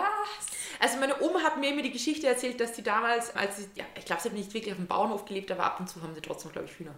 Also 0.79 0.99
meine 0.99 1.19
Oma 1.19 1.41
hat 1.41 1.57
mir 1.57 1.71
immer 1.71 1.81
die 1.81 1.91
Geschichte 1.91 2.27
erzählt, 2.27 2.59
dass 2.59 2.73
die 2.73 2.83
damals, 2.83 3.35
als 3.35 3.57
sie, 3.57 3.69
ja, 3.75 3.85
ich 3.97 4.05
glaube, 4.05 4.21
sie 4.21 4.29
hat 4.29 4.35
nicht 4.35 4.53
wirklich 4.53 4.73
auf 4.73 4.79
dem 4.79 4.87
Bauernhof 4.87 5.25
gelebt, 5.25 5.51
aber 5.51 5.63
ab 5.63 5.79
und 5.79 5.89
zu 5.89 6.01
haben 6.03 6.13
sie 6.13 6.21
trotzdem, 6.21 6.51
glaube 6.51 6.67
ich, 6.67 6.77
Hühner 6.77 6.93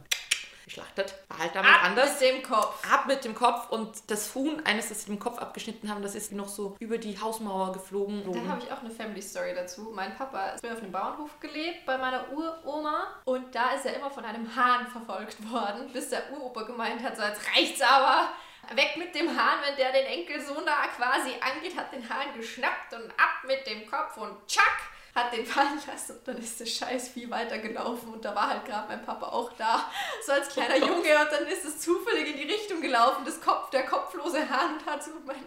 geschlachtet. 0.66 1.16
War 1.30 1.40
halt 1.40 1.56
damals 1.56 1.76
Ab 1.76 1.84
anders. 1.86 2.20
mit 2.20 2.30
dem 2.30 2.44
Kopf. 2.44 2.92
Ab 2.92 3.06
mit 3.06 3.24
dem 3.24 3.36
Kopf 3.36 3.70
und 3.70 4.12
das 4.12 4.36
Huhn, 4.36 4.62
eines, 4.66 4.90
das 4.90 5.04
sie 5.04 5.06
dem 5.06 5.20
Kopf 5.20 5.38
abgeschnitten 5.38 5.90
haben, 5.90 6.02
das 6.02 6.16
ist 6.16 6.32
noch 6.32 6.48
so 6.48 6.76
über 6.80 6.98
die 6.98 7.20
Hausmauer 7.20 7.72
geflogen. 7.74 8.24
Da 8.32 8.52
habe 8.52 8.62
ich 8.64 8.72
auch 8.72 8.80
eine 8.82 8.90
Family 8.90 9.22
Story 9.22 9.54
dazu. 9.56 9.92
Mein 9.94 10.16
Papa 10.16 10.50
ist 10.50 10.66
auf 10.66 10.80
einem 10.80 10.92
Bauernhof 10.92 11.40
gelebt 11.40 11.86
bei 11.86 11.98
meiner 11.98 12.26
Uroma 12.32 13.08
und 13.26 13.54
da 13.54 13.72
ist 13.72 13.86
er 13.86 13.96
immer 13.96 14.10
von 14.10 14.26
einem 14.26 14.54
Hahn 14.56 14.88
verfolgt 14.88 15.38
worden, 15.52 15.92
bis 15.94 16.10
der 16.10 16.32
Uropa 16.34 16.64
gemeint 16.64 17.02
hat, 17.04 17.16
so 17.16 17.24
jetzt 17.24 17.42
reicht's 17.56 17.82
aber. 17.82 18.30
Weg 18.74 18.98
mit 18.98 19.14
dem 19.14 19.30
Hahn, 19.30 19.60
wenn 19.64 19.76
der 19.76 19.92
den 19.92 20.06
Enkel 20.08 20.42
so 20.42 20.60
nah 20.62 20.88
quasi 20.88 21.34
angeht, 21.40 21.78
hat 21.78 21.92
den 21.92 22.10
Hahn 22.10 22.34
geschnappt 22.36 22.94
und 22.94 23.12
ab 23.12 23.44
mit 23.46 23.68
dem 23.68 23.88
Kopf 23.88 24.18
und 24.18 24.36
tschack, 24.48 24.80
hat 25.16 25.34
den 25.34 25.46
fallen 25.46 25.80
lassen 25.88 26.18
und 26.18 26.28
dann 26.28 26.38
ist 26.38 26.60
das 26.60 26.70
scheiß 26.70 27.08
Vieh 27.10 27.30
weitergelaufen 27.30 28.14
und 28.14 28.24
da 28.24 28.36
war 28.36 28.50
halt 28.50 28.66
gerade 28.66 28.88
mein 28.90 29.04
Papa 29.06 29.28
auch 29.28 29.52
da, 29.54 29.90
so 30.26 30.34
als 30.34 30.50
kleiner 30.50 30.78
Junge 30.78 30.98
und 30.98 31.32
dann 31.32 31.48
ist 31.48 31.64
es 31.66 31.80
zufällig 31.80 32.32
in 32.32 32.38
die 32.38 32.54
Richtung 32.54 32.82
gelaufen, 32.82 33.24
das 33.26 33.40
Kopf, 33.40 33.70
der 33.70 33.86
kopflose 33.86 34.48
Hahn 34.50 34.74
und 34.74 34.86
hat 34.86 35.04
so, 35.04 35.12
mein 35.26 35.38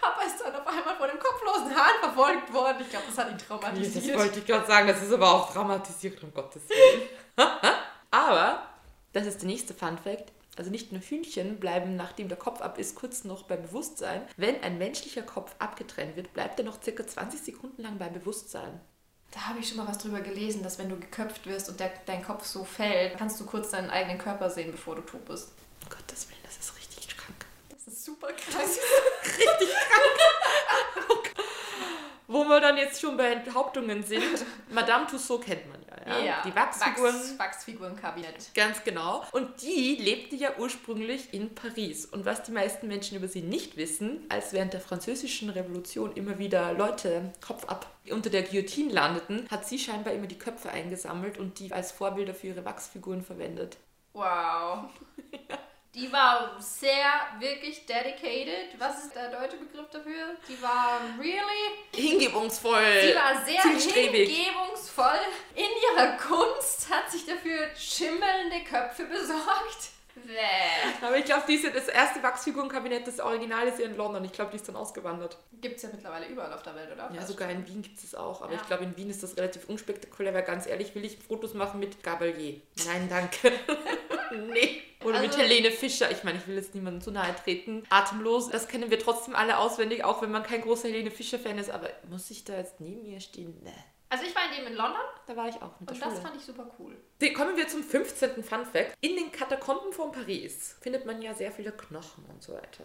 Papa 0.00 0.22
ist 0.22 0.40
dann 0.40 0.54
auf 0.54 0.66
einmal 0.66 0.94
von 0.96 1.08
dem 1.08 1.18
kopflosen 1.18 1.74
Hahn 1.74 1.94
verfolgt 2.00 2.52
worden. 2.52 2.76
Ich 2.80 2.90
glaube, 2.90 3.06
das 3.08 3.18
hat 3.18 3.30
ihn 3.30 3.38
Das 3.38 3.46
traumatisiert. 3.46 4.18
wollte 4.18 4.38
ich 4.40 4.46
gerade 4.46 4.66
sagen, 4.66 4.88
das 4.88 5.02
ist 5.02 5.12
aber 5.12 5.32
auch 5.32 5.52
traumatisiert, 5.52 6.22
um 6.22 6.32
Gottes 6.32 6.62
Willen. 6.68 7.08
aber, 8.10 8.62
das 9.12 9.26
ist 9.26 9.40
der 9.40 9.48
nächste 9.48 9.72
Fun 9.74 9.96
Fact. 9.98 10.32
Also 10.56 10.70
nicht 10.70 10.92
nur 10.92 11.00
Hühnchen 11.00 11.58
bleiben, 11.58 11.96
nachdem 11.96 12.28
der 12.28 12.38
Kopf 12.38 12.60
ab 12.60 12.78
ist, 12.78 12.94
kurz 12.94 13.24
noch 13.24 13.42
bei 13.44 13.56
Bewusstsein. 13.56 14.22
Wenn 14.36 14.62
ein 14.62 14.78
menschlicher 14.78 15.22
Kopf 15.22 15.54
abgetrennt 15.58 16.14
wird, 16.14 16.32
bleibt 16.32 16.60
er 16.60 16.64
noch 16.64 16.80
circa 16.80 17.04
20 17.04 17.40
Sekunden 17.40 17.82
lang 17.82 17.98
bei 17.98 18.08
Bewusstsein. 18.08 18.80
Da 19.34 19.48
habe 19.48 19.58
ich 19.58 19.68
schon 19.68 19.78
mal 19.78 19.88
was 19.88 19.98
drüber 19.98 20.20
gelesen, 20.20 20.62
dass 20.62 20.78
wenn 20.78 20.88
du 20.88 20.96
geköpft 20.96 21.44
wirst 21.46 21.68
und 21.68 21.80
der, 21.80 21.90
dein 22.06 22.24
Kopf 22.24 22.44
so 22.46 22.62
fällt, 22.64 23.18
kannst 23.18 23.40
du 23.40 23.44
kurz 23.44 23.70
deinen 23.70 23.90
eigenen 23.90 24.16
Körper 24.16 24.48
sehen, 24.48 24.70
bevor 24.70 24.94
du 24.94 25.02
tot 25.02 25.24
bist. 25.24 25.48
Um 25.82 25.90
Gottes 25.90 26.28
Willen, 26.28 26.38
das 26.44 26.56
ist 26.56 26.76
richtig 26.76 27.16
krank. 27.16 27.44
Das 27.68 27.92
ist 27.92 28.04
super 28.04 28.28
krass. 28.32 28.78
Wo 32.34 32.42
wir 32.48 32.60
dann 32.60 32.76
jetzt 32.76 33.00
schon 33.00 33.16
bei 33.16 33.30
Enthauptungen 33.30 34.02
sind, 34.02 34.24
Madame 34.72 35.06
Tussaud 35.06 35.44
kennt 35.44 35.68
man 35.68 35.84
ja, 36.06 36.18
ja? 36.18 36.42
Die 36.44 36.54
Wachsfiguren. 36.54 37.14
Wachs, 37.14 37.38
Wachsfigurenkabinett. 37.38 38.54
Ganz 38.54 38.82
genau. 38.82 39.24
Und 39.30 39.62
die 39.62 39.96
lebte 39.96 40.34
ja 40.36 40.50
ursprünglich 40.58 41.32
in 41.32 41.54
Paris. 41.54 42.06
Und 42.06 42.24
was 42.24 42.42
die 42.42 42.50
meisten 42.50 42.88
Menschen 42.88 43.16
über 43.16 43.28
sie 43.28 43.42
nicht 43.42 43.76
wissen, 43.76 44.26
als 44.28 44.52
während 44.52 44.72
der 44.72 44.80
französischen 44.80 45.48
Revolution 45.48 46.12
immer 46.14 46.38
wieder 46.38 46.72
Leute 46.72 47.32
Kopf 47.40 47.66
ab 47.68 47.86
unter 48.10 48.30
der 48.30 48.42
Guillotine 48.42 48.92
landeten, 48.92 49.46
hat 49.48 49.66
sie 49.66 49.78
scheinbar 49.78 50.12
immer 50.12 50.26
die 50.26 50.38
Köpfe 50.38 50.70
eingesammelt 50.70 51.38
und 51.38 51.58
die 51.58 51.72
als 51.72 51.92
Vorbilder 51.92 52.34
für 52.34 52.48
ihre 52.48 52.64
Wachsfiguren 52.64 53.22
verwendet. 53.22 53.76
Wow. 54.12 54.90
Die 55.94 56.12
war 56.12 56.56
sehr, 56.58 57.06
wirklich 57.38 57.86
dedicated. 57.86 58.78
Was 58.78 59.04
ist 59.04 59.14
der 59.14 59.30
deutsche 59.30 59.56
Begriff 59.58 59.88
dafür? 59.90 60.36
Die 60.48 60.60
war 60.60 61.00
really 61.20 61.84
Hingebungsvoll. 61.94 63.00
Sie 63.00 63.14
war 63.14 63.44
sehr 63.44 63.62
hingebungsvoll 63.62 65.20
in 65.54 65.64
ihrer 65.64 66.16
Kunst, 66.16 66.88
hat 66.90 67.08
sich 67.08 67.24
dafür 67.24 67.68
schimmelnde 67.76 68.64
Köpfe 68.68 69.04
besorgt. 69.04 69.93
Bäh. 70.14 71.04
Aber 71.06 71.16
ich 71.18 71.24
glaube, 71.24 71.42
diese, 71.48 71.70
das 71.70 71.88
erste 71.88 72.22
Wachsfigurenkabinett, 72.22 73.06
das 73.06 73.20
Original 73.20 73.66
ist 73.66 73.78
ja 73.78 73.86
in 73.86 73.96
London. 73.96 74.24
Ich 74.24 74.32
glaube, 74.32 74.50
die 74.52 74.56
ist 74.56 74.68
dann 74.68 74.76
ausgewandert. 74.76 75.36
Gibt 75.60 75.76
es 75.76 75.82
ja 75.82 75.88
mittlerweile 75.92 76.26
überall 76.26 76.52
auf 76.52 76.62
der 76.62 76.74
Welt, 76.76 76.90
oder? 76.92 77.10
Ja, 77.12 77.26
sogar 77.26 77.50
in 77.50 77.66
Wien 77.66 77.82
gibt 77.82 77.96
es 77.96 78.10
das 78.10 78.14
auch. 78.14 78.42
Aber 78.42 78.52
Ja. 78.52 78.60
ich 78.60 78.66
glaube, 78.66 78.84
in 78.84 78.96
Wien 78.96 79.10
ist 79.10 79.22
das 79.22 79.36
relativ 79.36 79.68
unspektakulär, 79.68 80.32
weil 80.34 80.42
ganz 80.44 80.66
ehrlich, 80.66 80.94
will 80.94 81.04
ich 81.04 81.18
Fotos 81.18 81.54
machen 81.54 81.80
mit 81.80 82.02
Gabalier? 82.02 82.60
Nein, 82.86 83.08
danke. 83.08 83.52
nee. 84.52 84.82
Oder 85.04 85.20
mit 85.20 85.30
Also- 85.32 85.42
Helene 85.42 85.70
Fischer. 85.70 86.10
Ich 86.10 86.24
meine, 86.24 86.38
ich 86.38 86.46
will 86.46 86.56
jetzt 86.56 86.74
niemandem 86.74 87.02
zu 87.02 87.10
nahe 87.10 87.34
treten. 87.36 87.82
Atemlos, 87.90 88.48
das 88.50 88.68
kennen 88.68 88.90
wir 88.90 88.98
trotzdem 88.98 89.34
alle 89.34 89.58
auswendig, 89.58 90.04
auch 90.04 90.22
wenn 90.22 90.30
man 90.30 90.42
kein 90.42 90.62
großer 90.62 90.88
Helene 90.88 91.10
Fischer-Fan 91.10 91.58
ist. 91.58 91.70
Aber 91.70 91.90
muss 92.08 92.30
ich 92.30 92.44
da 92.44 92.56
jetzt 92.56 92.80
neben 92.80 93.04
ihr 93.04 93.20
stehen? 93.20 93.60
Nee. 93.62 93.72
Also 94.08 94.24
ich 94.24 94.34
war 94.34 94.42
in 94.50 94.56
dem 94.58 94.66
in 94.72 94.76
London 94.76 95.00
Da 95.26 95.36
war 95.36 95.48
ich 95.48 95.56
auch 95.56 95.80
mit 95.80 95.88
der 95.90 95.94
und 95.96 96.02
das 96.02 96.12
Schule. 96.12 96.20
fand 96.22 96.36
ich 96.36 96.42
super 96.44 96.70
cool. 96.78 96.96
Okay, 97.20 97.32
Kommen 97.32 97.56
wir 97.56 97.66
zum 97.66 97.82
15. 97.82 98.44
Fun 98.44 98.64
Fact. 98.64 98.94
In 99.00 99.16
den 99.16 99.32
Katakomben 99.32 99.92
von 99.92 100.12
Paris 100.12 100.76
findet 100.80 101.04
man 101.06 101.20
ja 101.22 101.34
sehr 101.34 101.50
viele 101.50 101.72
Knochen 101.72 102.24
und 102.26 102.42
so 102.42 102.52
weiter. 102.54 102.84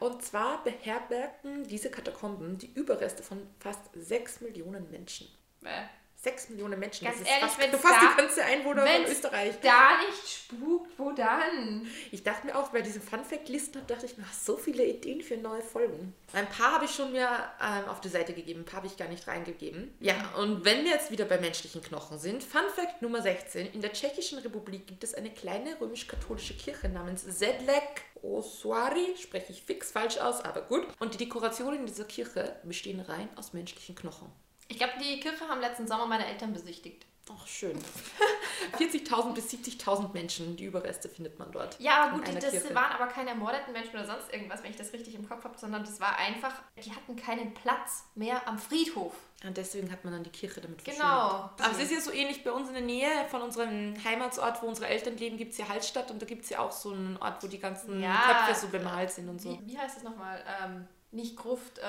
Oh. 0.00 0.06
Und 0.06 0.22
zwar 0.22 0.64
beherbergen 0.64 1.64
diese 1.64 1.90
Katakomben 1.90 2.58
die 2.58 2.72
Überreste 2.72 3.22
von 3.22 3.46
fast 3.60 3.90
6 3.94 4.40
Millionen 4.40 4.90
Menschen. 4.90 5.28
Bäh. 5.60 5.70
6 6.16 6.48
Millionen 6.50 6.78
Menschen. 6.80 7.04
Ganz 7.06 7.18
das 7.18 7.26
ist 7.28 7.32
ehrlich, 7.32 7.50
fast, 7.50 7.58
wenn's 7.60 7.80
fast 7.82 7.94
da- 8.02 8.10
die 8.10 8.16
ganze 8.22 8.44
Einwohner 8.44 8.86
von 8.86 9.04
Österreich. 9.04 9.54
Da 9.62 9.98
nicht 9.98 10.28
spukt, 10.28 10.98
wo 10.98 11.12
dann? 11.12 11.86
Ich 12.10 12.22
dachte 12.24 12.46
mir 12.46 12.56
auch, 12.56 12.68
bei 12.70 12.80
diesem 12.82 13.02
Funfact-Listen 13.02 13.86
dachte 13.86 14.06
ich 14.06 14.16
mir, 14.16 14.24
so 14.32 14.56
viele 14.56 14.84
Ideen 14.84 15.20
für 15.20 15.36
neue 15.36 15.62
Folgen. 15.62 16.14
Ein 16.32 16.48
paar 16.48 16.72
habe 16.72 16.86
ich 16.86 16.90
schon 16.90 17.12
mir 17.12 17.28
ähm, 17.62 17.88
auf 17.88 18.00
die 18.00 18.08
Seite 18.08 18.32
gegeben, 18.32 18.60
ein 18.60 18.64
paar 18.64 18.78
habe 18.78 18.86
ich 18.86 18.96
gar 18.96 19.08
nicht 19.08 19.26
reingegeben. 19.28 19.94
Ja, 20.00 20.14
und 20.38 20.64
wenn 20.64 20.84
wir 20.84 20.90
jetzt 20.92 21.10
wieder 21.10 21.26
bei 21.26 21.38
menschlichen 21.38 21.82
Knochen 21.82 22.18
sind, 22.18 22.42
Funfact 22.42 23.02
Nummer 23.02 23.22
16. 23.22 23.72
In 23.72 23.80
der 23.80 23.92
Tschechischen 23.92 24.38
Republik 24.38 24.86
gibt 24.86 25.04
es 25.04 25.14
eine 25.14 25.30
kleine 25.30 25.80
römisch-katholische 25.80 26.54
Kirche 26.54 26.88
namens 26.88 27.24
Zedlek 27.38 28.02
Osoari, 28.22 29.14
spreche 29.20 29.52
ich 29.52 29.62
fix 29.62 29.92
falsch 29.92 30.18
aus, 30.18 30.40
aber 30.40 30.62
gut. 30.62 30.86
Und 30.98 31.14
die 31.14 31.18
Dekorationen 31.18 31.80
in 31.80 31.86
dieser 31.86 32.04
Kirche 32.04 32.56
bestehen 32.64 33.00
rein 33.00 33.28
aus 33.36 33.52
menschlichen 33.52 33.94
Knochen. 33.94 34.30
Ich 34.68 34.78
glaube, 34.78 34.94
die 35.02 35.20
Kirche 35.20 35.48
haben 35.48 35.60
letzten 35.60 35.86
Sommer 35.86 36.06
meine 36.06 36.26
Eltern 36.26 36.52
besichtigt. 36.52 37.06
Ach, 37.28 37.46
schön. 37.48 37.76
40.000 38.78 39.34
bis 39.34 39.50
70.000 39.52 40.12
Menschen, 40.12 40.56
die 40.56 40.64
Überreste 40.64 41.08
findet 41.08 41.38
man 41.40 41.50
dort. 41.50 41.78
Ja, 41.80 42.04
aber 42.04 42.24
in 42.24 42.34
gut, 42.34 42.42
das 42.42 42.50
Kirche. 42.52 42.72
waren 42.74 42.92
aber 42.92 43.08
keine 43.08 43.30
ermordeten 43.30 43.72
Menschen 43.72 43.90
oder 43.96 44.06
sonst 44.06 44.32
irgendwas, 44.32 44.62
wenn 44.62 44.70
ich 44.70 44.76
das 44.76 44.92
richtig 44.92 45.16
im 45.16 45.28
Kopf 45.28 45.42
habe, 45.42 45.58
sondern 45.58 45.82
das 45.84 45.98
war 46.00 46.16
einfach, 46.18 46.52
die 46.84 46.92
hatten 46.92 47.16
keinen 47.16 47.52
Platz 47.52 48.04
mehr 48.14 48.46
am 48.46 48.58
Friedhof. 48.58 49.12
Und 49.44 49.56
deswegen 49.56 49.90
hat 49.90 50.04
man 50.04 50.12
dann 50.12 50.22
die 50.22 50.30
Kirche 50.30 50.60
damit 50.60 50.82
verschönert. 50.82 51.08
Genau. 51.08 51.66
Aber 51.66 51.72
es 51.72 51.78
ist 51.80 51.90
ja 51.92 52.00
so 52.00 52.12
ähnlich 52.12 52.44
bei 52.44 52.52
uns 52.52 52.68
in 52.68 52.74
der 52.74 52.82
Nähe 52.84 53.10
von 53.28 53.42
unserem 53.42 53.94
Heimatsort, 54.04 54.62
wo 54.62 54.66
unsere 54.66 54.86
Eltern 54.86 55.16
leben, 55.16 55.36
gibt 55.36 55.50
es 55.52 55.58
ja 55.58 55.68
Hallstatt 55.68 56.10
und 56.12 56.22
da 56.22 56.26
gibt 56.26 56.44
es 56.44 56.50
ja 56.50 56.60
auch 56.60 56.72
so 56.72 56.92
einen 56.92 57.16
Ort, 57.16 57.42
wo 57.42 57.48
die 57.48 57.58
ganzen 57.58 58.00
Ja. 58.00 58.44
Köpfe 58.44 58.60
so 58.60 58.68
bemalt 58.68 59.10
sind 59.10 59.28
und 59.28 59.40
so. 59.42 59.50
Wie, 59.50 59.66
wie 59.72 59.78
heißt 59.78 59.96
es 59.98 60.02
nochmal? 60.04 60.42
Ähm, 60.62 60.86
nicht 61.10 61.36
Gruft, 61.36 61.78
äh, 61.78 61.82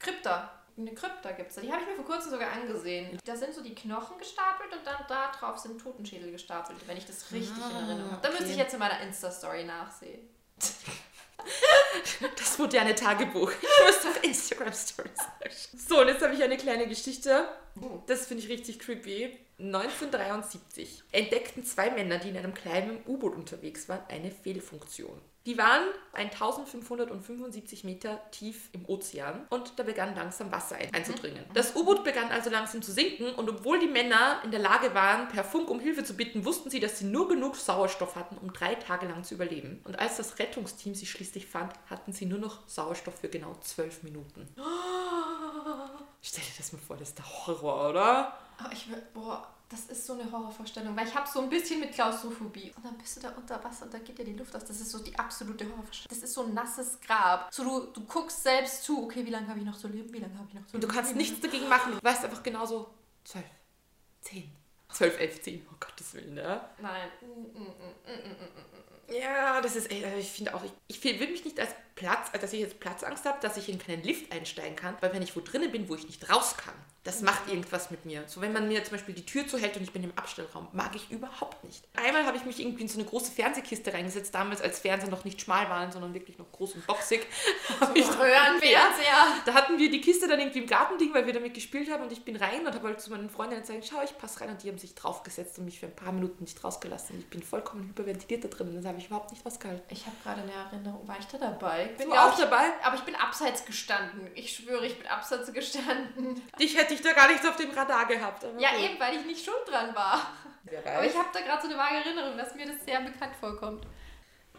Krypta. 0.00 0.52
Eine 0.78 0.94
Krypta 0.94 1.32
gibt 1.32 1.48
es 1.50 1.56
da. 1.56 1.60
Die 1.60 1.72
habe 1.72 1.82
ich 1.82 1.88
mir 1.88 1.96
vor 1.96 2.04
kurzem 2.04 2.30
sogar 2.30 2.52
angesehen. 2.52 3.18
Da 3.24 3.34
sind 3.34 3.52
so 3.52 3.62
die 3.62 3.74
Knochen 3.74 4.16
gestapelt 4.16 4.72
und 4.72 4.86
dann 4.86 5.04
da 5.08 5.32
drauf 5.32 5.58
sind 5.58 5.80
Totenschädel 5.80 6.30
gestapelt, 6.30 6.78
wenn 6.86 6.96
ich 6.96 7.04
das 7.04 7.32
richtig 7.32 7.56
in 7.56 7.62
Ah, 7.62 7.80
Erinnerung 7.80 8.12
habe. 8.12 8.22
Da 8.22 8.28
müsste 8.28 8.44
okay. 8.44 8.52
ich 8.52 8.58
jetzt 8.58 8.74
in 8.74 8.78
meiner 8.78 9.00
Insta-Story 9.00 9.64
nachsehen. 9.64 10.20
Das 12.36 12.58
moderne 12.58 12.94
Tagebuch. 12.96 13.50
Ich 13.52 13.86
muss 13.86 14.06
auf 14.06 14.22
Instagram 14.24 14.72
Stories. 14.72 15.68
So, 15.88 16.00
und 16.00 16.08
jetzt 16.08 16.20
habe 16.20 16.34
ich 16.34 16.42
eine 16.42 16.56
kleine 16.56 16.88
Geschichte. 16.88 17.48
Oh. 17.80 18.02
Das 18.06 18.26
finde 18.26 18.42
ich 18.42 18.48
richtig 18.48 18.80
creepy. 18.80 19.38
1973 19.58 21.04
entdeckten 21.12 21.64
zwei 21.64 21.90
Männer, 21.90 22.18
die 22.18 22.30
in 22.30 22.36
einem 22.36 22.54
kleinen 22.54 23.00
U-Boot 23.06 23.34
unterwegs 23.34 23.88
waren, 23.88 24.02
eine 24.08 24.30
Fehlfunktion. 24.30 25.20
Die 25.48 25.56
waren 25.56 25.88
1575 26.12 27.82
Meter 27.82 28.20
tief 28.32 28.68
im 28.72 28.84
Ozean 28.84 29.46
und 29.48 29.78
da 29.78 29.82
begann 29.82 30.14
langsam 30.14 30.52
Wasser 30.52 30.76
ein 30.76 30.92
einzudringen. 30.92 31.42
Das 31.54 31.74
U-Boot 31.74 32.04
begann 32.04 32.30
also 32.30 32.50
langsam 32.50 32.82
zu 32.82 32.92
sinken 32.92 33.32
und 33.34 33.48
obwohl 33.48 33.78
die 33.78 33.86
Männer 33.86 34.42
in 34.44 34.50
der 34.50 34.60
Lage 34.60 34.94
waren, 34.94 35.28
per 35.28 35.44
Funk 35.44 35.70
um 35.70 35.80
Hilfe 35.80 36.04
zu 36.04 36.12
bitten, 36.12 36.44
wussten 36.44 36.68
sie, 36.68 36.80
dass 36.80 36.98
sie 36.98 37.06
nur 37.06 37.28
genug 37.28 37.56
Sauerstoff 37.56 38.14
hatten, 38.14 38.36
um 38.36 38.52
drei 38.52 38.74
Tage 38.74 39.06
lang 39.06 39.24
zu 39.24 39.36
überleben. 39.36 39.80
Und 39.84 39.98
als 39.98 40.18
das 40.18 40.38
Rettungsteam 40.38 40.94
sie 40.94 41.06
schließlich 41.06 41.46
fand, 41.46 41.72
hatten 41.88 42.12
sie 42.12 42.26
nur 42.26 42.40
noch 42.40 42.68
Sauerstoff 42.68 43.18
für 43.18 43.30
genau 43.30 43.54
zwölf 43.62 44.02
Minuten. 44.02 44.46
Stell 46.20 46.44
dir 46.44 46.52
das 46.58 46.74
mal 46.74 46.78
vor, 46.86 46.98
das 46.98 47.08
ist 47.08 47.18
der 47.18 47.46
Horror, 47.46 47.88
oder? 47.88 48.38
Aber 48.58 48.72
ich 48.74 48.90
will, 48.90 49.02
boah, 49.14 49.48
das 49.68 49.84
ist 49.86 50.06
so 50.06 50.14
eine 50.14 50.30
Horrorvorstellung, 50.30 50.96
weil 50.96 51.06
ich 51.06 51.14
habe 51.14 51.28
so 51.28 51.40
ein 51.40 51.50
bisschen 51.50 51.80
mit 51.80 51.92
Klaustrophobie. 51.92 52.72
Und 52.74 52.84
dann 52.86 52.96
bist 52.96 53.16
du 53.16 53.20
da 53.20 53.30
unter 53.30 53.62
Wasser 53.62 53.84
und 53.84 53.92
da 53.92 53.98
geht 53.98 54.16
dir 54.18 54.24
die 54.24 54.32
Luft 54.32 54.56
aus. 54.56 54.64
Das 54.64 54.80
ist 54.80 54.90
so 54.90 54.98
die 54.98 55.16
absolute 55.18 55.64
Horrorvorstellung. 55.66 56.08
Das 56.08 56.18
ist 56.18 56.32
so 56.34 56.44
ein 56.44 56.54
nasses 56.54 56.98
Grab. 57.00 57.52
So, 57.52 57.64
du, 57.64 57.86
du 57.92 58.04
guckst 58.04 58.42
selbst 58.42 58.84
zu, 58.84 59.04
okay, 59.04 59.26
wie 59.26 59.30
lange 59.30 59.46
habe 59.48 59.58
ich 59.58 59.66
noch 59.66 59.76
zu 59.76 59.88
leben, 59.88 60.10
wie 60.12 60.18
lange 60.20 60.38
habe 60.38 60.48
ich 60.48 60.54
noch 60.54 60.66
zu 60.66 60.74
Und 60.76 60.80
leben. 60.82 60.88
du 60.90 60.94
kannst 60.96 61.14
nichts 61.16 61.40
dagegen 61.40 61.68
machen. 61.68 61.92
Du 61.92 62.02
weißt 62.02 62.24
einfach 62.24 62.42
genauso, 62.42 62.88
zwölf, 63.24 63.44
zehn, 64.22 64.50
12, 64.90 65.20
11, 65.20 65.42
10, 65.42 65.66
oh 65.70 65.76
Gottes 65.78 66.14
Willen, 66.14 66.34
ne? 66.34 66.60
Nein. 66.80 67.08
Mm, 67.20 67.58
mm, 67.58 67.62
mm. 67.62 69.14
Ja, 69.14 69.60
das 69.60 69.76
ist 69.76 69.90
echt, 69.90 70.04
also 70.04 70.16
ich 70.18 70.30
finde 70.30 70.54
auch, 70.54 70.62
ich, 70.64 71.02
ich 71.02 71.20
will 71.20 71.30
mich 71.30 71.44
nicht 71.44 71.58
als 71.58 71.70
Platz, 71.94 72.28
als 72.32 72.42
dass 72.42 72.52
ich 72.52 72.60
jetzt 72.60 72.78
Platzangst 72.78 73.24
habe, 73.24 73.38
dass 73.40 73.56
ich 73.56 73.68
in 73.68 73.78
keinen 73.78 74.02
Lift 74.02 74.30
einsteigen 74.32 74.76
kann, 74.76 74.96
weil 75.00 75.12
wenn 75.14 75.22
ich 75.22 75.34
wo 75.34 75.40
drinnen 75.40 75.72
bin, 75.72 75.88
wo 75.88 75.94
ich 75.94 76.06
nicht 76.06 76.28
raus 76.30 76.56
kann, 76.56 76.74
das 77.04 77.22
macht 77.22 77.48
irgendwas 77.48 77.90
mit 77.90 78.04
mir. 78.04 78.24
So 78.26 78.40
wenn 78.40 78.52
man 78.52 78.68
mir 78.68 78.84
zum 78.84 78.92
Beispiel 78.96 79.14
die 79.14 79.24
Tür 79.24 79.46
zuhält 79.48 79.76
und 79.76 79.82
ich 79.82 79.92
bin 79.92 80.02
im 80.04 80.12
Abstellraum, 80.16 80.68
mag 80.72 80.94
ich 80.94 81.10
überhaupt 81.10 81.64
nicht. 81.64 81.82
Einmal 81.96 82.26
habe 82.26 82.36
ich 82.36 82.44
mich 82.44 82.60
irgendwie 82.60 82.82
in 82.82 82.88
so 82.88 82.98
eine 82.98 83.08
große 83.08 83.32
Fernsehkiste 83.32 83.92
reingesetzt, 83.94 84.34
damals 84.34 84.60
als 84.60 84.80
Fernseher 84.80 85.08
noch 85.08 85.24
nicht 85.24 85.40
schmal 85.40 85.70
waren, 85.70 85.90
sondern 85.90 86.12
wirklich 86.12 86.36
noch 86.38 86.50
groß 86.52 86.74
und 86.74 86.86
boxig. 86.86 87.26
Hab 87.80 87.96
ich- 87.96 88.06
Röhrenfernseher. 88.08 89.42
da 89.46 89.54
hatten 89.54 89.78
wir 89.78 89.90
die 89.90 90.00
Kiste 90.00 90.28
dann 90.28 90.38
irgendwie 90.40 90.58
im 90.60 90.66
Gartending, 90.66 91.12
weil 91.14 91.26
wir 91.26 91.32
damit 91.32 91.54
gespielt 91.54 91.90
haben 91.90 92.02
und 92.02 92.12
ich 92.12 92.24
bin 92.24 92.36
rein 92.36 92.66
und 92.66 92.74
habe 92.74 92.88
halt 92.88 93.00
zu 93.00 93.10
meinen 93.10 93.30
Freundinnen 93.30 93.62
gesagt, 93.62 93.86
schau, 93.88 94.02
ich 94.04 94.16
passe 94.18 94.40
rein 94.40 94.50
und 94.50 94.62
die 94.62 94.68
haben 94.68 94.78
sich 94.78 94.94
draufgesetzt 94.94 95.58
und 95.58 95.64
mich 95.64 95.78
für 95.80 95.86
ein 95.86 95.96
paar 95.96 96.12
Minuten 96.12 96.44
nicht 96.44 96.62
rausgelassen. 96.62 97.18
Ich 97.20 97.28
bin 97.30 97.42
vollkommen 97.42 97.88
hyperventiliert 97.88 98.44
da 98.44 98.48
drin 98.48 98.68
und 98.68 98.76
das 98.76 98.84
habe 98.84 98.98
ich 98.98 99.06
überhaupt 99.06 99.30
nicht 99.30 99.44
ausgehalten. 99.46 99.84
Ich 99.90 100.04
habe 100.06 100.16
gerade 100.22 100.42
eine 100.42 100.52
Erinnerung. 100.52 101.06
War 101.08 101.18
ich 101.18 101.26
da 101.26 101.38
dabei? 101.38 101.88
Ich 101.92 101.96
bin 101.96 102.08
Du 102.10 102.14
auch 102.14 102.32
ich, 102.32 102.44
dabei? 102.44 102.64
Aber 102.82 102.96
ich 102.96 103.02
bin 103.02 103.14
abseits 103.14 103.64
gestanden. 103.64 104.28
Ich 104.34 104.54
schwöre, 104.54 104.86
ich 104.86 104.98
bin 104.98 105.06
abseits 105.06 105.52
gestanden. 105.52 106.42
Dich 106.58 106.76
hätte 106.76 106.87
ich 106.94 107.00
da 107.02 107.12
gar 107.12 107.28
nicht 107.30 107.46
auf 107.46 107.56
dem 107.56 107.70
Radar 107.70 108.06
gehabt. 108.06 108.44
Ja, 108.58 108.70
gut. 108.70 108.80
eben, 108.80 109.00
weil 109.00 109.16
ich 109.16 109.24
nicht 109.26 109.44
schuld 109.44 109.66
dran 109.66 109.94
war. 109.94 110.32
Aber 110.84 111.04
ich 111.04 111.16
habe 111.16 111.28
da 111.32 111.40
gerade 111.40 111.62
so 111.62 111.68
eine 111.68 111.78
vage 111.78 111.96
Erinnerung, 111.96 112.36
dass 112.36 112.54
mir 112.54 112.66
das 112.66 112.84
sehr 112.84 113.00
bekannt 113.00 113.34
vorkommt. 113.40 113.86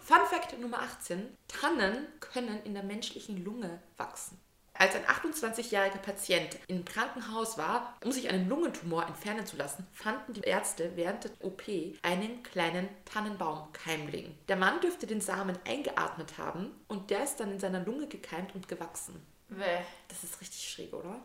Fun 0.03 0.25
Fact 0.27 0.57
Nummer 0.59 0.79
18. 0.79 1.37
Tannen 1.47 2.07
können 2.19 2.63
in 2.63 2.73
der 2.73 2.83
menschlichen 2.83 3.43
Lunge 3.43 3.79
wachsen. 3.97 4.39
Als 4.73 4.95
ein 4.95 5.03
28-jähriger 5.05 5.97
Patient 5.97 6.57
im 6.67 6.85
Krankenhaus 6.85 7.57
war, 7.57 7.97
um 8.03 8.13
sich 8.13 8.29
einen 8.29 8.47
Lungentumor 8.47 9.05
entfernen 9.05 9.45
zu 9.45 9.57
lassen, 9.57 9.85
fanden 9.91 10.31
die 10.33 10.41
Ärzte 10.41 10.93
während 10.95 11.25
der 11.25 11.31
OP 11.41 11.63
einen 12.01 12.41
kleinen 12.43 12.87
Tannenbaumkeimling. 13.03 14.37
Der 14.47 14.55
Mann 14.55 14.79
dürfte 14.79 15.05
den 15.05 15.19
Samen 15.19 15.59
eingeatmet 15.67 16.37
haben 16.37 16.71
und 16.87 17.09
der 17.09 17.23
ist 17.25 17.41
dann 17.41 17.51
in 17.51 17.59
seiner 17.59 17.81
Lunge 17.81 18.07
gekeimt 18.07 18.55
und 18.55 18.69
gewachsen. 18.69 19.21
Bäh, 19.49 19.79
Das 20.07 20.23
ist 20.23 20.39
richtig 20.39 20.69
schräg, 20.69 20.93
oder? 20.93 21.19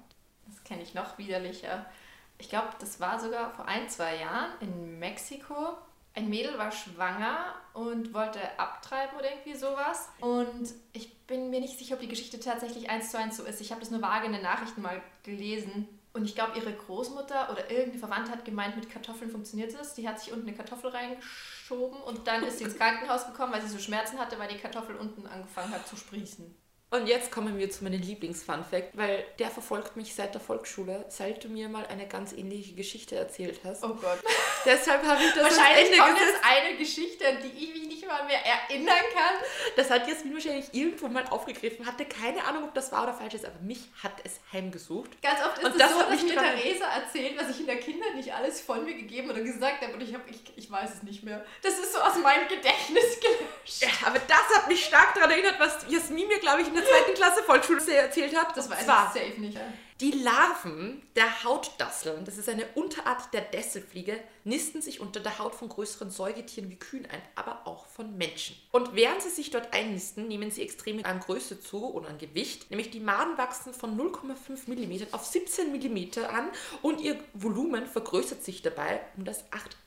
Das 0.46 0.64
kenne 0.64 0.82
ich 0.82 0.94
noch 0.94 1.18
widerlicher. 1.18 1.86
Ich 2.38 2.48
glaube, 2.48 2.68
das 2.80 3.00
war 3.00 3.20
sogar 3.20 3.50
vor 3.50 3.66
ein, 3.66 3.88
zwei 3.88 4.16
Jahren 4.16 4.50
in 4.60 4.98
Mexiko. 4.98 5.76
Ein 6.14 6.28
Mädel 6.28 6.58
war 6.58 6.70
schwanger 6.70 7.54
und 7.72 8.14
wollte 8.14 8.40
abtreiben 8.58 9.18
oder 9.18 9.30
irgendwie 9.30 9.56
sowas. 9.56 10.08
Und 10.20 10.72
ich 10.92 11.16
bin 11.26 11.50
mir 11.50 11.60
nicht 11.60 11.78
sicher, 11.78 11.94
ob 11.94 12.00
die 12.00 12.08
Geschichte 12.08 12.38
tatsächlich 12.38 12.88
eins 12.88 13.10
zu 13.10 13.18
eins 13.18 13.36
so 13.36 13.44
ist. 13.44 13.60
Ich 13.60 13.70
habe 13.70 13.80
das 13.80 13.90
nur 13.90 14.02
vage 14.02 14.26
in 14.26 14.32
den 14.32 14.42
Nachrichten 14.42 14.82
mal 14.82 15.02
gelesen. 15.24 15.88
Und 16.12 16.24
ich 16.24 16.36
glaube, 16.36 16.56
ihre 16.56 16.72
Großmutter 16.72 17.50
oder 17.50 17.68
irgendeine 17.68 17.98
Verwandte 17.98 18.30
hat 18.30 18.44
gemeint, 18.44 18.76
mit 18.76 18.88
Kartoffeln 18.88 19.30
funktioniert 19.30 19.74
es. 19.74 19.94
Die 19.94 20.08
hat 20.08 20.20
sich 20.20 20.32
unten 20.32 20.46
eine 20.46 20.56
Kartoffel 20.56 20.90
reingeschoben 20.90 22.00
und 22.00 22.28
dann 22.28 22.44
ist 22.44 22.58
sie 22.58 22.64
ins 22.64 22.76
Krankenhaus 22.78 23.26
gekommen, 23.26 23.52
weil 23.52 23.62
sie 23.62 23.68
so 23.68 23.78
Schmerzen 23.78 24.20
hatte, 24.20 24.38
weil 24.38 24.48
die 24.48 24.58
Kartoffel 24.58 24.94
unten 24.94 25.26
angefangen 25.26 25.72
hat 25.72 25.88
zu 25.88 25.96
sprießen. 25.96 26.54
Und 26.94 27.08
jetzt 27.08 27.32
kommen 27.32 27.58
wir 27.58 27.68
zu 27.72 27.82
meinem 27.82 28.00
Lieblings-Fun-Fact, 28.00 28.96
weil 28.96 29.24
der 29.40 29.50
verfolgt 29.50 29.96
mich 29.96 30.14
seit 30.14 30.32
der 30.32 30.40
Volksschule, 30.40 31.04
seit 31.08 31.42
du 31.42 31.48
mir 31.48 31.68
mal 31.68 31.84
eine 31.88 32.06
ganz 32.06 32.32
ähnliche 32.32 32.74
Geschichte 32.74 33.16
erzählt 33.16 33.58
hast. 33.64 33.82
Oh 33.82 33.88
Gott. 33.88 34.20
Deshalb 34.64 35.04
habe 35.04 35.20
ich 35.24 35.32
das 35.32 35.42
Wahrscheinlich 35.42 35.86
Ende 35.90 35.98
kommt 35.98 36.20
jetzt 36.20 36.38
eine 36.44 36.76
Geschichte, 36.76 37.26
an 37.26 37.38
die 37.42 37.64
ich 37.64 37.74
mich 37.74 37.88
nicht 37.88 38.06
mal 38.06 38.24
mehr 38.26 38.38
erinnern 38.46 38.94
kann. 39.12 39.34
Das 39.74 39.90
hat 39.90 40.06
Jasmin 40.06 40.34
wahrscheinlich 40.34 40.66
irgendwo 40.70 41.08
mal 41.08 41.24
aufgegriffen, 41.30 41.84
hatte 41.84 42.04
keine 42.04 42.44
Ahnung, 42.44 42.62
ob 42.62 42.74
das 42.74 42.92
wahr 42.92 43.02
oder 43.02 43.14
falsch 43.14 43.34
ist, 43.34 43.44
aber 43.44 43.58
mich 43.58 43.80
hat 44.00 44.12
es 44.22 44.38
heimgesucht. 44.52 45.20
Ganz 45.20 45.40
oft 45.44 45.58
ist 45.58 45.64
Und 45.64 45.72
es 45.72 45.78
das 45.78 45.92
so, 45.92 45.98
dass 45.98 46.10
mich 46.10 46.22
mir 46.22 46.40
Theresa 46.40 46.86
erzählt, 46.94 47.36
was 47.36 47.50
ich 47.50 47.58
in 47.58 47.66
der 47.66 47.80
Kindheit 47.80 48.14
nicht 48.14 48.32
alles 48.32 48.60
von 48.60 48.84
mir 48.84 48.94
gegeben 48.94 49.30
oder 49.30 49.40
gesagt 49.40 49.82
habe 49.82 49.94
und 49.94 50.00
ich, 50.00 50.14
hab, 50.14 50.30
ich, 50.30 50.40
ich 50.54 50.70
weiß 50.70 50.94
es 50.94 51.02
nicht 51.02 51.24
mehr. 51.24 51.44
Das 51.60 51.76
ist 51.76 51.92
so 51.92 51.98
aus 51.98 52.14
meinem 52.22 52.46
Gedächtnis 52.46 53.18
gelöscht. 53.18 53.82
Ja, 53.82 54.06
aber 54.06 54.20
das 54.20 54.56
hat 54.56 54.68
mich 54.68 54.84
stark 54.84 55.14
daran 55.14 55.32
erinnert, 55.32 55.58
was 55.58 55.86
Jasmin 55.88 56.28
mir, 56.28 56.38
glaube 56.38 56.62
ich, 56.62 56.68
in 56.68 56.74
der 56.74 56.83
zweiten 56.84 57.14
Klasse 57.14 57.42
Volksschule 57.42 57.80
erzählt 57.94 58.36
hat. 58.36 58.56
Das 58.56 58.66
Und 58.66 58.72
weiß 58.72 58.80
ich 58.80 58.84
zwar, 58.84 59.12
safe 59.12 59.40
nicht. 59.40 59.58
Die 60.00 60.10
Larven 60.10 61.06
der 61.14 61.44
Hautdasseln, 61.44 62.24
das 62.24 62.36
ist 62.36 62.48
eine 62.48 62.66
Unterart 62.74 63.32
der 63.32 63.42
Desselfliege, 63.42 64.18
nisten 64.42 64.82
sich 64.82 64.98
unter 64.98 65.20
der 65.20 65.38
Haut 65.38 65.54
von 65.54 65.68
größeren 65.68 66.10
Säugetieren 66.10 66.68
wie 66.68 66.78
Kühen 66.78 67.06
ein, 67.06 67.22
aber 67.36 67.68
auch 67.68 67.86
von 67.86 68.16
Menschen. 68.16 68.56
Und 68.72 68.96
während 68.96 69.22
sie 69.22 69.30
sich 69.30 69.50
dort 69.50 69.72
einnisten, 69.72 70.26
nehmen 70.26 70.50
sie 70.50 70.62
extrem 70.62 71.04
an 71.04 71.20
Größe 71.20 71.60
zu 71.60 71.94
oder 71.94 72.08
an 72.08 72.18
Gewicht. 72.18 72.70
Nämlich 72.70 72.90
die 72.90 72.98
Maden 72.98 73.38
wachsen 73.38 73.72
von 73.72 73.96
0,5 73.96 74.66
mm 74.66 75.14
auf 75.14 75.24
17 75.24 75.70
mm 75.72 76.24
an 76.28 76.50
und 76.82 77.00
ihr 77.00 77.16
Volumen 77.32 77.86
vergrößert 77.86 78.42
sich 78.42 78.62
dabei 78.62 79.00
um 79.16 79.24
das 79.24 79.44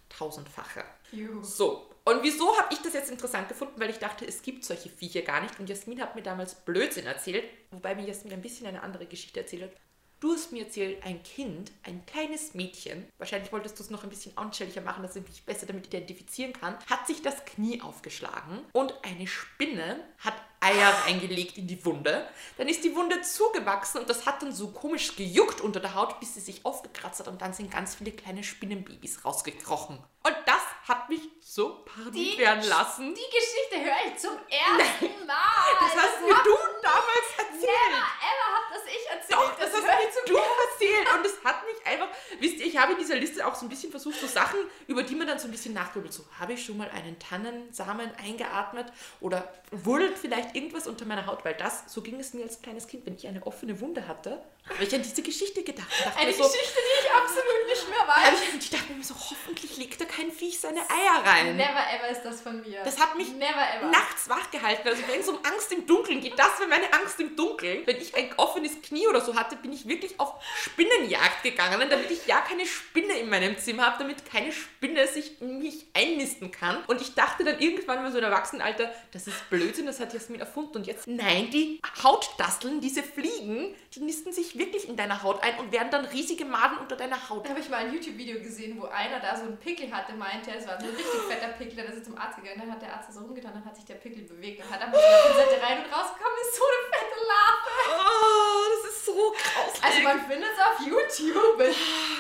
8000-fache. 0.10 0.86
Juhu. 1.12 1.44
So, 1.44 1.86
und 2.08 2.24
wieso 2.24 2.58
habe 2.58 2.74
ich 2.74 2.82
das 2.82 2.94
jetzt 2.94 3.12
interessant 3.12 3.50
gefunden? 3.50 3.80
Weil 3.82 3.90
ich 3.90 4.00
dachte, 4.00 4.26
es 4.26 4.42
gibt 4.42 4.64
solche 4.64 4.88
Viecher 4.88 5.24
gar 5.24 5.42
nicht. 5.42 5.60
Und 5.60 5.68
Jasmin 5.68 6.02
hat 6.02 6.16
mir 6.16 6.22
damals 6.22 6.56
Blödsinn 6.56 7.06
erzählt, 7.06 7.44
wobei 7.72 7.96
mir 7.96 8.08
Jasmin 8.08 8.34
ein 8.34 8.42
bisschen 8.42 8.66
eine 8.66 8.82
andere 8.82 9.06
Geschichte 9.06 9.42
erzählt 9.42 9.64
hat. 9.64 9.72
Du 10.20 10.32
hast 10.34 10.52
mir 10.52 10.64
erzählt, 10.64 11.06
ein 11.06 11.22
Kind, 11.22 11.72
ein 11.84 12.04
kleines 12.08 12.56
Mädchen, 12.56 13.06
wahrscheinlich 13.20 13.52
wolltest 13.52 13.78
du 13.78 13.84
es 13.84 13.92
noch 13.92 14.04
ein 14.04 14.10
bisschen 14.10 14.36
anschaulicher 14.36 14.82
machen, 14.82 15.04
dass 15.04 15.16
ich 15.16 15.22
mich 15.22 15.44
besser 15.46 15.68
damit 15.68 15.86
identifizieren 15.86 16.54
kann, 16.54 16.76
hat 16.90 17.06
sich 17.06 17.22
das 17.22 17.46
Knie 17.46 17.82
aufgeschlagen 17.82 18.62
und 18.74 18.96
eine 19.04 19.28
Spinne 19.28 20.04
hat 20.18 20.34
Eier 20.60 20.92
reingelegt 21.06 21.60
in 21.60 21.68
die 21.68 21.86
Wunde. 21.86 22.28
Dann 22.58 22.68
ist 22.68 22.84
die 22.84 22.96
Wunde 22.96 23.22
zugewachsen 23.22 24.02
und 24.02 24.10
das 24.10 24.26
hat 24.26 24.42
dann 24.42 24.52
so 24.52 24.70
komisch 24.70 25.16
gejuckt 25.16 25.62
unter 25.62 25.80
der 25.80 25.94
Haut, 25.94 26.20
bis 26.20 26.34
sie 26.34 26.40
sich 26.40 26.66
aufgekratzt 26.66 27.20
hat 27.20 27.28
und 27.28 27.44
dann 27.44 27.54
sind 27.54 27.70
ganz 27.70 27.94
viele 27.94 28.12
kleine 28.12 28.44
Spinnenbabys 28.44 29.24
rausgekrochen. 29.24 29.98
Und 29.98 30.36
das 30.48 30.62
hat 30.88 31.10
mich 31.10 31.22
so 31.58 31.84
Die- 32.14 32.38
werden 32.38 32.64
lassen. 32.70 33.16
Die 33.16 33.30
Geschichte 33.36 33.84
höre 33.84 33.98
ich 34.14 34.16
zum 34.20 34.34
ersten 34.48 35.26
Mal. 35.26 35.68
Das 35.80 36.04
hast 36.04 36.22
mir 36.22 36.36
hab- 36.38 36.44
du 36.44 36.52
damals 36.84 37.30
erzählt. 37.36 37.62
Never 37.62 37.98
ever 37.98 38.48
hab 38.54 38.74
das 38.74 38.84
ich 38.86 39.10
erzählt. 39.10 39.32
Doch, 39.32 39.58
das, 39.60 39.72
höre 39.74 39.88
hast 39.88 40.16
mir 40.16 40.22
du 40.28 40.38
erzählt. 40.38 41.08
Und 41.18 41.26
es 41.26 41.44
hat 41.44 41.66
mich 41.66 41.84
einfach, 41.88 42.10
wisst 42.40 42.58
ihr, 42.58 42.68
ich 42.68 42.78
habe 42.78 42.92
in 42.92 43.00
dieser 43.00 43.16
Liste 43.16 43.46
auch 43.48 43.56
so 43.56 43.66
ein 43.66 43.70
bisschen 43.70 43.90
versucht, 43.90 44.20
so 44.20 44.28
Sachen, 44.28 44.60
über 44.86 45.02
die 45.02 45.16
man 45.16 45.26
dann 45.26 45.40
so 45.40 45.48
ein 45.48 45.52
bisschen 45.52 45.74
nachgrübelt. 45.74 46.14
So, 46.14 46.24
habe 46.40 46.54
ich 46.54 46.64
schon 46.64 46.78
mal 46.78 46.92
einen 46.92 47.18
Tannensamen 47.18 48.12
eingeatmet 48.24 48.94
oder 49.20 49.52
wurdelt 49.72 50.16
vielleicht 50.20 50.56
irgendwas 50.56 50.86
unter 50.86 51.06
meiner 51.06 51.26
Haut? 51.26 51.44
Weil 51.44 51.56
das, 51.56 51.86
so 51.88 52.04
ging 52.04 52.20
es 52.20 52.34
mir 52.36 52.44
als 52.44 52.62
kleines 52.62 52.86
Kind, 52.88 53.04
wenn 53.08 53.16
ich 53.16 53.28
eine 53.28 53.42
offene 53.48 53.80
Wunde 53.82 54.08
hatte, 54.08 54.44
habe 54.70 54.84
ich 54.84 54.94
an 54.94 55.02
diese 55.02 55.24
Geschichte 55.24 55.64
gedacht. 55.64 55.88
Dachte 56.04 56.18
Eine 56.20 56.30
mir 56.32 56.38
so, 56.38 56.44
Geschichte, 56.44 56.78
die 56.78 57.06
ich 57.08 57.12
absolut 57.12 57.68
nicht 57.68 57.90
mehr 57.90 58.08
weiß. 58.08 58.42
ich, 58.48 58.54
und 58.54 58.64
ich 58.64 58.70
dachte 58.70 58.94
mir 58.94 59.04
so, 59.04 59.16
hoffentlich 59.16 59.78
legt 59.78 60.00
da 60.02 60.06
kein 60.06 60.30
Viech 60.32 60.60
seine 60.60 60.82
Eier 60.82 61.24
rein. 61.26 61.47
Never 61.54 61.84
ever 61.96 62.10
ist 62.10 62.24
das 62.24 62.42
von 62.42 62.62
mir. 62.62 62.82
Das 62.84 63.00
hat 63.00 63.16
mich 63.16 63.32
Never 63.34 63.66
ever. 63.78 63.88
nachts 63.90 64.28
wach 64.30 64.50
gehalten. 64.52 64.88
Also 64.88 65.04
wenn 65.08 65.20
es 65.20 65.28
um 65.28 65.38
Angst 65.44 65.72
im 65.72 65.86
Dunkeln 65.86 66.22
geht, 66.22 66.38
das 66.38 66.60
wäre 66.60 66.70
meine 66.70 66.92
Angst 66.94 67.20
im 67.20 67.36
Dunkeln. 67.36 67.86
Wenn 67.86 67.98
ich 67.98 68.16
ein 68.16 68.30
offenes 68.38 68.82
Knie 68.82 69.08
oder 69.08 69.22
so 69.22 69.36
hatte, 69.36 69.56
bin 69.56 69.72
ich 69.74 69.88
wirklich 69.88 70.20
auf 70.20 70.34
Spinnenjagd 70.64 71.44
gegangen, 71.44 71.90
damit 71.90 72.12
ich 72.12 72.26
ja 72.28 72.42
keine 72.42 72.66
Spinne 72.66 73.14
in 73.14 73.30
meinem 73.30 73.58
Zimmer 73.58 73.88
habe, 73.88 73.98
damit 74.00 74.30
keine 74.30 74.52
Spinne 74.52 75.08
sich 75.08 75.42
in 75.42 75.60
mich 75.60 75.86
einnisten 75.94 76.52
kann. 76.52 76.84
Und 76.88 77.02
ich 77.02 77.14
dachte 77.16 77.44
dann 77.44 77.60
irgendwann 77.60 78.02
mal 78.04 78.12
so 78.12 78.18
im 78.18 78.24
Erwachsenenalter, 78.24 78.92
das 79.12 79.28
ist 79.28 79.50
Blödsinn, 79.50 79.86
das 79.86 80.00
hat 80.00 80.14
Jasmin 80.14 80.40
erfunden. 80.40 80.78
Und 80.78 80.88
jetzt, 80.88 81.08
nein, 81.08 81.50
die 81.52 81.82
Hautdasteln, 82.04 82.82
diese 82.82 83.04
Fliegen, 83.04 83.76
die 83.94 84.00
nisten 84.02 84.32
sich 84.32 84.58
wirklich 84.58 84.88
in 84.88 84.96
deiner 84.96 85.24
Haut 85.24 85.42
ein 85.44 85.58
und 85.60 85.72
werden 85.72 85.90
dann 85.92 86.06
riesige 86.06 86.46
Maden 86.46 86.78
unter 86.78 86.96
deiner 86.96 87.30
Haut. 87.30 87.46
Da 87.46 87.50
habe 87.50 87.60
ich 87.60 87.70
mal 87.70 87.78
ein 87.78 87.94
YouTube-Video 87.94 88.40
gesehen, 88.40 88.80
wo 88.80 88.86
einer 88.86 89.20
da 89.20 89.36
so 89.36 89.44
einen 89.44 89.58
Pickel 89.58 89.92
hatte, 89.92 90.14
meinte, 90.14 90.52
es 90.52 90.68
war 90.68 90.80
so 90.80 90.88
richtig 90.88 91.27
fetter 91.28 91.50
Pickel, 91.50 91.76
dann 91.78 91.88
ist 91.88 91.98
er 91.98 92.04
zum 92.04 92.18
Arzt 92.18 92.38
gegangen, 92.38 92.60
dann 92.62 92.72
hat 92.72 92.82
der 92.82 92.94
Arzt 92.94 93.14
so 93.14 93.20
rumgetan, 93.22 93.54
dann 93.54 93.66
hat 93.66 93.76
sich 93.76 93.86
der 93.86 93.96
Pickel 93.96 94.24
bewegt 94.24 94.64
und 94.64 94.70
hat 94.72 94.82
einfach 94.82 95.00
so 95.00 95.06
eine 95.06 95.36
Pinzette 95.36 95.62
rein 95.64 95.78
und 95.84 95.92
rausgekommen 95.94 96.38
ist 96.42 96.56
so 96.56 96.64
eine 96.64 96.82
fette 96.92 97.20
Larve. 97.28 97.72
Oh, 98.00 98.64
das 98.84 98.92
ist 98.94 99.06
so 99.06 99.14
grauslich. 99.14 99.84
Also 99.84 100.02
man 100.02 100.20
findet 100.28 100.50
es 100.54 100.60
auf 100.60 100.88
YouTube, 100.88 101.58
wenn, 101.58 101.72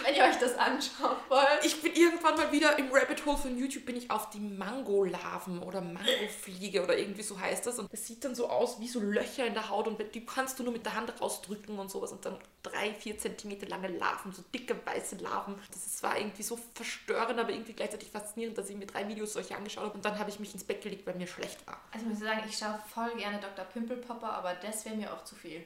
wenn 0.05 0.15
ihr 0.15 0.23
euch 0.23 0.37
das 0.37 0.55
anschauen 0.57 1.17
wollt. 1.29 1.63
Ich 1.63 1.81
bin 1.81 1.93
irgendwann 1.93 2.35
mal 2.35 2.51
wieder 2.51 2.77
im 2.79 2.89
Rabbit 2.91 3.25
Hole 3.25 3.37
von 3.37 3.57
YouTube, 3.57 3.85
bin 3.85 3.95
ich 3.97 4.09
auf 4.11 4.29
die 4.29 4.39
Mangolarven 4.39 5.61
oder 5.61 5.81
Mangofliege 5.81 6.83
oder 6.83 6.97
irgendwie 6.97 7.23
so 7.23 7.39
heißt 7.39 7.65
das. 7.67 7.79
Und 7.79 7.91
das 7.91 8.05
sieht 8.05 8.23
dann 8.23 8.35
so 8.35 8.49
aus 8.49 8.79
wie 8.79 8.87
so 8.87 8.99
Löcher 8.99 9.45
in 9.45 9.53
der 9.53 9.69
Haut 9.69 9.87
und 9.87 9.97
die 10.15 10.25
kannst 10.25 10.59
du 10.59 10.63
nur 10.63 10.73
mit 10.73 10.85
der 10.85 10.95
Hand 10.95 11.13
rausdrücken 11.21 11.77
und 11.79 11.89
sowas. 11.91 12.11
Und 12.11 12.25
dann 12.25 12.37
drei, 12.63 12.93
vier 12.93 13.17
Zentimeter 13.17 13.67
lange 13.67 13.87
Larven, 13.89 14.31
so 14.31 14.41
dicke 14.53 14.75
weiße 14.85 15.15
Larven. 15.17 15.55
Das 15.71 15.85
ist- 15.85 16.03
war 16.03 16.17
irgendwie 16.17 16.43
so 16.43 16.59
verstörend, 16.75 17.39
aber 17.39 17.49
irgendwie 17.49 17.73
gleichzeitig 17.73 18.11
faszinierend, 18.11 18.57
dass 18.57 18.69
ich 18.69 18.75
mir 18.75 18.85
drei 18.85 18.96
Videos 19.05 19.33
solche 19.33 19.55
angeschaut 19.55 19.83
habe 19.83 19.95
und 19.95 20.05
dann 20.05 20.17
habe 20.17 20.29
ich 20.29 20.39
mich 20.39 20.53
ins 20.53 20.63
Bett 20.63 20.81
gelegt, 20.81 21.05
weil 21.05 21.15
mir 21.15 21.27
schlecht 21.27 21.65
war. 21.67 21.81
Also 21.91 22.05
ich 22.05 22.11
muss 22.11 22.19
sagen, 22.19 22.43
ich 22.47 22.57
schaue 22.57 22.79
voll 22.93 23.15
gerne 23.17 23.39
Dr. 23.39 23.65
Pimpelpopper, 23.65 24.31
aber 24.31 24.53
das 24.55 24.85
wäre 24.85 24.95
mir 24.95 25.13
auch 25.13 25.23
zu 25.23 25.35
viel. 25.35 25.65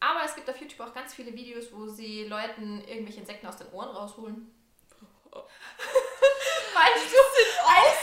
Aber 0.00 0.24
es 0.24 0.34
gibt 0.34 0.48
auf 0.48 0.56
YouTube 0.60 0.80
auch 0.80 0.94
ganz 0.94 1.14
viele 1.14 1.32
Videos, 1.32 1.72
wo 1.72 1.88
sie 1.88 2.24
Leuten 2.24 2.82
irgendwelche 2.86 3.20
Insekten 3.20 3.46
aus 3.46 3.56
den 3.56 3.68
Ohren 3.72 3.90
rausholen. 3.90 4.50
Meinst 6.74 7.06
du? 7.06 7.22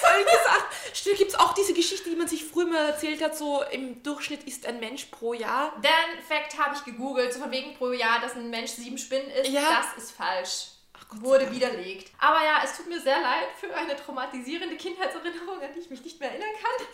Solche 0.02 0.44
Sachen. 0.44 0.66
Stimmt, 0.94 1.18
gibt 1.18 1.32
es 1.32 1.40
auch 1.40 1.54
diese 1.54 1.74
Geschichte, 1.74 2.10
die 2.10 2.16
man 2.16 2.28
sich 2.28 2.44
früher 2.46 2.66
mal 2.66 2.90
erzählt 2.90 3.22
hat, 3.22 3.38
so 3.38 3.64
im 3.72 4.02
Durchschnitt 4.04 4.44
isst 4.44 4.66
ein 4.66 4.80
Mensch 4.80 5.06
pro 5.06 5.34
Jahr 5.34 5.74
Den 5.82 6.24
Fact 6.24 6.58
habe 6.58 6.76
ich 6.76 6.84
gegoogelt, 6.84 7.34
so 7.34 7.40
von 7.40 7.52
wegen 7.52 7.76
pro 7.76 7.92
Jahr, 7.92 8.20
dass 8.20 8.36
ein 8.36 8.50
Mensch 8.50 8.72
sieben 8.72 8.98
Spinnen 8.98 9.30
isst. 9.30 9.52
Ja. 9.52 9.84
Das 9.96 10.04
ist 10.04 10.12
falsch. 10.12 10.72
Wurde 11.12 11.52
widerlegt. 11.52 12.12
Aber 12.20 12.44
ja, 12.44 12.62
es 12.64 12.78
tut 12.78 12.88
mir 12.88 13.00
sehr 13.00 13.20
leid 13.20 13.48
für 13.60 13.74
eine 13.76 13.96
traumatisierende 13.96 14.76
Kindheitserinnerung, 14.78 15.62
an 15.62 15.74
die 15.74 15.80
ich 15.80 15.90
mich 15.90 16.04
nicht 16.04 16.20
mehr 16.20 16.30
erinnern 16.30 16.50
kann. 16.62 16.86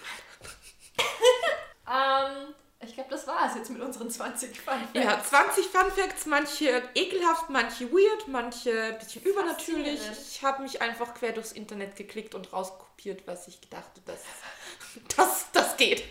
ähm, 2.47 2.55
ich 2.80 2.93
glaube, 2.93 3.09
das 3.09 3.28
war 3.28 3.49
es 3.49 3.55
jetzt 3.55 3.70
mit 3.70 3.82
unseren 3.82 4.09
20 4.09 4.59
Fun 4.59 4.74
Facts. 4.74 4.89
Ja, 4.93 5.22
20 5.22 5.68
Fun 5.68 5.91
Facts, 5.91 6.26
manche 6.26 6.84
ekelhaft, 6.93 7.49
manche 7.49 7.91
weird, 7.91 8.28
manche 8.28 8.93
ein 8.93 8.99
bisschen 8.99 9.24
übernatürlich. 9.24 9.99
Ich 10.30 10.43
habe 10.43 10.61
mich 10.63 10.82
einfach 10.82 11.13
quer 11.13 11.32
durchs 11.32 11.51
Internet 11.51 11.95
geklickt 11.95 12.36
und 12.36 12.53
rauskopiert, 12.53 13.28
was 13.28 13.47
ich 13.47 13.59
dachte, 13.70 14.01
dass 14.05 14.22
das, 15.16 15.52
das 15.52 15.78
geht. 15.78 16.04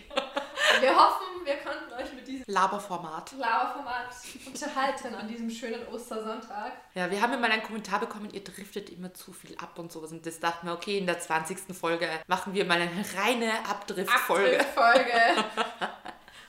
Wir 0.80 0.94
hoffen, 0.94 1.44
wir 1.44 1.56
konnten 1.56 1.92
euch 1.92 2.12
mit 2.12 2.26
diesem 2.26 2.44
Laberformat. 2.46 3.32
Lauerformat 3.38 4.08
unterhalten 4.46 5.14
an 5.14 5.28
diesem 5.28 5.50
schönen 5.50 5.86
Ostersonntag. 5.88 6.72
Ja, 6.94 7.10
wir 7.10 7.20
haben 7.20 7.32
ja 7.32 7.38
mal 7.38 7.50
einen 7.50 7.62
Kommentar 7.62 8.00
bekommen, 8.00 8.30
ihr 8.32 8.42
driftet 8.42 8.90
immer 8.90 9.14
zu 9.14 9.32
viel 9.32 9.56
ab 9.56 9.78
und 9.78 9.92
sowas. 9.92 10.12
Und 10.12 10.26
das 10.26 10.40
dachten 10.40 10.66
wir, 10.66 10.74
okay, 10.74 10.98
in 10.98 11.06
der 11.06 11.20
20. 11.20 11.76
Folge 11.76 12.08
machen 12.26 12.54
wir 12.54 12.64
mal 12.64 12.80
eine 12.80 13.04
reine 13.16 13.52
Abdrift-Folge. 13.68 14.64
Folge. 14.74 15.12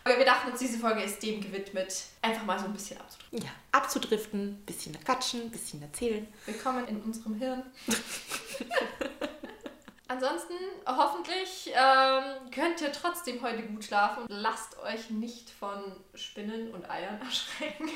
Aber 0.03 0.19
wir 0.19 0.25
dachten 0.25 0.51
uns, 0.51 0.59
diese 0.59 0.77
Folge 0.77 1.01
ist 1.01 1.21
dem 1.23 1.41
gewidmet, 1.41 2.03
einfach 2.21 2.43
mal 2.45 2.59
so 2.59 2.65
ein 2.65 2.73
bisschen 2.73 2.99
abzudrücken. 2.99 3.41
Ja, 3.41 3.49
abzudriften, 3.71 4.63
bisschen 4.65 5.03
quatschen, 5.03 5.49
bisschen 5.49 5.81
erzählen. 5.81 6.27
Willkommen 6.45 6.87
in 6.87 7.01
unserem 7.01 7.35
Hirn. 7.35 7.63
Ansonsten, 10.07 10.53
hoffentlich 10.85 11.71
ähm, 11.73 12.51
könnt 12.51 12.79
ihr 12.81 12.91
trotzdem 12.91 13.41
heute 13.41 13.63
gut 13.63 13.85
schlafen. 13.85 14.25
Lasst 14.27 14.77
euch 14.79 15.09
nicht 15.09 15.49
von 15.49 15.79
Spinnen 16.13 16.71
und 16.73 16.89
Eiern 16.89 17.19
erschrecken. 17.25 17.89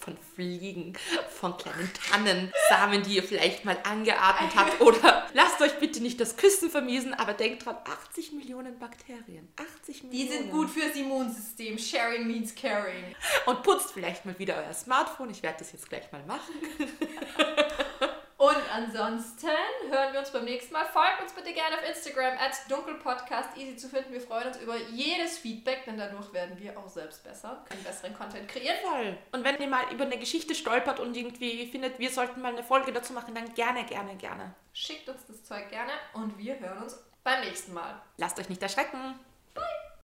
Von 0.00 0.16
Fliegen, 0.16 0.94
von 1.28 1.58
kleinen 1.58 1.90
Tannen, 1.92 2.50
Samen, 2.70 3.02
die 3.02 3.16
ihr 3.16 3.22
vielleicht 3.22 3.66
mal 3.66 3.76
angeatmet 3.84 4.52
habt. 4.56 4.80
Oder 4.80 5.26
lasst 5.34 5.60
euch 5.60 5.78
bitte 5.78 6.00
nicht 6.00 6.18
das 6.18 6.38
Küssen 6.38 6.70
vermiesen, 6.70 7.12
aber 7.12 7.34
denkt 7.34 7.66
dran, 7.66 7.76
80 7.84 8.32
Millionen 8.32 8.78
Bakterien. 8.78 9.46
80 9.82 10.04
Millionen. 10.04 10.10
Die 10.10 10.34
sind 10.34 10.50
gut 10.50 10.70
fürs 10.70 10.96
Immunsystem. 10.96 11.78
Sharing 11.78 12.26
means 12.26 12.54
caring. 12.54 13.14
Und 13.44 13.62
putzt 13.62 13.92
vielleicht 13.92 14.24
mal 14.24 14.38
wieder 14.38 14.56
euer 14.56 14.72
Smartphone. 14.72 15.28
Ich 15.28 15.42
werde 15.42 15.58
das 15.58 15.72
jetzt 15.72 15.90
gleich 15.90 16.10
mal 16.10 16.22
machen. 16.24 16.54
Und 18.36 18.62
ansonsten 18.72 19.48
hören 19.90 20.12
wir 20.12 20.20
uns 20.20 20.30
beim 20.30 20.44
nächsten 20.44 20.72
Mal. 20.72 20.84
Folgt 20.86 21.22
uns 21.22 21.32
bitte 21.32 21.52
gerne 21.52 21.76
auf 21.76 21.88
Instagram 21.88 22.36
at 22.38 22.52
dunkelpodcast. 22.68 23.56
Easy 23.56 23.76
zu 23.76 23.88
finden. 23.88 24.12
Wir 24.12 24.20
freuen 24.20 24.48
uns 24.48 24.58
über 24.58 24.76
jedes 24.90 25.38
Feedback, 25.38 25.84
denn 25.84 25.96
dadurch 25.96 26.32
werden 26.32 26.58
wir 26.58 26.76
auch 26.78 26.88
selbst 26.88 27.22
besser, 27.22 27.64
können 27.68 27.84
besseren 27.84 28.14
Content 28.14 28.48
kreieren. 28.48 28.76
Voll. 28.82 29.16
Und 29.32 29.44
wenn 29.44 29.60
ihr 29.60 29.68
mal 29.68 29.84
über 29.92 30.04
eine 30.04 30.18
Geschichte 30.18 30.54
stolpert 30.54 30.98
und 30.98 31.16
irgendwie 31.16 31.66
findet, 31.68 31.98
wir 31.98 32.10
sollten 32.10 32.40
mal 32.40 32.52
eine 32.52 32.64
Folge 32.64 32.92
dazu 32.92 33.12
machen, 33.12 33.34
dann 33.34 33.54
gerne, 33.54 33.84
gerne, 33.84 34.16
gerne. 34.16 34.54
Schickt 34.72 35.08
uns 35.08 35.24
das 35.26 35.44
Zeug 35.44 35.68
gerne 35.70 35.92
und 36.14 36.36
wir 36.36 36.58
hören 36.58 36.82
uns 36.82 36.98
beim 37.22 37.40
nächsten 37.40 37.72
Mal. 37.72 38.00
Lasst 38.16 38.38
euch 38.40 38.48
nicht 38.48 38.62
erschrecken. 38.62 39.18